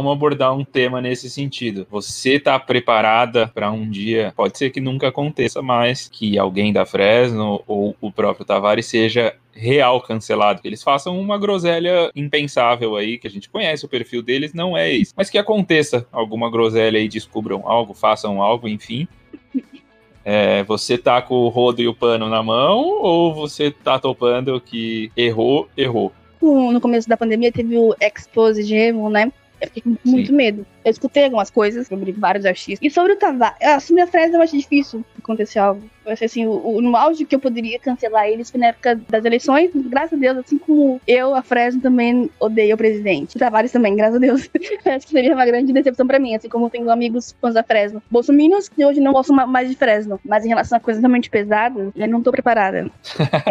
Vamos 0.00 0.14
abordar 0.14 0.56
um 0.56 0.64
tema 0.64 0.98
nesse 0.98 1.28
sentido. 1.28 1.86
Você 1.90 2.40
tá 2.40 2.58
preparada 2.58 3.48
para 3.48 3.70
um 3.70 3.86
dia, 3.86 4.32
pode 4.34 4.56
ser 4.56 4.70
que 4.70 4.80
nunca 4.80 5.08
aconteça 5.08 5.60
mais, 5.60 6.08
que 6.08 6.38
alguém 6.38 6.72
da 6.72 6.86
Fresno 6.86 7.62
ou 7.66 7.94
o 8.00 8.10
próprio 8.10 8.46
Tavares 8.46 8.86
seja 8.86 9.34
real 9.52 10.00
cancelado, 10.00 10.62
que 10.62 10.68
eles 10.68 10.82
façam 10.82 11.20
uma 11.20 11.36
groselha 11.36 12.10
impensável 12.16 12.96
aí, 12.96 13.18
que 13.18 13.26
a 13.26 13.30
gente 13.30 13.50
conhece 13.50 13.84
o 13.84 13.88
perfil 13.90 14.22
deles, 14.22 14.54
não 14.54 14.74
é 14.74 14.90
isso. 14.90 15.12
Mas 15.14 15.28
que 15.28 15.36
aconteça 15.36 16.06
alguma 16.10 16.50
groselha 16.50 16.96
e 16.96 17.06
descubram 17.06 17.68
algo, 17.68 17.92
façam 17.92 18.40
algo, 18.40 18.66
enfim. 18.66 19.06
É, 20.24 20.62
você 20.64 20.96
tá 20.96 21.20
com 21.20 21.34
o 21.34 21.48
rodo 21.50 21.82
e 21.82 21.88
o 21.88 21.94
pano 21.94 22.26
na 22.26 22.42
mão 22.42 22.78
ou 23.02 23.34
você 23.34 23.70
tá 23.70 23.98
topando 23.98 24.58
que 24.62 25.12
errou, 25.14 25.68
errou? 25.76 26.10
No 26.40 26.80
começo 26.80 27.06
da 27.06 27.18
pandemia 27.18 27.52
teve 27.52 27.76
o 27.76 27.94
Exposed 28.00 28.74
Emo, 28.74 29.10
né? 29.10 29.30
Eu 29.60 29.66
fiquei 29.68 29.82
com 29.82 29.96
muito 30.08 30.28
Sim. 30.28 30.32
medo. 30.34 30.66
Eu 30.84 30.90
escutei 30.90 31.24
algumas 31.24 31.50
coisas 31.50 31.86
sobre 31.86 32.12
vários 32.12 32.46
artistas. 32.46 32.78
E 32.80 32.90
sobre 32.90 33.12
o 33.12 33.16
Tavares, 33.16 33.56
assumir 33.60 34.00
a 34.02 34.06
Fresno 34.06 34.36
eu 34.38 34.42
acho 34.42 34.56
difícil 34.56 35.04
acontecer 35.18 35.58
algo. 35.58 35.82
Eu 36.06 36.12
achei 36.12 36.24
assim, 36.26 36.46
o, 36.46 36.50
o- 36.76 36.80
no 36.80 36.96
auge 36.96 37.24
que 37.26 37.34
eu 37.34 37.38
poderia 37.40 37.78
cancelar 37.78 38.26
eles 38.26 38.50
foi 38.50 38.58
na 38.58 38.68
época 38.68 38.98
das 39.08 39.24
eleições. 39.24 39.70
Graças 39.74 40.14
a 40.14 40.16
Deus, 40.16 40.38
assim 40.38 40.56
como 40.58 41.00
eu, 41.06 41.34
a 41.34 41.42
Fresno 41.42 41.80
também 41.80 42.30
odeia 42.40 42.74
o 42.74 42.78
presidente. 42.78 43.36
O 43.36 43.38
Tavares 43.38 43.70
também, 43.70 43.94
graças 43.94 44.16
a 44.16 44.18
Deus. 44.18 44.48
Eu 44.54 44.92
acho 44.96 45.06
que 45.06 45.12
seria 45.12 45.34
uma 45.34 45.44
grande 45.44 45.72
decepção 45.72 46.06
pra 46.06 46.18
mim, 46.18 46.34
assim 46.34 46.48
como 46.48 46.66
eu 46.66 46.70
tenho 46.70 46.90
amigos 46.90 47.36
fãs 47.40 47.54
da 47.54 47.62
Fresno. 47.62 48.02
Bolsominions, 48.10 48.68
que 48.68 48.84
hoje 48.84 49.00
não 49.00 49.12
gostam 49.12 49.36
ma- 49.36 49.46
mais 49.46 49.68
de 49.68 49.76
Fresno. 49.76 50.18
Mas 50.24 50.44
em 50.44 50.48
relação 50.48 50.78
a 50.78 50.80
coisas 50.80 51.02
realmente 51.02 51.28
pesadas, 51.28 51.90
eu 51.94 52.08
não 52.08 52.22
tô 52.22 52.30
preparada. 52.32 52.90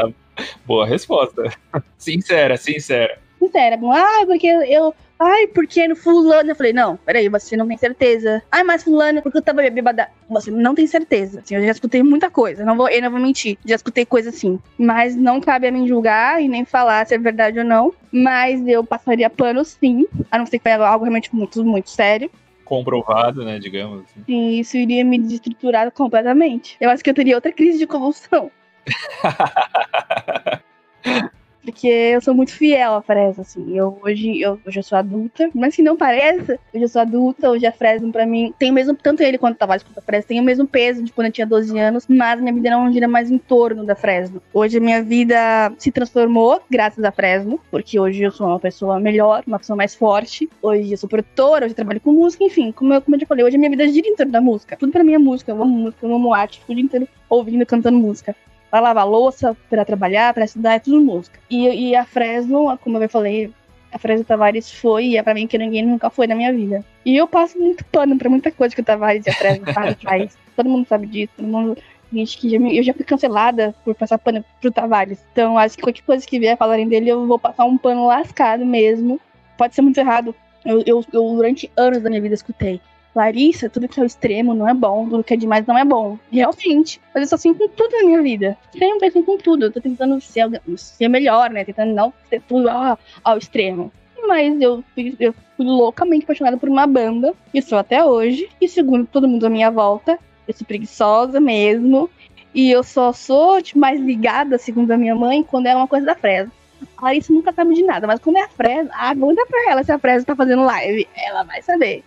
Boa 0.66 0.86
resposta. 0.86 1.44
sincera, 1.98 2.58
sincera. 2.58 3.18
sincera. 3.40 3.78
Ah, 3.94 4.26
porque 4.26 4.48
eu. 4.48 4.94
Ai, 5.22 5.48
porque 5.48 5.86
no 5.86 5.98
fulano. 5.98 6.52
Eu 6.52 6.56
falei, 6.56 6.72
não, 6.72 6.96
peraí, 6.96 7.28
você 7.28 7.58
não 7.58 7.68
tem 7.68 7.78
certeza. 7.78 8.42
Ai, 8.50 8.64
mas 8.64 8.84
fulano, 8.84 9.22
porque 9.22 9.38
eu 9.38 9.42
tava 9.42 9.70
bêbada. 9.70 10.08
Você 10.30 10.50
não 10.50 10.74
tem 10.74 10.88
certeza. 10.88 11.42
Assim, 11.42 11.56
eu 11.56 11.62
já 11.62 11.72
escutei 11.72 12.02
muita 12.02 12.32
coisa. 12.32 12.64
Não 12.64 12.78
vou, 12.78 12.88
eu 12.88 13.02
não 13.02 13.12
vou 13.12 13.20
mentir. 13.20 13.58
Já 13.66 13.76
escutei 13.76 14.06
coisa 14.06 14.30
assim. 14.30 14.58
Mas 14.78 15.18
não 15.18 15.42
cabe 15.42 15.68
a 15.68 15.72
mim 15.72 15.86
julgar 15.86 16.42
e 16.42 16.48
nem 16.48 16.64
falar 16.64 17.06
se 17.06 17.14
é 17.14 17.18
verdade 17.18 17.60
ou 17.60 17.66
não. 17.66 17.94
Mas 18.10 18.66
eu 18.66 18.82
passaria 18.82 19.30
pano 19.30 19.66
sim. 19.66 20.08
A 20.32 20.38
não 20.38 20.46
ser 20.46 20.58
que 20.58 20.64
foi 20.64 20.72
algo 20.72 21.04
realmente 21.04 21.36
muito, 21.36 21.66
muito 21.66 21.90
sério. 21.90 22.32
Comprovado, 22.64 23.44
né, 23.44 23.60
digamos. 23.60 24.04
assim. 24.04 24.24
E 24.26 24.62
isso 24.62 24.78
iria 24.78 25.04
me 25.04 25.20
desestruturar 25.20 25.92
completamente. 25.92 26.78
Eu 26.80 26.90
acho 26.90 27.04
que 27.04 27.10
eu 27.10 27.14
teria 27.14 27.36
outra 27.36 27.52
crise 27.52 27.78
de 27.78 27.88
convulsão. 27.88 28.50
Porque 31.70 31.88
eu 31.88 32.20
sou 32.20 32.34
muito 32.34 32.52
fiel 32.52 32.96
à 32.96 33.02
Fresno, 33.02 33.42
assim. 33.42 33.78
Eu 33.78 34.00
hoje 34.02 34.42
eu, 34.42 34.60
eu 34.66 34.72
já 34.72 34.82
sou 34.82 34.98
adulta, 34.98 35.52
mas 35.54 35.76
que 35.76 35.84
não 35.84 35.96
pareça, 35.96 36.58
eu 36.74 36.80
já 36.82 36.88
sou 36.88 37.00
adulta, 37.00 37.48
hoje 37.48 37.68
a 37.68 37.72
Fresno 37.72 38.12
pra 38.12 38.26
mim 38.26 38.52
tem 38.58 38.72
o 38.72 38.74
mesmo, 38.74 38.96
tanto 38.96 39.22
ele 39.22 39.38
quanto 39.38 39.54
o 39.54 39.60
Tavares 39.60 39.84
quanto 39.84 40.00
a 40.00 40.02
Fresno, 40.02 40.28
tem 40.30 40.40
o 40.40 40.44
mesmo 40.44 40.68
peso 40.68 41.04
de 41.04 41.14
quando 41.14 41.28
eu 41.28 41.32
tinha 41.32 41.46
12 41.46 41.78
anos, 41.78 42.08
mas 42.08 42.42
minha 42.42 42.52
vida 42.52 42.72
não 42.72 42.92
gira 42.92 43.08
mais 43.08 43.30
em 43.30 43.38
torno 43.38 43.86
da 43.86 43.96
Fresno. 43.96 44.42
Hoje 44.52 44.78
a 44.78 44.82
minha 44.82 45.04
vida 45.04 45.72
se 45.78 45.92
transformou 45.92 46.60
graças 46.72 47.04
à 47.04 47.12
Fresno, 47.12 47.60
porque 47.70 48.00
hoje 48.00 48.24
eu 48.24 48.32
sou 48.32 48.48
uma 48.48 48.60
pessoa 48.60 49.00
melhor, 49.00 49.44
uma 49.46 49.60
pessoa 49.60 49.78
mais 49.78 49.94
forte. 49.94 50.50
Hoje 50.64 50.92
eu 50.92 50.98
sou 50.98 51.08
produtora, 51.08 51.66
hoje 51.66 51.74
eu 51.74 51.76
trabalho 51.76 52.02
com 52.02 52.12
música, 52.12 52.44
enfim, 52.44 52.72
como 52.72 52.96
eu, 52.96 53.02
como 53.02 53.16
eu 53.16 53.20
já 53.20 53.28
falei, 53.28 53.46
hoje 53.46 53.58
a 53.58 53.60
minha 53.60 53.70
vida 53.70 53.88
gira 53.88 54.08
em 54.08 54.16
torno 54.16 54.32
da 54.32 54.42
música. 54.42 54.76
Tudo 54.76 54.92
pra 54.92 55.04
mim 55.04 55.14
é 55.14 55.20
música, 55.20 55.52
eu 55.52 55.62
amo 55.62 55.78
música, 55.78 56.04
eu 56.04 56.16
amo 56.16 56.34
arte, 56.34 56.62
fico 56.62 56.72
o 56.72 56.76
dia 56.76 56.84
inteiro 56.84 57.08
ouvindo, 57.30 57.64
cantando 57.64 58.00
música 58.00 58.36
pra 58.70 58.80
lavar 58.80 59.08
louça, 59.08 59.56
pra 59.70 59.84
trabalhar, 59.86 60.34
pra 60.34 60.46
estudar, 60.46 60.76
é 60.76 60.80
tudo 60.80 61.00
música. 61.02 61.40
E, 61.50 61.90
e 61.90 61.96
a 61.96 62.06
Fresno, 62.06 62.78
como 62.80 62.98
eu 62.98 63.10
falei, 63.10 63.52
a 63.92 63.98
Fresno 63.98 64.24
Tavares 64.26 64.72
foi 64.72 65.06
e 65.08 65.18
é 65.18 65.24
pra 65.24 65.34
mim 65.34 65.48
que 65.48 65.58
ninguém 65.58 65.86
nunca 65.86 66.10
foi 66.10 66.28
na 66.28 66.36
minha 66.36 66.54
vida. 66.54 66.84
E 67.06 67.16
eu 67.18 67.28
passo 67.28 67.58
muito 67.58 67.84
pano 67.86 68.18
pra 68.18 68.30
muita 68.30 68.52
coisa 68.52 68.76
que 68.76 68.82
o 68.82 68.86
Tavares 68.86 69.26
e 69.26 69.30
a 69.30 69.34
Fresno 69.34 69.66
faz, 69.74 69.96
faz. 70.02 70.38
Todo 70.56 70.70
mundo 70.70 70.86
sabe 70.88 71.08
disso, 71.08 71.34
todo 71.38 71.48
mundo. 71.48 71.78
Gente 72.12 72.38
que 72.38 72.50
já 72.50 72.60
me- 72.60 72.76
eu 72.78 72.84
já 72.84 72.94
fui 72.94 73.06
cancelada 73.06 73.74
por 73.86 73.94
passar 73.96 74.18
pano 74.18 74.44
pro 74.62 74.72
Tavares. 74.72 75.20
Então 75.32 75.58
acho 75.58 75.76
que 75.76 75.82
qualquer 75.84 76.02
coisa 76.04 76.26
que 76.26 76.40
vier 76.40 76.58
falarem 76.58 76.88
dele, 76.88 77.10
eu 77.10 77.26
vou 77.28 77.38
passar 77.40 77.66
um 77.66 77.78
pano 77.78 78.06
lascado 78.08 78.66
mesmo. 78.66 79.20
Pode 79.58 79.76
ser 79.76 79.82
muito 79.82 79.98
errado. 80.00 80.34
Eu, 80.66 80.82
eu, 80.86 81.06
eu 81.14 81.24
durante 81.36 81.72
anos 81.78 82.02
da 82.02 82.10
minha 82.10 82.22
vida 82.22 82.36
escutei. 82.36 82.82
Larissa, 83.20 83.70
tudo 83.70 83.88
que 83.88 84.00
é 84.00 84.04
o 84.04 84.06
extremo 84.06 84.54
não 84.54 84.68
é 84.68 84.74
bom, 84.74 85.10
tudo 85.10 85.24
que 85.24 85.34
é 85.34 85.38
demais 85.38 85.66
não 85.68 85.78
é 85.78 85.84
bom. 85.84 86.18
Realmente. 86.32 87.02
Mas 87.14 87.24
eu 87.24 87.28
sou 87.28 87.36
assim 87.36 87.54
com 87.54 87.68
tudo 87.68 87.92
na 87.92 88.06
minha 88.06 88.22
vida. 88.22 88.58
Sempre 88.72 89.08
assim 89.08 89.22
com 89.22 89.38
tudo. 89.38 89.66
Eu 89.66 89.72
tô 89.72 89.82
tentando 89.82 90.20
ser, 90.22 90.50
ser 90.78 91.08
melhor, 91.10 91.50
né? 91.50 91.66
Tentando 91.66 91.94
não 91.94 92.14
ser 92.30 92.42
tudo 92.48 92.70
ao, 92.70 92.98
ao 93.24 93.38
extremo. 93.38 93.92
Mas 94.26 94.62
eu 94.62 94.84
eu 95.20 95.34
fui 95.58 95.66
loucamente 95.66 96.24
apaixonada 96.24 96.58
por 96.58 96.70
uma 96.70 96.88
banda. 96.88 97.34
E 97.54 97.62
sou 97.62 97.78
até 97.78 98.04
hoje. 98.04 98.50
E 98.62 98.70
segundo 98.70 99.06
todo 99.06 99.28
mundo 99.28 99.46
à 99.46 99.50
minha 99.50 99.70
volta, 99.70 100.18
eu 100.48 100.54
sou 100.54 100.66
preguiçosa 100.66 101.42
mesmo. 101.42 102.10
E 102.54 102.72
eu 102.72 102.84
só 102.84 103.12
sou 103.12 103.62
tipo, 103.62 103.80
mais 103.80 104.00
ligada, 104.00 104.58
segundo 104.58 104.92
a 104.92 104.98
minha 104.98 105.14
mãe, 105.14 105.44
quando 105.44 105.68
é 105.68 105.76
uma 105.76 105.88
coisa 105.88 106.06
da 106.06 106.16
Fresno. 106.16 106.52
A 106.98 107.06
Larissa 107.06 107.34
nunca 107.34 107.52
sabe 107.52 107.74
de 107.74 107.84
nada, 107.84 108.08
mas 108.08 108.22
quando 108.22 108.38
é 108.38 108.44
a 108.44 108.48
Fresno, 108.48 108.90
ah, 108.94 109.10
pergunta 109.10 109.46
pra 109.46 109.72
ela 109.72 109.84
se 109.84 109.92
a 109.92 110.00
Fresno 110.00 110.26
tá 110.26 110.36
fazendo 110.36 110.64
live. 110.64 111.06
Ela 111.16 111.44
vai 111.44 111.62
saber. 111.62 112.04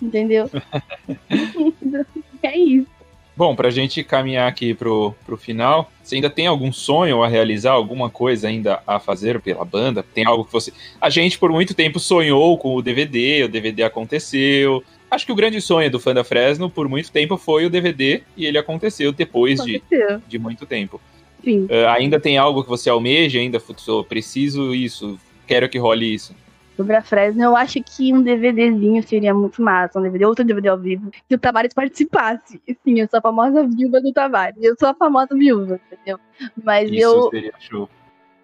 Entendeu? 0.00 0.50
é 2.42 2.58
isso. 2.58 2.96
Bom, 3.36 3.54
pra 3.54 3.68
gente 3.68 4.02
caminhar 4.02 4.48
aqui 4.48 4.72
pro, 4.72 5.14
pro 5.26 5.36
final, 5.36 5.92
você 6.02 6.14
ainda 6.14 6.30
tem 6.30 6.46
algum 6.46 6.72
sonho 6.72 7.22
a 7.22 7.28
realizar, 7.28 7.72
alguma 7.72 8.08
coisa 8.08 8.48
ainda 8.48 8.82
a 8.86 8.98
fazer 8.98 9.38
pela 9.40 9.62
banda? 9.62 10.02
Tem 10.02 10.24
algo 10.24 10.42
que 10.42 10.52
você. 10.52 10.72
A 10.98 11.10
gente, 11.10 11.38
por 11.38 11.52
muito 11.52 11.74
tempo, 11.74 12.00
sonhou 12.00 12.56
com 12.56 12.74
o 12.74 12.80
DVD, 12.80 13.44
o 13.44 13.48
DVD 13.48 13.82
aconteceu. 13.82 14.82
Acho 15.10 15.26
que 15.26 15.32
o 15.32 15.36
grande 15.36 15.60
sonho 15.60 15.90
do 15.90 16.00
fã 16.00 16.14
da 16.14 16.24
Fresno, 16.24 16.70
por 16.70 16.88
muito 16.88 17.12
tempo, 17.12 17.36
foi 17.36 17.66
o 17.66 17.70
DVD, 17.70 18.22
e 18.36 18.46
ele 18.46 18.56
aconteceu 18.56 19.12
depois 19.12 19.62
de, 19.62 19.76
Aconteceu. 19.76 20.22
de 20.26 20.38
muito 20.38 20.64
tempo. 20.64 20.98
Sim. 21.44 21.68
Ah, 21.70 21.92
ainda 21.92 22.18
tem 22.18 22.38
algo 22.38 22.62
que 22.64 22.70
você 22.70 22.88
almeja, 22.88 23.38
ainda 23.38 23.60
preciso 24.08 24.74
isso, 24.74 25.20
quero 25.46 25.68
que 25.68 25.78
role 25.78 26.12
isso. 26.12 26.34
Sobre 26.76 26.94
a 26.94 27.02
Fresno, 27.02 27.42
eu 27.42 27.56
acho 27.56 27.82
que 27.82 28.12
um 28.12 28.22
DVDzinho 28.22 29.02
seria 29.02 29.32
muito 29.32 29.62
massa. 29.62 29.98
Um 29.98 30.02
DVD, 30.02 30.26
outro 30.26 30.44
DVD 30.44 30.68
ao 30.68 30.78
vivo. 30.78 31.10
Que 31.28 31.34
o 31.34 31.38
Tavares 31.38 31.72
participasse. 31.72 32.60
Sim, 32.84 33.00
eu 33.00 33.08
sou 33.08 33.18
a 33.18 33.22
famosa 33.22 33.66
viúva 33.66 34.00
do 34.00 34.12
Tavares. 34.12 34.62
Eu 34.62 34.74
sou 34.78 34.88
a 34.88 34.94
famosa 34.94 35.34
viúva, 35.34 35.80
entendeu? 35.90 36.20
Mas 36.62 36.90
Isso 36.90 37.00
eu. 37.00 37.30
seria 37.30 37.54
show. 37.58 37.88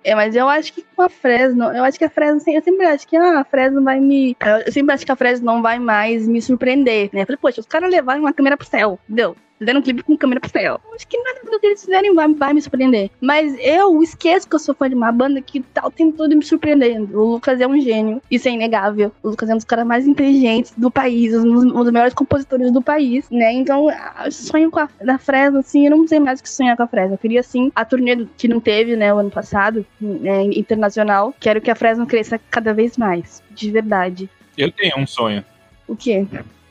É, 0.04 0.14
mas 0.14 0.34
eu 0.34 0.48
acho 0.48 0.72
que 0.72 0.84
com 0.96 1.02
a 1.02 1.08
Fresno, 1.08 1.64
eu 1.66 1.84
acho 1.84 1.96
que 1.96 2.04
a 2.04 2.10
Fresno, 2.10 2.40
eu 2.48 2.62
sempre 2.62 2.86
acho 2.86 3.06
que 3.06 3.16
ah, 3.16 3.40
a 3.40 3.44
Fresno 3.44 3.82
vai 3.84 4.00
me. 4.00 4.36
Eu 4.66 4.72
sempre 4.72 4.94
acho 4.94 5.06
que 5.06 5.12
a 5.12 5.16
Fresno 5.16 5.46
não 5.46 5.62
vai 5.62 5.78
mais 5.78 6.26
me 6.26 6.42
surpreender, 6.42 7.10
né? 7.12 7.22
Eu 7.22 7.26
falei, 7.26 7.38
poxa, 7.40 7.60
os 7.60 7.66
caras 7.66 7.90
levaram 7.90 8.20
uma 8.20 8.32
câmera 8.32 8.56
pro 8.56 8.66
céu, 8.66 8.98
entendeu? 9.04 9.36
Fizeram 9.58 9.80
um 9.80 9.82
clipe 9.82 10.02
com 10.02 10.16
câmera. 10.16 10.40
Eu 10.54 10.80
Acho 10.94 11.06
que 11.06 11.16
nada 11.22 11.40
do 11.44 11.60
que 11.60 11.66
eles 11.66 11.84
fizerem 11.84 12.14
vai, 12.14 12.32
vai 12.34 12.52
me 12.52 12.60
surpreender. 12.60 13.10
Mas 13.20 13.56
eu 13.60 14.02
esqueço 14.02 14.48
que 14.48 14.54
eu 14.54 14.58
sou 14.58 14.74
fã 14.74 14.88
de 14.88 14.94
uma 14.94 15.12
banda 15.12 15.40
que 15.40 15.60
tá 15.60 15.86
o 15.86 15.90
tempo 15.90 16.16
todo 16.16 16.36
me 16.36 16.44
surpreendendo. 16.44 17.16
O 17.18 17.32
Lucas 17.32 17.60
é 17.60 17.66
um 17.66 17.80
gênio, 17.80 18.20
isso 18.30 18.48
é 18.48 18.52
inegável. 18.52 19.12
O 19.22 19.30
Lucas 19.30 19.48
é 19.48 19.52
um 19.52 19.56
dos 19.56 19.64
caras 19.64 19.86
mais 19.86 20.06
inteligentes 20.06 20.72
do 20.76 20.90
país, 20.90 21.34
um 21.34 21.70
dos, 21.72 21.92
melhores 21.92 22.14
compositores 22.14 22.72
do 22.72 22.82
país, 22.82 23.28
né? 23.30 23.52
Então, 23.52 23.88
ah, 23.88 24.28
sonho 24.30 24.70
com 24.70 24.80
a 24.80 24.88
da 25.00 25.18
Fresno, 25.18 25.60
assim, 25.60 25.84
eu 25.84 25.90
não 25.90 26.08
sei 26.08 26.18
mais 26.18 26.40
o 26.40 26.42
que 26.42 26.48
sonhar 26.50 26.76
com 26.76 26.82
a 26.82 26.88
Fresno. 26.88 27.14
Eu 27.14 27.18
queria, 27.18 27.40
assim, 27.40 27.70
a 27.74 27.84
turnê 27.84 28.26
que 28.36 28.48
não 28.48 28.60
teve, 28.60 28.96
né, 28.96 29.12
o 29.14 29.18
ano 29.18 29.30
passado, 29.30 29.86
né, 30.00 30.42
internacional. 30.44 31.34
Quero 31.38 31.60
que 31.60 31.70
a 31.70 31.74
Fresno 31.74 32.06
cresça 32.06 32.40
cada 32.50 32.74
vez 32.74 32.96
mais, 32.96 33.42
de 33.50 33.70
verdade. 33.70 34.28
Eu 34.56 34.70
tenho 34.72 34.98
um 34.98 35.06
sonho, 35.06 35.44
O 35.86 35.96
quê? 35.96 36.26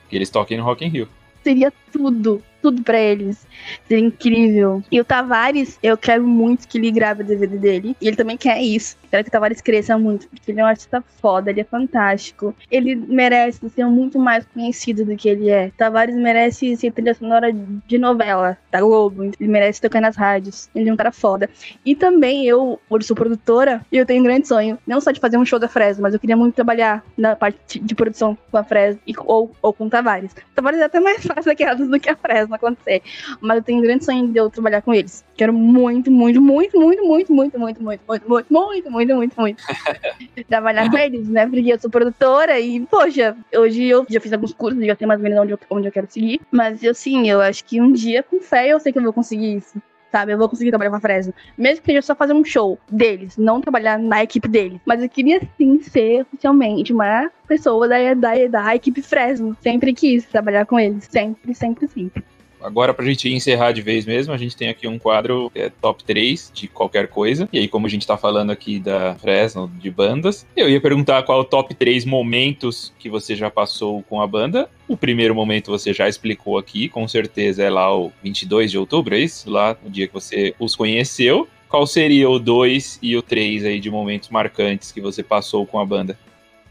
que 0.09 0.15
eles 0.15 0.29
toquem 0.29 0.57
no 0.57 0.63
Rock 0.63 0.83
in 0.85 0.89
Rio. 0.89 1.07
seria 1.43 1.71
tudo, 1.91 2.43
tudo 2.61 2.83
pra 2.83 2.99
eles. 2.99 3.45
Seria 3.87 4.05
incrível. 4.05 4.83
E 4.91 4.99
o 4.99 5.05
Tavares, 5.05 5.79
eu 5.81 5.97
quero 5.97 6.25
muito 6.25 6.67
que 6.67 6.77
ele 6.77 6.91
grave 6.91 7.23
o 7.23 7.25
DVD 7.25 7.57
dele. 7.57 7.95
E 7.99 8.07
ele 8.07 8.15
também 8.15 8.37
quer 8.37 8.61
isso. 8.61 8.95
Quero 9.11 9.25
que 9.25 9.29
o 9.29 9.31
Tavares 9.31 9.59
cresça 9.59 9.97
muito, 9.97 10.25
porque 10.29 10.51
ele 10.51 10.61
é 10.61 10.63
um 10.63 10.67
artista 10.67 11.03
foda, 11.21 11.51
ele 11.51 11.59
é 11.59 11.65
fantástico. 11.65 12.55
Ele 12.71 12.95
merece 12.95 13.69
ser 13.69 13.85
muito 13.85 14.17
mais 14.17 14.45
conhecido 14.45 15.03
do 15.03 15.17
que 15.17 15.27
ele 15.27 15.49
é. 15.49 15.69
Tavares 15.77 16.15
merece 16.15 16.77
ser 16.77 16.93
trilha 16.93 17.13
sonora 17.13 17.51
de 17.51 17.97
novela 17.97 18.57
da 18.71 18.79
Globo. 18.79 19.25
Ele 19.25 19.35
merece 19.39 19.81
tocar 19.81 19.99
nas 19.99 20.15
rádios. 20.15 20.69
Ele 20.73 20.89
é 20.89 20.93
um 20.93 20.95
cara 20.95 21.11
foda. 21.11 21.49
E 21.85 21.93
também 21.93 22.45
eu, 22.47 22.79
hoje 22.89 23.05
sou 23.05 23.15
produtora, 23.15 23.85
e 23.91 23.97
eu 23.97 24.05
tenho 24.05 24.21
um 24.21 24.23
grande 24.23 24.47
sonho. 24.47 24.79
Não 24.87 25.01
só 25.01 25.11
de 25.11 25.19
fazer 25.19 25.37
um 25.37 25.45
show 25.45 25.59
da 25.59 25.67
Fresno, 25.67 26.03
mas 26.03 26.13
eu 26.13 26.19
queria 26.19 26.37
muito 26.37 26.55
trabalhar 26.55 27.03
na 27.17 27.35
parte 27.35 27.79
de 27.79 27.93
produção 27.93 28.37
com 28.49 28.57
a 28.57 28.63
Fresno 28.63 29.01
e, 29.05 29.13
ou, 29.25 29.51
ou 29.61 29.73
com 29.73 29.87
o 29.87 29.89
Tavares. 29.89 30.31
O 30.31 30.55
Tavares 30.55 30.79
é 30.79 30.85
até 30.85 31.01
mais 31.01 31.25
fácil 31.25 31.51
aquelas 31.51 31.85
do 31.85 31.99
que 31.99 32.09
a 32.09 32.15
Fresno 32.15 32.55
acontecer. 32.55 33.01
Mas 33.41 33.57
eu 33.57 33.63
tenho 33.63 33.79
um 33.79 33.81
grande 33.81 34.05
sonho 34.05 34.25
de 34.29 34.39
eu 34.39 34.49
trabalhar 34.49 34.81
com 34.81 34.93
eles. 34.93 35.25
Quero 35.35 35.51
muito, 35.51 36.09
muito, 36.09 36.41
muito, 36.41 36.73
muito, 36.73 37.03
muito, 37.05 37.33
muito, 37.33 37.57
muito, 37.57 37.83
muito, 37.83 37.83
muito, 37.83 38.07
muito, 38.07 38.29
muito, 38.29 38.49
muito, 38.49 38.91
muito, 38.91 39.00
muito 39.37 39.63
trabalhar 40.47 40.89
com 40.89 40.97
eles, 40.97 41.27
né? 41.27 41.45
Porque 41.45 41.73
eu 41.73 41.79
sou 41.79 41.89
produtora 41.89 42.59
e, 42.59 42.79
poxa, 42.81 43.35
hoje 43.53 43.85
eu 43.85 44.05
já 44.09 44.19
fiz 44.19 44.33
alguns 44.33 44.53
cursos, 44.53 44.85
já 44.85 44.95
tenho 44.95 45.07
mais 45.07 45.19
ou 45.19 45.23
menos 45.23 45.39
onde 45.39 45.53
eu, 45.53 45.59
onde 45.69 45.87
eu 45.87 45.91
quero 45.91 46.07
seguir. 46.09 46.41
Mas 46.51 46.83
eu 46.83 46.93
sim, 46.93 47.29
eu 47.29 47.41
acho 47.41 47.63
que 47.65 47.81
um 47.81 47.91
dia, 47.91 48.23
com 48.23 48.39
fé, 48.39 48.69
eu 48.69 48.79
sei 48.79 48.91
que 48.91 48.99
eu 48.99 49.03
vou 49.03 49.13
conseguir 49.13 49.55
isso. 49.55 49.81
Sabe, 50.11 50.33
eu 50.33 50.37
vou 50.37 50.49
conseguir 50.49 50.71
trabalhar 50.71 50.89
com 50.89 50.97
a 50.97 50.99
Fresno. 50.99 51.33
Mesmo 51.57 51.81
que 51.81 51.85
seja 51.85 52.01
só 52.01 52.13
fazer 52.13 52.33
um 52.33 52.43
show 52.43 52.77
deles, 52.91 53.37
não 53.37 53.61
trabalhar 53.61 53.97
na 53.97 54.21
equipe 54.21 54.45
deles. 54.45 54.81
Mas 54.85 55.01
eu 55.01 55.07
queria 55.07 55.41
sim 55.57 55.79
ser 55.79 56.23
oficialmente 56.23 56.91
uma 56.91 57.31
pessoa 57.47 57.87
da, 57.87 58.13
da, 58.13 58.31
da 58.49 58.75
equipe 58.75 59.01
Fresno. 59.01 59.55
Sempre 59.61 59.93
quis 59.93 60.25
trabalhar 60.25 60.65
com 60.65 60.77
eles. 60.77 61.05
Sempre, 61.09 61.55
sempre, 61.55 61.87
sempre. 61.87 62.23
Agora, 62.63 62.93
pra 62.93 63.05
gente 63.05 63.31
encerrar 63.31 63.71
de 63.71 63.81
vez 63.81 64.05
mesmo, 64.05 64.33
a 64.33 64.37
gente 64.37 64.55
tem 64.55 64.69
aqui 64.69 64.87
um 64.87 64.99
quadro 64.99 65.51
é 65.55 65.69
top 65.69 66.03
3 66.03 66.51
de 66.53 66.67
qualquer 66.67 67.07
coisa. 67.07 67.47
E 67.51 67.59
aí, 67.59 67.67
como 67.67 67.87
a 67.87 67.89
gente 67.89 68.05
tá 68.05 68.17
falando 68.17 68.51
aqui 68.51 68.79
da 68.79 69.15
Fresno, 69.15 69.71
de 69.79 69.89
bandas, 69.89 70.45
eu 70.55 70.69
ia 70.69 70.81
perguntar 70.81 71.23
qual 71.23 71.41
o 71.41 71.45
top 71.45 71.73
3 71.73 72.05
momentos 72.05 72.93
que 72.99 73.09
você 73.09 73.35
já 73.35 73.49
passou 73.49 74.03
com 74.03 74.21
a 74.21 74.27
banda. 74.27 74.69
O 74.87 74.97
primeiro 74.97 75.33
momento 75.33 75.71
você 75.71 75.93
já 75.93 76.07
explicou 76.07 76.57
aqui, 76.57 76.89
com 76.89 77.07
certeza 77.07 77.63
é 77.63 77.69
lá 77.69 77.95
o 77.95 78.11
22 78.23 78.71
de 78.71 78.77
outubro, 78.77 79.15
é 79.15 79.19
isso? 79.19 79.49
Lá 79.49 79.75
no 79.83 79.89
dia 79.89 80.07
que 80.07 80.13
você 80.13 80.53
os 80.59 80.75
conheceu. 80.75 81.47
Qual 81.69 81.87
seria 81.87 82.29
o 82.29 82.37
2 82.37 82.99
e 83.01 83.15
o 83.15 83.21
3 83.21 83.63
aí 83.63 83.79
de 83.79 83.89
momentos 83.89 84.29
marcantes 84.29 84.91
que 84.91 84.99
você 84.99 85.23
passou 85.23 85.65
com 85.65 85.79
a 85.79 85.85
banda? 85.85 86.17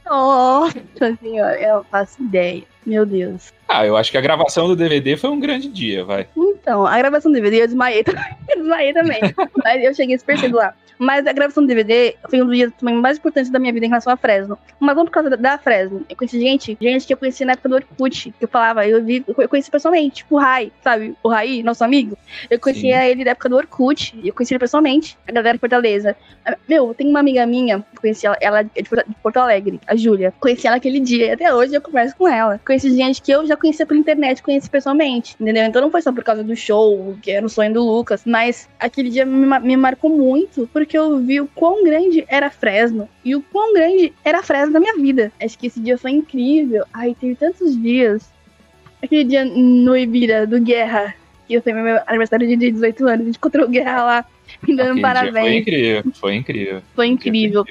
Nossa 0.04 1.16
senhora, 1.22 1.58
eu 1.58 1.84
faço 1.84 2.22
ideia. 2.22 2.64
Meu 2.86 3.04
Deus. 3.04 3.52
Ah, 3.68 3.86
eu 3.86 3.96
acho 3.96 4.10
que 4.10 4.18
a 4.18 4.20
gravação 4.20 4.66
do 4.66 4.74
DVD 4.74 5.16
foi 5.16 5.30
um 5.30 5.38
grande 5.38 5.68
dia, 5.68 6.04
vai. 6.04 6.26
Então, 6.36 6.84
a 6.86 6.98
gravação 6.98 7.30
do 7.30 7.34
DVD 7.34 7.62
eu 7.62 7.66
desmaiei 7.66 8.02
também. 8.02 8.24
Eu 8.50 8.56
desmaiei 8.58 8.92
também. 8.92 9.20
Mas 9.64 9.84
eu 9.84 9.94
cheguei 9.94 10.18
super 10.18 10.36
cedo 10.36 10.56
lá. 10.56 10.74
Mas 10.98 11.24
a 11.26 11.32
gravação 11.32 11.62
do 11.62 11.66
DVD 11.68 12.14
foi 12.28 12.42
um 12.42 12.46
dos 12.46 12.54
dias 12.56 12.70
também 12.78 12.94
mais 12.96 13.16
importantes 13.16 13.48
da 13.50 13.58
minha 13.60 13.72
vida 13.72 13.86
em 13.86 13.88
relação 13.88 14.12
à 14.12 14.16
Fresno. 14.16 14.58
Mas 14.78 14.94
não 14.96 15.04
por 15.06 15.12
causa 15.12 15.30
da- 15.34 15.56
Fresno. 15.56 16.04
Eu 16.10 16.16
conheci 16.16 16.38
gente, 16.38 16.76
gente 16.80 17.06
que 17.06 17.12
eu 17.12 17.16
conheci 17.16 17.42
na 17.44 17.52
época 17.52 17.68
do 17.70 17.74
Orkut. 17.76 18.34
Que 18.38 18.44
eu 18.44 18.48
falava, 18.48 18.86
eu, 18.86 19.02
vi, 19.02 19.24
eu 19.26 19.48
conheci 19.48 19.70
pessoalmente. 19.70 20.16
Tipo 20.16 20.34
o 20.34 20.38
Rai, 20.38 20.70
sabe? 20.82 21.14
O 21.22 21.28
Rai, 21.28 21.62
nosso 21.62 21.82
amigo. 21.84 22.18
Eu 22.50 22.58
conhecia 22.58 23.08
ele 23.08 23.24
da 23.24 23.30
época 23.30 23.48
do 23.48 23.56
Orkut. 23.56 24.18
Eu 24.22 24.34
conheci 24.34 24.52
ele 24.52 24.58
pessoalmente. 24.58 25.16
A 25.26 25.32
galera 25.32 25.54
de 25.54 25.60
Fortaleza. 25.60 26.14
Ah, 26.44 26.56
Meu, 26.68 26.92
tem 26.92 27.08
uma 27.08 27.20
amiga 27.20 27.46
minha, 27.46 27.76
eu 27.76 28.00
conheci 28.00 28.26
ela, 28.26 28.36
ela 28.40 28.60
é 28.60 28.82
de 28.82 28.88
Porto- 28.88 29.08
de 29.08 29.14
Porto 29.22 29.36
Alegre, 29.38 29.80
a 29.86 29.94
Júlia. 29.96 30.34
Conheci 30.40 30.66
ela 30.66 30.76
aquele 30.76 30.98
dia. 31.00 31.26
E 31.26 31.30
até 31.30 31.54
hoje 31.54 31.72
eu 31.74 31.80
converso 31.80 32.14
com 32.16 32.26
ela. 32.28 32.60
Conheci 32.70 32.94
gente 32.94 33.20
que 33.20 33.32
eu 33.32 33.44
já 33.48 33.56
conhecia 33.56 33.84
pela 33.84 33.98
internet, 33.98 34.44
conheci 34.44 34.70
pessoalmente. 34.70 35.34
Entendeu? 35.40 35.64
Então 35.64 35.82
não 35.82 35.90
foi 35.90 36.00
só 36.02 36.12
por 36.12 36.22
causa 36.22 36.44
do 36.44 36.54
show, 36.54 37.16
que 37.20 37.28
era 37.28 37.44
o 37.44 37.48
sonho 37.48 37.74
do 37.74 37.82
Lucas. 37.82 38.22
Mas 38.24 38.68
aquele 38.78 39.10
dia 39.10 39.26
me, 39.26 39.58
me 39.58 39.76
marcou 39.76 40.08
muito. 40.08 40.70
Porque 40.72 40.96
eu 40.96 41.18
vi 41.18 41.40
o 41.40 41.48
quão 41.48 41.82
grande 41.82 42.24
era 42.28 42.48
Fresno. 42.48 43.08
E 43.24 43.34
o 43.34 43.42
quão 43.42 43.74
grande 43.74 44.12
era 44.24 44.40
Fresno 44.40 44.74
na 44.74 44.78
minha 44.78 44.94
vida. 44.94 45.32
Acho 45.42 45.58
que 45.58 45.66
esse 45.66 45.80
dia 45.80 45.98
foi 45.98 46.12
incrível. 46.12 46.84
Ai, 46.94 47.16
teve 47.20 47.34
tantos 47.34 47.76
dias. 47.76 48.30
Aquele 49.02 49.24
dia 49.24 49.44
no 49.44 49.96
Ibira, 49.96 50.46
do 50.46 50.60
Guerra. 50.60 51.12
Que 51.48 51.60
foi 51.60 51.72
meu 51.72 51.98
aniversário 52.06 52.46
de 52.46 52.54
18 52.54 53.04
anos. 53.04 53.20
A 53.22 53.24
gente 53.24 53.36
encontrou 53.36 53.66
o 53.66 53.68
Guerra 53.68 54.04
lá, 54.04 54.26
me 54.62 54.76
dando 54.76 54.90
Aquele 54.90 55.02
parabéns. 55.02 55.34
Foi 55.34 55.56
incrível, 55.56 56.12
foi 56.12 56.34
incrível. 56.36 56.82
Foi 56.94 57.06
incrível. 57.08 57.64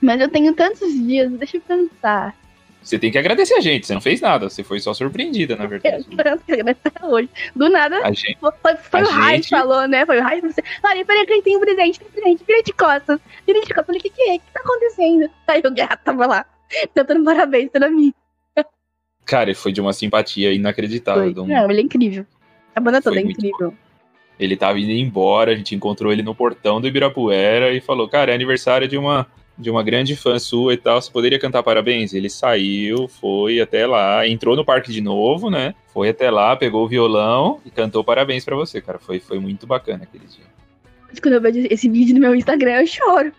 Mas 0.00 0.18
eu 0.18 0.30
tenho 0.30 0.54
tantos 0.54 0.94
dias, 0.94 1.30
deixa 1.32 1.58
eu 1.58 1.60
pensar. 1.60 2.39
Você 2.82 2.98
tem 2.98 3.10
que 3.12 3.18
agradecer 3.18 3.54
a 3.54 3.60
gente, 3.60 3.86
você 3.86 3.92
não 3.94 4.00
fez 4.00 4.20
nada, 4.20 4.48
você 4.48 4.64
foi 4.64 4.80
só 4.80 4.94
surpreendida, 4.94 5.54
na 5.54 5.64
Eu 5.64 5.68
verdade. 5.68 6.06
hoje. 7.04 7.28
Do 7.54 7.68
nada, 7.68 7.98
A 8.02 8.08
gente, 8.12 8.38
foi, 8.40 8.76
foi 8.76 9.02
o 9.02 9.08
Rai 9.10 9.36
que 9.36 9.42
gente- 9.42 9.50
falou, 9.50 9.86
né? 9.86 10.06
Foi 10.06 10.18
o 10.18 10.22
Rai 10.22 10.40
que 10.40 10.48
você. 10.48 10.62
Olha, 10.82 11.04
peraí 11.04 11.26
que 11.26 11.42
tem 11.42 11.56
um 11.56 11.60
presente, 11.60 11.98
tem 12.00 12.08
um 12.08 12.10
presente, 12.10 12.44
vira 12.46 12.62
de 12.62 12.72
costas. 12.72 13.20
Vira 13.46 13.60
de 13.60 13.66
costas. 13.66 13.78
Eu 13.78 13.84
falei, 13.84 13.98
o 14.00 14.02
que, 14.02 14.10
que 14.10 14.22
é? 14.22 14.36
O 14.36 14.40
que 14.40 14.52
tá 14.52 14.60
acontecendo? 14.60 15.30
Aí 15.46 15.62
o 15.64 15.70
Guerra 15.70 15.96
tava 15.98 16.26
lá, 16.26 16.46
dando 16.94 17.24
parabéns 17.24 17.70
pra 17.70 17.90
mim. 17.90 18.14
cara, 19.26 19.54
foi 19.54 19.72
de 19.72 19.80
uma 19.80 19.92
simpatia 19.92 20.52
inacreditável. 20.52 21.32
Foi. 21.34 21.46
Não, 21.46 21.70
ele 21.70 21.80
é 21.80 21.84
incrível. 21.84 22.26
A 22.74 22.80
banda 22.80 23.02
toda 23.02 23.16
Foi 23.16 23.24
é 23.28 23.30
incrível. 23.30 23.74
Ele 24.38 24.56
tava 24.56 24.78
indo 24.80 24.90
embora, 24.90 25.52
a 25.52 25.54
gente 25.54 25.74
encontrou 25.74 26.10
ele 26.10 26.22
no 26.22 26.34
portão 26.34 26.80
do 26.80 26.88
Ibirapuera 26.88 27.72
e 27.74 27.80
falou: 27.80 28.08
Cara, 28.08 28.32
é 28.32 28.34
aniversário 28.34 28.88
de 28.88 28.96
uma, 28.96 29.26
de 29.60 29.70
uma 29.70 29.82
grande 29.82 30.16
fã 30.16 30.38
sua 30.38 30.74
e 30.74 30.76
tal, 30.76 31.00
você 31.00 31.10
poderia 31.10 31.38
cantar 31.38 31.62
parabéns? 31.62 32.12
Ele 32.12 32.30
saiu, 32.30 33.06
foi 33.06 33.60
até 33.60 33.86
lá, 33.86 34.26
entrou 34.26 34.56
no 34.56 34.64
parque 34.64 34.90
de 34.92 35.00
novo, 35.00 35.50
né? 35.50 35.74
Foi 35.92 36.08
até 36.08 36.30
lá, 36.30 36.56
pegou 36.56 36.84
o 36.84 36.88
violão 36.88 37.60
e 37.64 37.70
cantou 37.70 38.02
parabéns 38.02 38.44
pra 38.44 38.56
você, 38.56 38.80
cara. 38.80 38.98
Foi, 38.98 39.20
foi 39.20 39.38
muito 39.38 39.66
bacana 39.66 40.04
aquele 40.04 40.24
dia. 40.26 40.44
Quando 41.20 41.34
eu 41.34 41.40
vejo 41.40 41.66
esse 41.70 41.88
vídeo 41.88 42.14
no 42.14 42.20
meu 42.20 42.34
Instagram, 42.34 42.80
eu 42.80 42.86
choro. 42.86 43.32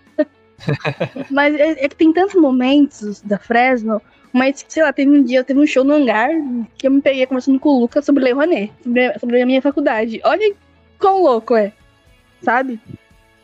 Mas 1.32 1.56
é, 1.56 1.86
é 1.86 1.90
que 1.90 1.96
tem 1.96 2.14
tantos 2.14 2.36
momentos 2.36 3.22
da 3.22 3.40
Fresno, 3.40 4.02
mas, 4.34 4.64
sei 4.68 4.82
lá, 4.84 4.94
teve 4.94 5.12
um 5.12 5.24
dia, 5.24 5.44
teve 5.44 5.60
um 5.60 5.68
show 5.68 5.84
no 5.84 5.94
hangar 5.94 6.30
que 6.78 6.88
eu 6.88 6.92
me 6.92 7.02
peguei 7.02 7.26
conversando 7.26 7.60
com 7.60 7.70
o 7.70 7.80
Lucas 7.82 8.06
sobre 8.06 8.24
Lei 8.24 8.34
Rouanet, 8.34 8.72
sobre, 8.82 9.20
sobre 9.20 9.42
a 9.42 9.46
minha 9.46 9.62
faculdade. 9.62 10.22
Olha 10.24 10.54
quão 10.98 11.22
louco 11.22 11.56
é, 11.56 11.74
sabe? 12.42 12.80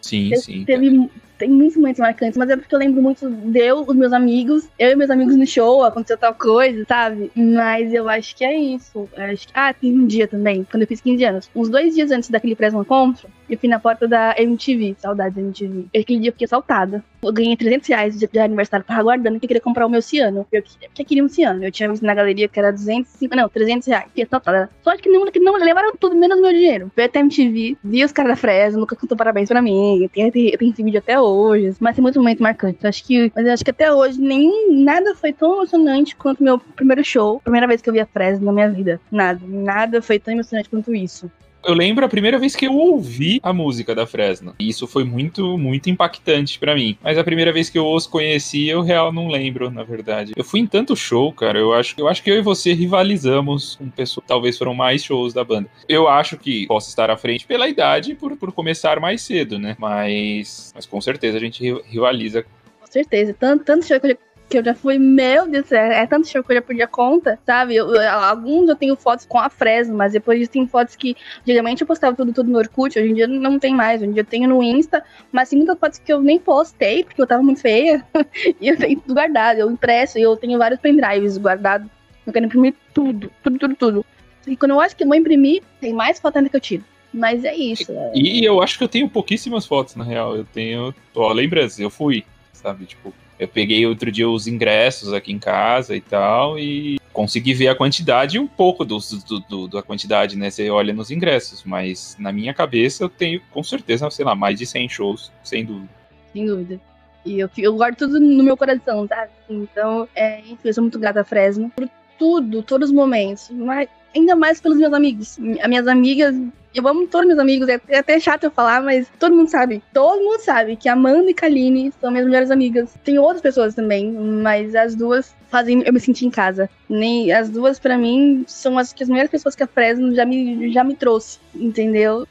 Sim, 0.01 0.29
Te- 0.29 0.37
sim. 0.37 0.63
Teve, 0.63 1.09
tem 1.37 1.49
muitos 1.49 1.77
momentos 1.77 1.99
marcantes, 1.99 2.37
mas 2.37 2.49
é 2.49 2.57
porque 2.57 2.73
eu 2.73 2.79
lembro 2.79 3.01
muito 3.01 3.29
de 3.29 3.59
eu, 3.59 3.81
os 3.81 3.95
meus 3.95 4.13
amigos, 4.13 4.67
eu 4.77 4.91
e 4.91 4.95
meus 4.95 5.09
amigos 5.09 5.35
no 5.35 5.45
show, 5.45 5.83
aconteceu 5.83 6.17
tal 6.17 6.33
coisa, 6.33 6.83
sabe? 6.87 7.31
Mas 7.35 7.93
eu 7.93 8.09
acho 8.09 8.35
que 8.35 8.43
é 8.43 8.55
isso. 8.55 9.07
Que- 9.15 9.47
ah, 9.53 9.73
tem 9.73 9.93
um 9.97 10.05
dia 10.07 10.27
também, 10.27 10.65
quando 10.69 10.81
eu 10.83 10.87
fiz 10.87 11.01
15 11.01 11.23
anos. 11.23 11.49
Uns 11.55 11.69
dois 11.69 11.93
dias 11.95 12.11
antes 12.11 12.29
daquele 12.29 12.55
Fresno 12.55 12.81
Encontro, 12.81 13.27
eu 13.49 13.57
fui 13.57 13.69
na 13.69 13.79
porta 13.79 14.07
da 14.07 14.35
MTV, 14.37 14.95
saudades 14.99 15.35
da 15.35 15.41
MTV. 15.41 15.85
Aquele 15.97 16.19
dia 16.19 16.29
eu 16.29 16.33
fiquei 16.33 16.45
assaltada. 16.45 17.03
Eu 17.21 17.33
ganhei 17.33 17.57
300 17.57 17.87
reais 17.89 18.17
de, 18.19 18.39
aniversário, 18.39 18.85
tava 18.85 18.99
aguardando 19.01 19.39
que 19.39 19.45
eu 19.45 19.47
queria 19.47 19.61
comprar 19.61 19.85
o 19.85 19.89
meu 19.89 20.01
ciano. 20.01 20.45
Eu 20.51 20.61
que- 20.61 20.87
que 20.93 21.03
queria 21.03 21.23
um 21.23 21.27
ciano. 21.27 21.63
Eu 21.63 21.71
tinha 21.71 21.89
visto 21.89 22.05
na 22.05 22.13
galeria 22.13 22.47
que 22.47 22.59
era 22.59 22.71
205, 22.71 23.35
não, 23.35 23.49
300 23.49 23.87
reais. 23.87 24.05
Fiquei 24.09 24.23
assaltada. 24.23 24.69
Só 24.83 24.95
que 24.95 25.09
não, 25.09 25.25
que 25.31 25.39
não 25.39 25.53
levaram 25.57 25.95
tudo, 25.97 26.15
menos 26.15 26.39
meu 26.39 26.51
dinheiro. 26.51 26.91
Fui 26.93 27.03
até 27.03 27.19
MTV, 27.19 27.77
vi 27.83 28.03
os 28.03 28.11
caras 28.11 28.31
da 28.31 28.35
Fresno, 28.35 28.79
nunca 28.81 28.95
cantou 28.95 29.17
parabéns 29.17 29.49
pra 29.49 29.61
mim. 29.61 30.03
Eu 30.03 30.09
tenho, 30.09 30.27
eu 30.27 30.31
tenho- 30.31 30.49
eu 30.61 30.69
esse 30.69 30.83
vídeo 30.83 30.99
até 30.99 31.19
hoje. 31.19 31.75
Mas 31.79 31.95
tem 31.95 32.01
muitos 32.01 32.17
momentos 32.21 32.41
marcantes. 32.41 32.83
Eu 32.83 32.89
Acho 32.89 33.03
que, 33.03 33.31
mas 33.35 33.45
eu 33.45 33.53
acho 33.53 33.63
que 33.65 33.71
até 33.71 33.91
hoje 33.91 34.21
nenhum, 34.21 34.83
nada 34.83 35.15
foi 35.15 35.33
tão 35.33 35.55
emocionante 35.55 36.15
quanto 36.15 36.43
meu 36.43 36.59
primeiro 36.59 37.03
show. 37.03 37.39
Primeira 37.41 37.67
vez 37.67 37.81
que 37.81 37.89
eu 37.89 37.93
vi 37.93 37.99
a 37.99 38.05
Fresno 38.05 38.45
na 38.45 38.51
minha 38.53 38.69
vida. 38.69 39.01
Nada. 39.11 39.39
Nada 39.47 40.01
foi 40.01 40.19
tão 40.19 40.33
emocionante 40.33 40.69
quanto 40.69 40.93
isso. 40.93 41.29
Eu 41.65 41.73
lembro 41.73 42.05
a 42.05 42.09
primeira 42.09 42.37
vez 42.39 42.55
que 42.55 42.65
eu 42.65 42.73
ouvi 42.73 43.39
a 43.43 43.51
música 43.51 43.93
da 43.93 44.05
Fresno. 44.07 44.55
E 44.59 44.69
isso 44.69 44.87
foi 44.87 45.03
muito, 45.03 45.57
muito 45.57 45.89
impactante 45.89 46.57
pra 46.59 46.73
mim. 46.75 46.97
Mas 47.03 47.17
a 47.17 47.23
primeira 47.23 47.51
vez 47.51 47.69
que 47.69 47.77
eu 47.77 47.85
os 47.87 48.07
conheci, 48.07 48.67
eu 48.67 48.81
real 48.81 49.11
não 49.11 49.27
lembro, 49.27 49.69
na 49.69 49.83
verdade. 49.83 50.31
Eu 50.35 50.43
fui 50.45 50.61
em 50.61 50.65
tanto 50.67 50.95
show, 50.95 51.31
cara. 51.33 51.59
Eu 51.59 51.73
acho, 51.73 51.95
eu 51.97 52.07
acho 52.07 52.23
que 52.23 52.31
eu 52.31 52.37
e 52.37 52.41
você 52.41 52.73
rivalizamos 52.73 53.75
com 53.75 53.89
pessoas. 53.89 54.25
Talvez 54.27 54.57
foram 54.57 54.73
mais 54.73 55.03
shows 55.03 55.33
da 55.33 55.43
banda. 55.43 55.69
Eu 55.89 56.07
acho 56.07 56.37
que 56.37 56.65
posso 56.67 56.89
estar 56.89 57.09
à 57.09 57.17
frente 57.17 57.45
pela 57.45 57.67
idade 57.67 58.15
por, 58.15 58.37
por 58.37 58.51
começar 58.51 58.99
mais 58.99 59.21
cedo, 59.21 59.59
né? 59.59 59.75
Mas, 59.79 60.71
mas 60.73 60.85
com 60.85 61.01
certeza 61.01 61.37
a 61.37 61.39
gente 61.41 61.61
ri- 61.61 61.81
rivaliza. 61.89 62.43
Com 62.79 62.87
certeza. 62.89 63.33
Tanto, 63.37 63.65
tanto 63.65 63.85
show 63.85 63.99
que 63.99 64.07
eu, 64.07 64.17
que 64.49 64.57
eu 64.57 64.63
já 64.63 64.73
fui, 64.73 64.97
meu 64.97 65.47
Deus 65.47 65.67
céu, 65.67 65.79
é 65.91 66.05
tanto 66.07 66.27
show 66.27 66.41
que 66.43 66.51
eu 66.51 66.55
já 66.55 66.61
perdi 66.61 66.81
a 66.81 66.87
conta, 66.87 67.37
sabe? 67.45 67.75
Eu- 67.75 67.93
eu- 67.93 68.09
alguns 68.09 68.69
eu 68.69 68.75
tenho 68.75 68.95
fotos 68.95 69.25
com 69.25 69.37
a 69.39 69.49
Fresno, 69.49 69.95
mas 69.95 70.13
depois 70.13 70.47
tem 70.47 70.65
fotos 70.67 70.95
que, 70.95 71.15
geralmente 71.45 71.81
eu 71.81 71.87
postava 71.87 72.15
tudo, 72.15 72.31
tudo 72.31 72.49
no 72.49 72.57
Orkut, 72.57 72.97
hoje 72.97 73.09
em 73.09 73.13
dia 73.13 73.27
não 73.27 73.59
tem 73.59 73.75
mais, 73.75 74.01
hoje 74.01 74.09
em 74.09 74.13
dia 74.13 74.21
eu 74.21 74.25
tenho 74.25 74.47
no 74.47 74.63
Insta, 74.63 75.03
mas 75.31 75.49
tem 75.49 75.57
muitas 75.57 75.77
fotos 75.77 75.99
que 75.99 76.11
eu 76.13 76.21
nem 76.21 76.39
postei, 76.39 77.03
porque 77.03 77.21
eu 77.21 77.27
tava 77.27 77.43
muito 77.43 77.61
feia, 77.61 78.05
e 78.61 78.69
eu 78.69 78.77
tenho 78.77 78.99
tudo 79.01 79.13
guardado, 79.13 79.57
eu 79.59 79.69
impresso, 79.69 80.17
e 80.17 80.21
eu 80.21 80.35
tenho 80.37 80.57
vários 80.57 80.79
pendrives 80.79 81.37
guardados, 81.37 81.89
eu 82.25 82.31
quero 82.31 82.45
imprimir 82.45 82.73
tudo, 82.93 83.29
tudo, 83.43 83.59
tudo, 83.59 83.75
tudo. 83.75 84.05
E 84.47 84.55
quando 84.55 84.71
eu 84.71 84.79
acho 84.79 84.95
que 84.95 85.03
eu 85.03 85.07
vou 85.07 85.15
imprimir, 85.17 85.61
tem 85.81 85.91
mais 85.93 86.19
foto 86.21 86.37
ainda 86.37 86.49
que 86.49 86.55
eu 86.55 86.61
tiro. 86.61 86.83
Mas 87.13 87.43
é 87.43 87.53
isso. 87.55 87.91
é- 87.91 88.11
E 88.15 88.43
eu 88.45 88.61
acho 88.61 88.77
que 88.77 88.83
eu 88.83 88.87
tenho 88.87 89.09
pouquíssimas 89.09 89.65
fotos, 89.65 89.95
na 89.95 90.03
real. 90.03 90.35
Eu 90.37 90.45
tenho. 90.45 90.93
Ó, 91.15 91.31
lembranças, 91.33 91.79
eu 91.79 91.89
fui, 91.89 92.23
sabe? 92.53 92.85
Tipo, 92.85 93.13
eu 93.39 93.47
peguei 93.47 93.85
outro 93.85 94.11
dia 94.11 94.29
os 94.29 94.47
ingressos 94.47 95.13
aqui 95.13 95.31
em 95.31 95.39
casa 95.39 95.95
e 95.95 96.01
tal, 96.01 96.57
e 96.57 96.99
consegui 97.13 97.53
ver 97.53 97.67
a 97.69 97.75
quantidade 97.75 98.37
um 98.39 98.45
pouco 98.47 98.83
dos- 98.85 99.23
do, 99.23 99.39
do- 99.41 99.67
da 99.67 99.81
quantidade, 99.81 100.37
né? 100.37 100.49
Você 100.49 100.69
olha 100.69 100.93
nos 100.93 101.09
ingressos, 101.11 101.63
mas 101.63 102.15
na 102.19 102.31
minha 102.31 102.53
cabeça 102.53 103.03
eu 103.03 103.09
tenho 103.09 103.41
com 103.51 103.63
certeza, 103.63 104.09
sei 104.11 104.23
lá, 104.25 104.35
mais 104.35 104.57
de 104.59 104.65
100 104.65 104.87
shows, 104.89 105.31
sem 105.43 105.65
dúvida. 105.65 105.89
Sem 106.33 106.45
dúvida. 106.45 106.79
E 107.25 107.39
eu, 107.39 107.49
eu 107.57 107.75
guardo 107.75 107.95
tudo 107.97 108.19
no 108.19 108.43
meu 108.43 108.55
coração, 108.55 109.07
sabe? 109.07 109.31
Então, 109.49 110.07
é, 110.15 110.41
eu 110.63 110.73
sou 110.73 110.81
muito 110.83 110.97
grata 110.99 111.21
a 111.21 111.23
Fresno 111.23 111.69
por 111.75 111.89
tudo, 112.17 112.61
todos 112.63 112.89
os 112.89 112.95
momentos. 112.95 113.49
Mas 113.51 113.89
ainda 114.17 114.35
mais 114.35 114.59
pelos 114.59 114.77
meus 114.77 114.93
amigos. 114.93 115.37
As 115.61 115.67
minhas 115.67 115.87
amigas, 115.87 116.35
eu 116.73 116.87
amo 116.87 117.07
todos 117.07 117.27
meus 117.27 117.39
amigos, 117.39 117.67
é 117.69 117.79
é 117.87 117.99
até 117.99 118.19
chato 118.19 118.43
eu 118.43 118.51
falar, 118.51 118.81
mas 118.81 119.07
todo 119.19 119.35
mundo 119.35 119.49
sabe. 119.49 119.81
Todo 119.93 120.21
mundo 120.21 120.39
sabe 120.39 120.75
que 120.75 120.89
Amanda 120.89 121.29
e 121.29 121.33
Kaline 121.33 121.93
são 121.99 122.11
minhas 122.11 122.25
melhores 122.25 122.51
amigas. 122.51 122.93
Tem 123.03 123.17
outras 123.17 123.41
pessoas 123.41 123.73
também, 123.75 124.11
mas 124.11 124.75
as 124.75 124.95
duas 124.95 125.35
fazem 125.49 125.83
eu 125.85 125.93
me 125.93 125.99
sentir 125.99 126.25
em 126.25 126.29
casa. 126.29 126.69
Nem 126.89 127.31
as 127.31 127.49
duas 127.49 127.79
pra 127.79 127.97
mim 127.97 128.43
são 128.47 128.77
as, 128.77 128.91
que 128.91 129.03
as 129.03 129.09
melhores 129.09 129.31
pessoas 129.31 129.55
que 129.55 129.63
a 129.63 129.67
Fresno 129.67 130.13
já 130.13 130.25
me 130.25 130.71
já 130.71 130.83
me 130.83 130.95
trouxe, 130.95 131.39
entendeu? 131.55 132.27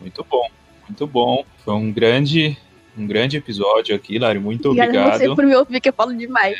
Muito 0.00 0.24
bom, 0.28 0.46
muito 0.88 1.06
bom. 1.06 1.44
Foi 1.64 1.74
um 1.74 1.92
grande, 1.92 2.56
um 2.96 3.06
grande 3.06 3.36
episódio 3.36 3.94
aqui, 3.94 4.18
Lari. 4.18 4.38
Muito 4.38 4.70
Obrigada 4.70 4.98
a 4.98 5.06
obrigado. 5.06 5.28
você 5.30 5.34
por 5.34 5.46
me 5.46 5.56
ouvir 5.56 5.80
que 5.80 5.88
eu 5.88 5.92
falo 5.92 6.14
demais. 6.14 6.56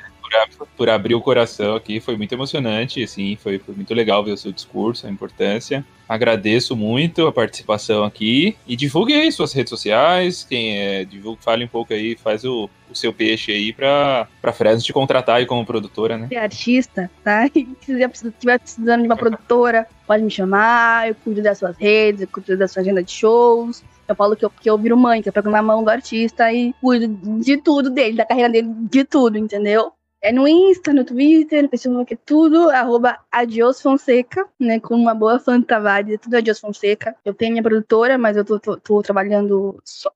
Por, 0.57 0.67
por 0.77 0.89
abrir 0.91 1.15
o 1.15 1.21
coração 1.21 1.75
aqui, 1.75 2.01
foi 2.01 2.17
muito 2.17 2.33
emocionante, 2.33 3.03
assim, 3.03 3.37
foi, 3.37 3.59
foi 3.59 3.75
muito 3.75 3.93
legal 3.95 4.25
ver 4.25 4.33
o 4.33 4.37
seu 4.37 4.53
discurso, 4.53 5.07
a 5.07 5.11
importância. 5.11 5.85
Agradeço 6.09 6.77
muito 6.77 7.27
a 7.27 7.33
participação 7.33 8.05
aqui 8.05 8.57
e 8.67 8.77
divulgue 8.77 9.13
aí 9.13 9.33
suas 9.33 9.53
redes 9.53 9.71
sociais, 9.71 10.45
quem 10.45 10.79
é, 10.79 11.05
divulgue, 11.05 11.43
fale 11.43 11.65
um 11.65 11.69
pouco 11.69 11.93
aí, 11.93 12.17
faz 12.17 12.45
o, 12.45 12.71
o 12.89 12.95
seu 12.95 13.13
peixe 13.13 13.51
aí 13.51 13.73
pra, 13.73 14.29
pra 14.41 14.53
Fresno 14.53 14.83
te 14.83 14.93
contratar 14.93 15.37
aí 15.37 15.47
como 15.47 15.67
produtora, 15.67 16.17
né? 16.17 16.29
É 16.31 16.39
artista, 16.39 17.11
tá? 17.25 17.47
E 17.55 17.67
se 17.83 18.29
estiver 18.29 18.59
precisando 18.59 19.01
de 19.01 19.09
uma 19.09 19.17
produtora, 19.17 19.87
pode 20.07 20.23
me 20.23 20.31
chamar, 20.31 21.09
eu 21.09 21.15
cuido 21.17 21.43
das 21.43 21.59
suas 21.59 21.77
redes, 21.77 22.23
eu 22.23 22.29
cuido 22.29 22.57
da 22.57 22.69
sua 22.69 22.83
agenda 22.83 23.03
de 23.03 23.11
shows. 23.11 23.83
Eu 24.09 24.15
falo 24.15 24.37
que 24.37 24.45
eu, 24.45 24.51
que 24.51 24.71
eu 24.71 24.79
viro 24.79 24.97
mãe, 24.97 25.21
que 25.21 25.29
eu 25.29 25.33
pego 25.33 25.51
na 25.51 25.61
mão 25.61 25.83
do 25.83 25.91
artista 25.91 26.53
e 26.53 26.73
cuido 26.81 27.09
de 27.41 27.57
tudo 27.57 27.91
dele, 27.91 28.17
da 28.17 28.25
carreira 28.25 28.49
dele, 28.49 28.69
de 28.89 29.05
tudo, 29.05 29.37
entendeu? 29.37 29.93
É 30.23 30.33
no 30.33 30.49
Insta, 30.49 30.93
no 30.93 31.05
Twitter, 31.05 31.63
no 31.63 31.69
Facebook, 31.69 32.15
é 32.15 32.17
tudo, 32.17 32.71
arroba 32.71 33.19
Adios 33.31 33.81
Fonseca, 33.81 34.49
né? 34.59 34.81
Com 34.81 34.95
uma 34.95 35.15
boa 35.15 35.39
fã 35.39 35.61
Tavares, 35.61 36.15
é 36.15 36.19
tudo 36.19 36.37
Adios 36.37 36.59
Fonseca. 36.59 37.15
Eu 37.25 37.35
tenho 37.35 37.53
minha 37.53 37.63
produtora, 37.63 38.17
mas 38.19 38.37
eu 38.37 38.45
tô, 38.45 38.59
tô, 38.59 38.77
tô 38.77 39.03
trabalhando 39.03 39.81
só 39.85 40.11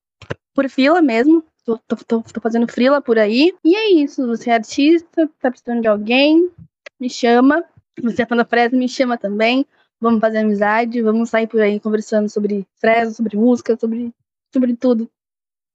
por 0.55 0.69
fila 0.69 1.01
mesmo. 1.03 1.45
Tô, 1.65 1.79
tô, 1.79 1.97
tô, 1.97 2.23
tô 2.23 2.41
fazendo 2.41 2.67
frila 2.67 3.01
por 3.01 3.19
aí. 3.19 3.55
E 3.65 3.77
é 3.77 3.93
isso, 3.93 4.27
você 4.27 4.51
é 4.51 4.55
artista, 4.55 5.29
tá 5.39 5.51
precisando 5.51 5.83
de 5.83 5.89
alguém, 5.89 6.51
me 6.99 7.11
chama. 7.11 7.65
Você 8.03 8.23
é 8.23 8.27
fã 8.27 8.37
da 8.37 8.45
Fresno, 8.45 8.79
me 8.79 8.89
chama 8.89 9.19
também. 9.19 9.67
Vamos 10.01 10.21
fazer 10.21 10.39
amizade, 10.39 11.03
vamos 11.03 11.29
sair 11.29 11.47
por 11.47 11.61
aí 11.61 11.79
conversando 11.79 12.29
sobre 12.29 12.67
Fresno, 12.77 13.15
sobre 13.15 13.37
música, 13.37 13.77
sobre, 13.79 14.13
sobre 14.53 14.75
tudo. 14.75 15.11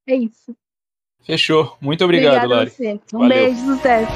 É 0.06 0.16
isso. 0.16 0.54
Fechou. 1.26 1.76
Muito 1.80 2.04
obrigado, 2.04 2.44
Obrigada 2.44 2.70
Lari. 2.80 3.00
Um 3.12 3.18
Valeu. 3.18 3.28
beijo, 3.28 3.58
sucesso. 3.66 4.12